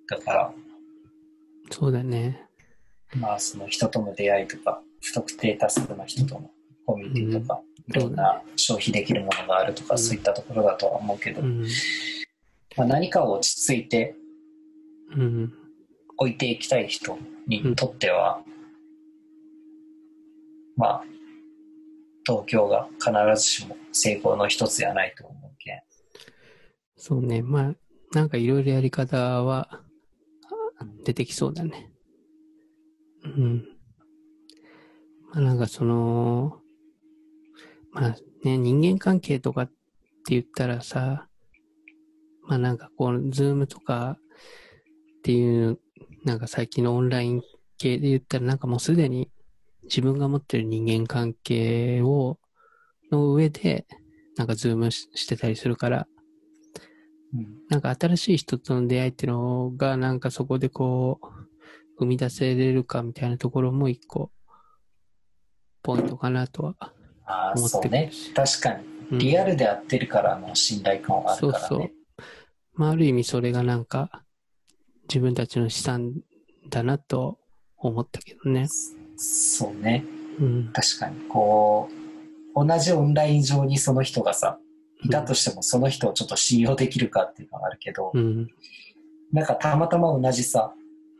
[0.07, 0.53] たから。
[1.71, 2.45] そうだね。
[3.15, 6.51] まあその人との出会いとか、不特定多数の人との
[6.85, 11.65] コミュニティとか、うん、いろんな消費できるものがあるとか、うん、そういったところだとは思うけど、うん、
[12.75, 14.15] まあ、何かを落ち着いて
[16.17, 17.17] 置いていきたい人
[17.47, 18.41] にとっては、
[20.77, 21.03] まあ
[22.27, 25.81] 東京が必ずしも成功の一つではないと思うけん。
[26.97, 27.41] そうね。
[27.41, 27.73] まあ、
[28.11, 29.81] なんかいろいろやり方は
[31.05, 31.89] 出てきそうだね。
[33.23, 33.65] うん。
[35.31, 36.59] まあなんかその、
[37.91, 39.73] まあね、人間関係とかって
[40.27, 41.27] 言ったらさ、
[42.43, 44.17] まあなんかこう、ズームとか
[45.19, 45.79] っていう、
[46.25, 47.41] なんか最近のオンライン
[47.77, 49.29] 系で言ったらなんかもうすでに
[49.87, 52.39] 自分が持ってる人間関係を、
[53.11, 53.87] の上で、
[54.35, 56.07] なんかズームしてたりするから、
[57.33, 61.27] うん、なんか新しい人との出会いっていうのが、なんかそこでこう、
[61.99, 64.31] 生み出せれるかみたいなところも一個、
[65.81, 66.75] ポイントかなとは
[67.25, 68.11] ああ、そうね。
[68.33, 68.73] 確か
[69.11, 69.19] に。
[69.19, 71.67] リアルで会ってるからの信頼感はあるからね。
[71.67, 71.91] そうそう。
[72.73, 74.23] まあ、ある意味それがなんか、
[75.09, 76.13] 自分たちの資産
[76.69, 77.39] だなと
[77.77, 78.67] 思ったけどね。
[79.17, 80.05] そうね、
[80.39, 81.89] うん、確かにこ
[82.55, 84.59] う同じオンライン上にその人がさ
[85.03, 88.47] いたとしてもその人をちょっと信用できるかっていうのがあるけど、うん、
[89.31, 90.73] なんかたまたま同じさ、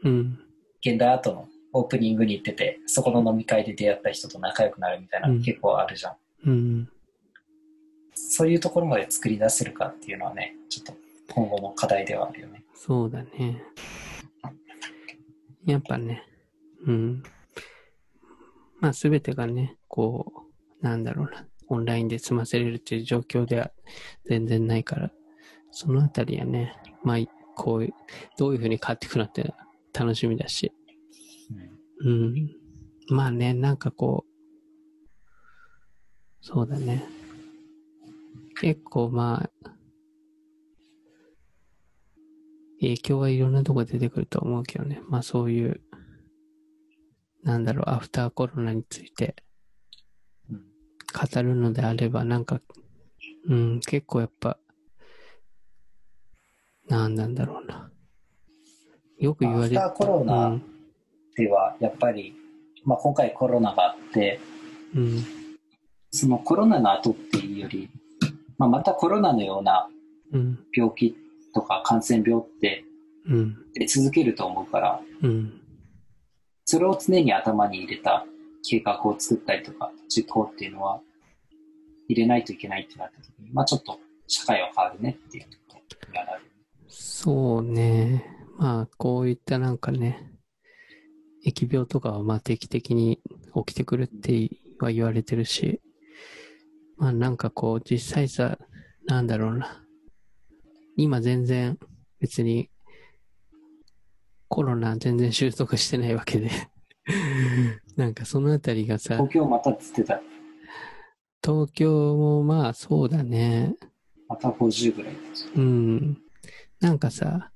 [0.04, 0.40] うん、
[0.82, 6.16] 現代アートのオープニングに行っててそこの飲み会で出会った人と仲良くなるみたいなの結構あるじゃん、
[6.46, 6.90] うん、
[8.14, 10.94] そういうところまで作り出せるかっていうのはねちょっと
[11.34, 12.64] 今後の課題ではあるよね。
[12.74, 13.62] そうだね。
[15.66, 16.24] やっぱね。
[16.86, 17.24] うん
[18.80, 20.46] まあ全てがね、こ
[20.82, 23.72] う、なんだろうな、オンラインで済ませれるっていう状況では
[24.26, 25.12] 全然ないから、
[25.72, 27.18] そのあたりはね、まあ、
[27.56, 27.90] こう、
[28.38, 29.54] どういうふうに変わっていくのって
[29.94, 30.72] 楽しみだし、
[32.02, 32.52] うん。
[33.10, 34.38] まあね、なんかこう、
[36.42, 37.04] そうだね。
[38.60, 39.70] 結構まあ、
[42.80, 45.02] 影響はいろんなとこ出てくると思うけどね。
[45.08, 45.82] まあそういう
[47.48, 49.38] なんだろう、アフターコロナについて
[50.50, 52.60] 語るのであれば、なんか、
[53.48, 54.58] うん、結構やっぱ、
[56.90, 57.90] なんなんだろうな。
[59.18, 59.82] よく言われる。
[59.82, 60.60] アフターコロナ
[61.38, 64.42] では、やっぱり、うん、まあ今回コロナがあって、
[64.94, 65.26] うん、
[66.12, 67.90] そのコロナの後っていうより、
[68.58, 69.88] まあ、またコロナのような
[70.76, 71.16] 病気
[71.54, 72.84] とか感染病って
[73.74, 75.62] 出続けると思うから、うん
[76.70, 78.26] それを常に頭に入れた
[78.70, 81.00] 計画を作ったりとか、実行っていうのは
[82.10, 86.42] 入れないといけないってなった時に、まあちょっと社会は変わるねっていうことになる。
[86.90, 88.26] そうね。
[88.58, 90.30] まあこういったなんかね、
[91.46, 93.22] 疫病とかはまあ定期的に
[93.66, 94.50] 起きてくるって
[94.82, 95.80] は言われてるし、
[96.98, 98.58] まあなんかこう実際さ、
[99.06, 99.86] なんだろうな。
[100.98, 101.80] 今全然
[102.20, 102.70] 別に
[104.48, 106.50] コロナ全然収束してないわけで
[107.96, 109.16] なんかそのあたりがさ。
[109.16, 110.22] 東京またつってた。
[111.44, 113.76] 東京もまあそうだね。
[114.28, 115.16] また50ぐらい
[115.56, 116.22] うん。
[116.80, 117.52] なんかさ、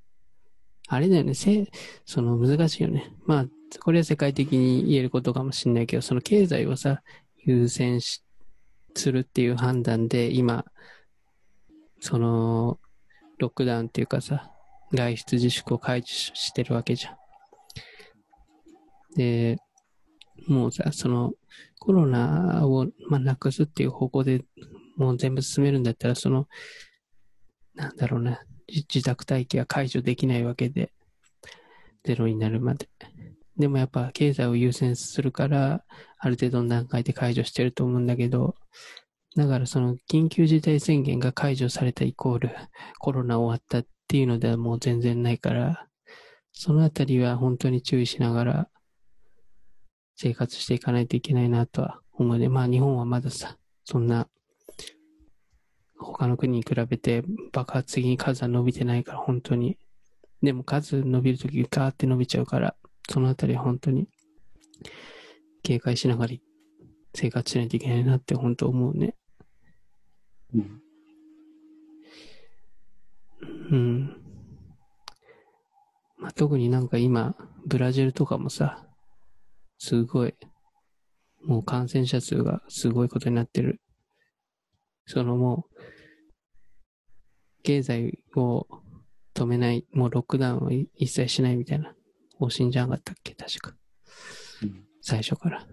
[0.88, 1.70] あれだよね、せ、
[2.04, 3.14] その難しいよね。
[3.24, 3.46] まあ、
[3.80, 7.02] これは世界的に言えることかもしれないけど、その経済をさ、
[7.44, 8.22] 優先し、
[8.94, 10.64] するっていう判断で、今、
[12.00, 12.78] その、
[13.38, 14.51] ロックダウンっていうかさ、
[14.92, 17.16] 外出自粛を解除してるわけじゃん。
[19.16, 19.58] で、
[20.46, 21.32] もうさ、その
[21.78, 24.44] コロナを、まあ、なくすっていう方向で
[24.96, 26.46] もう全部進めるんだったら、その、
[27.74, 30.92] なんだろうな、自宅待機は解除できないわけで、
[32.04, 32.88] ゼロになるまで。
[33.56, 35.84] でもやっぱ経済を優先するから、
[36.18, 38.54] ある程度の段階で解除してると思うんだけど、
[39.36, 42.50] だからその緊急事態宣言が解除されたイコール
[42.98, 45.86] コロナ終わったっていうのではもう全然ないから、
[46.52, 48.68] そのあたりは本当に注意しながら
[50.16, 52.50] 生活していかないといけないなとは思うね。
[52.50, 53.56] まあ日本はまださ、
[53.86, 54.28] そんな
[55.96, 59.78] 他の国に比べて爆発的に数は伸びてないから、本当に。
[60.42, 62.76] でも数伸びるときガーって伸びちゃうから、
[63.08, 64.08] そのあたり本当に
[65.62, 66.34] 警戒しながら
[67.14, 69.14] 生活しないといけないなって本当思うね。
[70.54, 70.82] うん。
[73.72, 74.22] うん。
[76.18, 77.34] まあ、特になんか今、
[77.66, 78.86] ブラジルとかもさ、
[79.78, 80.34] すごい、
[81.44, 83.80] もう感染者数がすごいことになってる。
[85.06, 85.76] そのもう、
[87.64, 88.66] 経済を
[89.34, 91.94] 止めない、もうロックダウンを一切しないみたいな
[92.38, 93.34] 方針じゃなかったっけ？
[93.34, 93.74] 確か。
[94.62, 95.66] うん、最初から。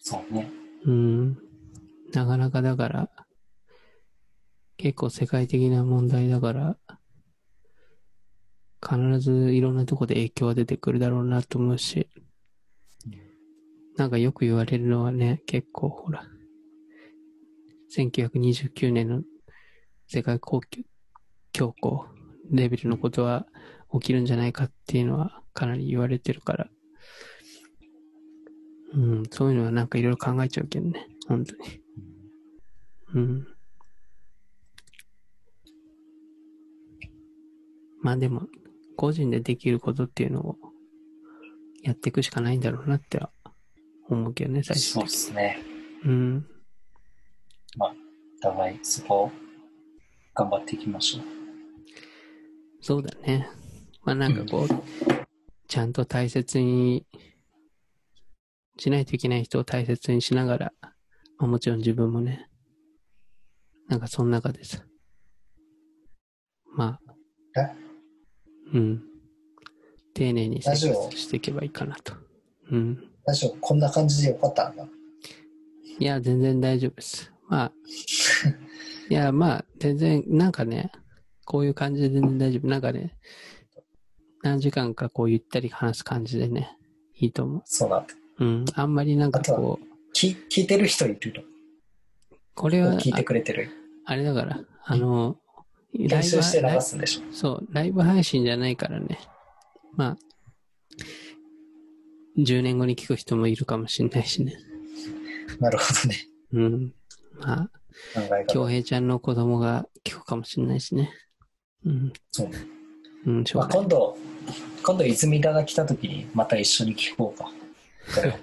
[0.00, 0.50] そうね。
[0.84, 1.38] うん。
[2.12, 3.10] なかなかだから、
[4.82, 6.76] 結構世界的な問題だから、
[8.84, 12.08] 必ずいろんなとこで影響は出てくるだろうなと思うし、
[13.96, 16.24] なんかよく言われるのはね、結構ほら、
[17.96, 19.22] 1929年の
[20.08, 20.60] 世界公
[21.52, 22.06] 共恐慌
[22.50, 23.46] レベルのことは
[23.92, 26.66] 起きるんじゃないかっていうのはかなり言われてるから、
[28.94, 31.62] うん、そういうのはなんかいろいろ考えちゃうけどね、本当に。
[33.14, 33.51] うん。
[38.02, 38.46] まあでも、
[38.96, 40.56] 個人でできることっていうのを
[41.82, 43.30] やっていくしかないんだろうなっては
[44.08, 45.58] 思うけどね、最初そうですね。
[46.04, 46.46] うん。
[47.76, 47.94] まあ、
[48.38, 49.32] お互いそこを
[50.34, 51.22] 頑張っていきましょう。
[52.80, 53.48] そうだね。
[54.04, 54.82] まあなんかこう、うん、
[55.68, 57.06] ちゃんと大切に
[58.78, 60.72] しないといけない人を大切にしながら、
[61.38, 62.48] まあ、もちろん自分もね、
[63.88, 64.84] なんかその中でさ、
[66.74, 66.98] ま
[67.54, 67.62] あ、
[68.72, 69.02] うん。
[70.14, 72.14] 丁寧に生活していけばいいかなと。
[72.70, 73.08] うん。
[73.24, 74.86] 大丈夫こんな感じでよかったんだ。
[75.98, 77.32] いや、全然大丈夫です。
[77.48, 77.72] まあ、
[79.10, 80.90] いや、まあ、全然、なんかね、
[81.44, 82.66] こういう感じで全然大丈夫。
[82.68, 83.16] なんかね、
[84.42, 86.76] 何時間かこうゆったり話す感じでね、
[87.14, 87.62] いいと思う。
[87.64, 88.14] そうなんだ。
[88.38, 88.64] うん。
[88.74, 89.86] あんまりなんかこう。
[90.16, 91.42] 聞聞いてる人いるの？
[92.54, 93.68] これは、聞いてくれてる？
[94.04, 95.38] あれだから、あの、
[95.96, 99.18] 編集して流すんでしょそう、ライブ配信じゃないからね。
[99.94, 100.16] まあ、
[102.38, 104.56] 10年後に聞く人もいるかもしれないしね。
[105.60, 106.16] なるほどね。
[106.52, 106.94] うん。
[107.38, 107.70] まあ、
[108.48, 111.12] 京平ちゃんの子供が聞くかもしれないしね。
[111.84, 112.12] うん。
[112.30, 112.58] そうね。
[113.26, 114.16] うん、まあ、今度、
[114.82, 117.52] 今度泉田が来た時にまた一緒に聞こうか。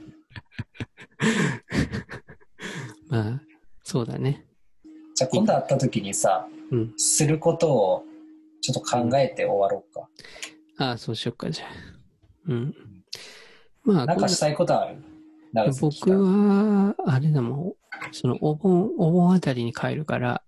[3.09, 3.41] まあ、
[3.83, 4.45] そうだね。
[5.15, 6.58] じゃあ今度会った時にさ、うん、
[6.97, 8.03] することを
[8.61, 10.07] ちょっと考えて終わろうか。
[10.77, 11.69] ああ、そうしよっか、じゃあ。
[12.47, 12.75] うん。
[13.83, 14.97] まあ、なんかしたいことある？
[15.81, 17.73] 僕は、あれだもん、
[18.11, 20.43] そのお盆、お盆あたりに帰るから、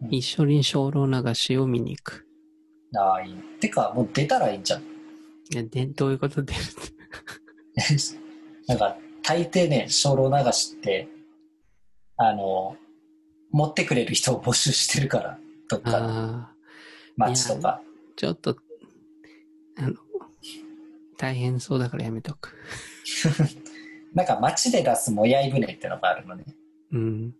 [0.00, 2.26] うん、一緒に精霊流しを見に行く。
[2.96, 3.34] ああ、いい。
[3.60, 4.82] てか、もう出たらいいんじゃん。
[4.82, 4.84] い
[5.56, 6.54] や、で、どういうことで？
[8.68, 11.08] なんか、大抵ね、精霊流しって、
[12.16, 12.76] あの、
[13.52, 15.38] 持ってくれる人を募集してるから、
[15.68, 16.46] どっかの
[17.16, 17.80] 街とか。
[18.16, 18.56] ちょっと、
[19.76, 19.94] あの、
[21.18, 22.56] 大変そうだからやめとく。
[24.14, 26.44] なんか街で出すもやい船ってのがあるのね。
[26.92, 27.34] うん。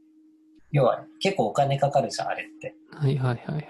[0.71, 2.75] 要は結構お金かかるじゃん、あれって。
[2.91, 3.69] はいはいはいはい。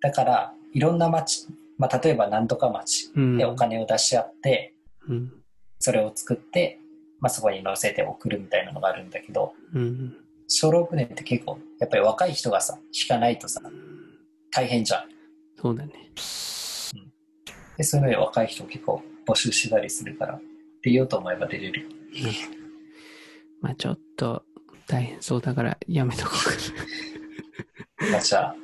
[0.00, 1.46] だから、いろんな町、
[1.78, 4.74] まあ、例えばなんとか町でお金を出し合って、
[5.08, 5.32] うん、
[5.78, 6.78] それを作って、
[7.20, 10.16] まあ、そこに載せて送るみたいなのがあるんだけど、うん、
[10.48, 13.60] 小6年って結構、やっぱり若い人がさ、引かないとさ、
[14.50, 15.04] 大変じゃん。
[15.60, 15.92] そうだね。
[15.92, 17.12] うん、
[17.76, 20.40] で、そういうので若い人結構募集したりするから、
[20.82, 21.88] 出ようと思えば出れる。
[23.60, 24.44] まあちょっと
[24.86, 28.10] 大変そうだからやめとこうか。
[28.10, 28.54] まあじゃ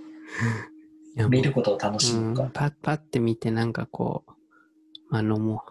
[1.19, 2.45] あ、見ることを楽しむか。
[2.45, 4.33] うん、パッパって見てなんかこう、
[5.11, 5.65] まあ飲も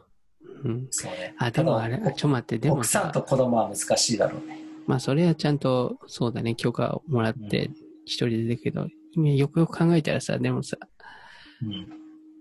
[0.64, 0.69] う。
[0.69, 0.88] うん。
[0.91, 1.34] そうね。
[1.40, 4.62] あ、でもあれ、ちょ待って、でも奥さんと子供は難しいだろうね。
[4.85, 7.72] まあそれはちゃんと、そうだね、許可をもらって
[8.05, 10.77] 一人で出るけど、うん、よくよく考えたらさ、でもさ、
[11.61, 11.88] うん、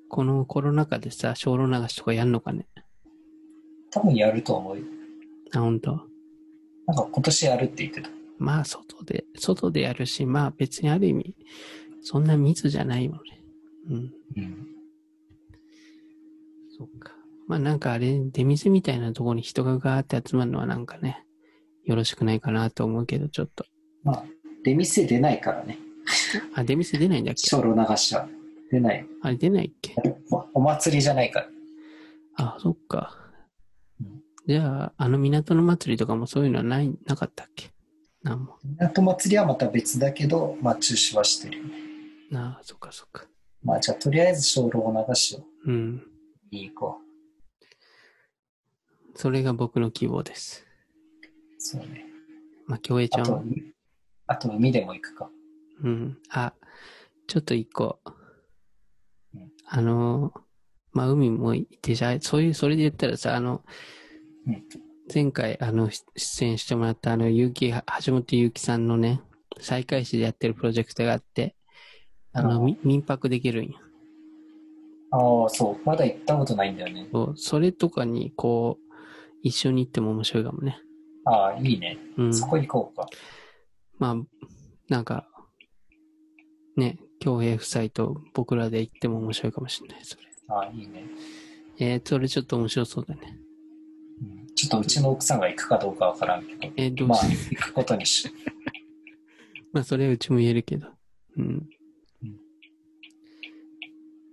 [0.08, 2.66] このコロナ禍でさ、小炉流しとかやんのかね？
[3.90, 4.84] 多分やると思うよ。
[5.54, 6.00] あ、本当？
[6.86, 8.10] なんか今年やるって言ってた。
[8.38, 11.36] まあ、外で、外でやるし、まあ別にある意味、
[12.02, 13.44] そんな密じゃないもんね。
[13.88, 13.96] うん。
[13.96, 14.66] うん。
[16.76, 17.12] そっか。
[17.46, 21.24] まあなんかあれ、出店みたいなところに人がガーって集まるのはなんかね、
[21.84, 23.64] よろしくないかなと思うけど、ちょっと。
[24.04, 24.24] まあ、
[24.64, 25.78] 出店出ないからね。
[26.54, 27.48] あ、出店出ないんだっけ？
[27.48, 28.28] 小炉流しは。
[28.70, 29.06] 出ない。
[29.22, 29.94] あれ出ないっけ？
[30.30, 31.46] おお祭りじゃないから。
[32.36, 33.18] あ、そっか。
[34.46, 37.70] じゃあ、あの港の祭りとかもそういうのはない、なかったっけ？
[38.22, 38.56] なんも。
[38.78, 41.70] 港祭りはまた別だけど、まあ中止はしてるよね。
[42.30, 43.26] なあ、そっかそっか。
[43.62, 45.44] まあじゃあとりあえず小老流しを。
[45.66, 46.02] うん。
[46.50, 46.96] いい子。
[49.14, 50.66] それが僕の希望です。
[51.64, 52.04] そうね。
[52.66, 53.44] まあ、京平ちゃんあと、
[54.26, 55.30] あと海でも行くか。
[55.84, 56.18] うん。
[56.30, 56.54] あ、
[57.28, 58.00] ちょっと一個。
[59.34, 60.32] うん、あの、
[60.92, 63.62] まあ、海も行ってじゃそういう、それで言ったらさ、あの、
[64.46, 64.64] うん、
[65.12, 69.20] 前回、あの、出演してもらった、あの、結城、橋本ゆうきさんのね、
[69.60, 71.54] 再開市でやってるプロジェクトがあって、
[72.32, 73.78] あの、民泊できるんや。
[75.12, 75.86] ああ、そう。
[75.86, 77.08] まだ行ったことないんだよね。
[77.12, 77.34] そう。
[77.36, 78.94] それとかに、こう、
[79.42, 80.80] 一緒に行っても面白いかもね。
[81.24, 81.98] ああ、いいね。
[82.16, 82.34] うん。
[82.34, 83.06] そこ行こうか。
[83.98, 84.16] まあ、
[84.88, 85.26] なんか、
[86.76, 90.22] ね、京平夫妻と僕らで行っても面白いかもしれない、それ。
[90.48, 91.04] ああ、いいね。
[91.78, 93.38] えー、それちょっと面白そうだね。
[94.20, 96.72] うん、ちょっとうちの奥さんが行くかどうかわからんけど。
[96.76, 98.28] えー、どうまあ、行くことにし。
[99.72, 100.88] まあ、それはうちも言えるけど。
[101.36, 101.44] うん。
[102.22, 102.40] うん、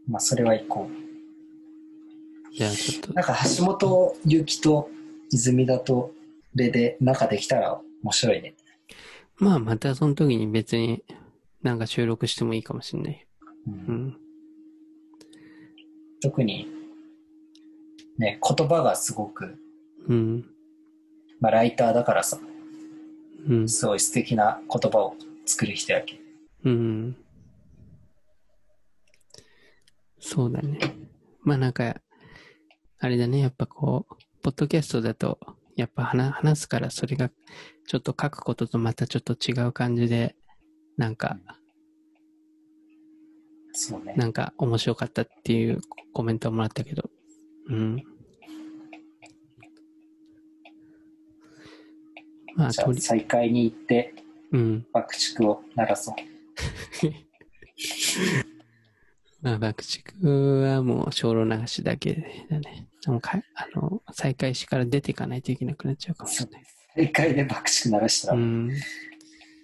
[0.08, 2.56] まあ、それは行こう。
[2.56, 3.14] じゃあ、ちょっと。
[3.14, 4.90] なんか、橋本ゆきと
[5.32, 6.12] 泉田と
[6.56, 8.56] れで中できたら面白いね。
[9.38, 11.04] まあ、またその時に別に
[11.62, 13.28] なんか収録してもいいかもしれない。
[13.68, 13.74] うん。
[13.74, 14.18] うん、
[16.22, 16.68] 特に、
[18.18, 19.58] ね、言葉がすごく、
[20.08, 20.46] うん。
[21.40, 22.40] まあ、ライターだからさ、
[23.48, 23.70] うん。
[23.70, 25.16] すごい素敵な言葉を
[25.46, 26.20] 作る人やけ。
[26.66, 27.16] うん。
[30.20, 30.80] そうだね。
[31.42, 32.02] まあなんか、
[33.00, 35.40] あれだね、やっぱこう、ポッドキャストだと、
[35.80, 37.30] やっぱ話すからそれが
[37.88, 40.36] ちょっと書くこととまたちょっと違う感じで、
[40.98, 41.38] なんか、
[43.72, 44.14] そうね。
[44.18, 45.80] なんか面白かったっていう
[46.12, 47.10] コメントをもらったけど、
[47.70, 48.04] うん。
[52.56, 54.14] まあ、じゃあ再開に行って、
[54.52, 54.86] うん。
[54.92, 56.16] 爆竹を鳴らそう。
[59.42, 62.89] まあ、爆竹はもう小路流しだけだね。
[63.08, 66.64] もうかあの再開始から出ていかないといけなくなっちゃうかもしれない。
[66.96, 68.72] 再開で爆竹鳴らしたら、うん、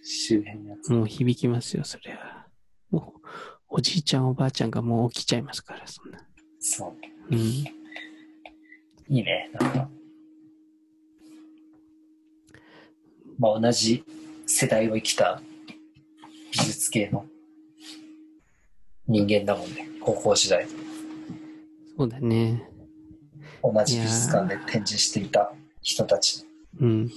[0.03, 0.91] 周辺のやつ。
[0.91, 2.48] もう響きますよ、それは。
[2.91, 3.28] もう、
[3.68, 6.20] おじいちゃん、おばあちゃんがもう起きちゃいますから、そんな。
[6.60, 6.94] そう。
[7.32, 7.38] うん。
[7.38, 7.66] い
[9.10, 9.90] いね、なんか。
[13.38, 14.03] まあ、同じ
[14.45, 15.41] 世代を生きた
[16.53, 17.26] 美術系の
[19.07, 20.66] 人間だもんね、高校時代。
[21.98, 22.70] そうだね。
[23.74, 25.52] 同じ美術館で展示していた
[25.82, 26.46] 人たち。
[26.80, 27.12] うん。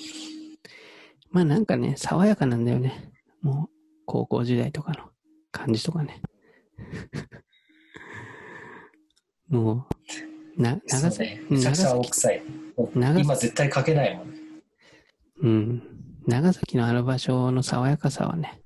[1.31, 3.13] まあなんかね、爽やかなんだよね。
[3.43, 3.75] もう、
[4.07, 5.11] 高校時代とかの
[5.53, 6.23] 感じとかね。
[9.49, 9.87] も
[10.59, 12.43] う、な、長崎、ね、めちゃくちゃ青臭い。
[12.77, 14.39] 今絶対書けないもんね。
[15.43, 15.83] うん。
[16.27, 18.63] 長崎のあの場所の爽やかさはね、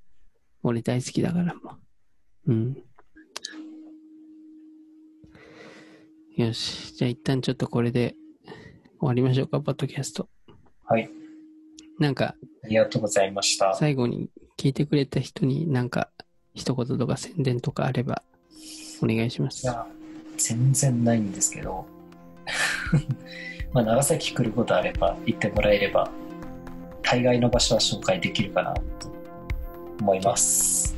[0.62, 1.78] 俺大好きだからも
[2.46, 2.52] う。
[2.52, 2.82] うん。
[6.36, 6.94] よし。
[6.94, 8.14] じゃあ一旦ちょっとこれで
[8.98, 10.28] 終わりましょうか、ポッドキャスト。
[10.86, 11.10] はい。
[11.98, 13.74] なんか、ありがとうございました。
[13.74, 16.08] 最後に聞いてくれた人になんか
[16.54, 18.22] 一言とか宣伝とかあれば
[19.02, 19.64] お願いします。
[19.64, 19.86] いや、
[20.38, 21.84] 全然ないんですけど、
[23.74, 26.10] まあ長崎来ることあれば行ってもらえれば、
[27.02, 28.82] 大概の場所は紹介できるかなと
[30.00, 30.96] 思います。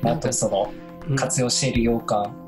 [0.00, 0.72] まあ、あとその、
[1.16, 2.43] 活用している洋館、を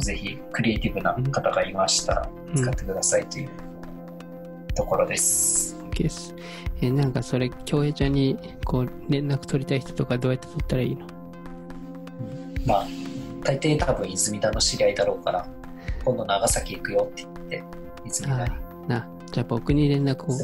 [0.00, 3.50] ぜひクリエイティブな方がいましたら使ってくださいという
[4.74, 5.76] ところです。
[5.90, 6.34] OK です。
[6.80, 11.06] えなんかそれ、京平ちゃんにこう連絡取りたい人とかどうやって取ったらいいの、
[12.60, 12.86] うん、まあ、
[13.42, 15.46] 大抵多分泉田の知り合いだろうから、
[16.04, 17.64] 今度長崎行くよって言って、
[18.04, 18.50] 泉田に。
[18.88, 20.38] な、じゃあ僕に連絡を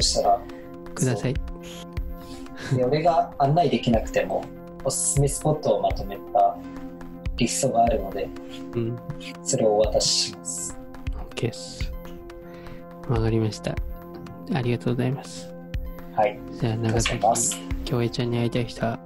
[0.93, 1.33] ください。
[2.75, 4.43] で俺が案内できなくても、
[4.83, 6.57] おすすめスポットをまとめた
[7.37, 8.29] リストがあるので、
[8.75, 8.99] うん、
[9.43, 10.77] それをお渡しします。
[11.31, 11.91] OK です。
[13.09, 13.75] わかりました。
[14.53, 15.53] ありがとうございます。
[16.15, 16.39] はい。
[16.59, 17.19] じゃあ、長崎、
[17.83, 18.99] 京平ちゃんに会いたい人は、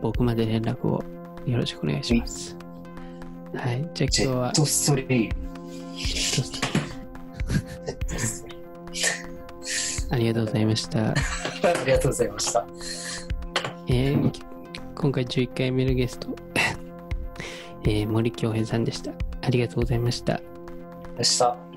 [0.00, 1.02] 僕まで連絡を
[1.46, 2.56] よろしくお願いします。
[3.54, 3.88] はい。
[3.94, 4.52] じゃあ今日は。
[4.52, 5.42] ジェットストリーム。
[10.10, 11.08] ありがとうございました。
[11.10, 11.14] あ
[11.86, 12.66] りがとうございました。
[13.88, 14.32] えー、
[14.94, 16.28] 今回11回目のゲスト、
[17.84, 19.12] えー、森京平さんでした。
[19.42, 20.40] ありがとうございました。
[21.16, 21.71] でした。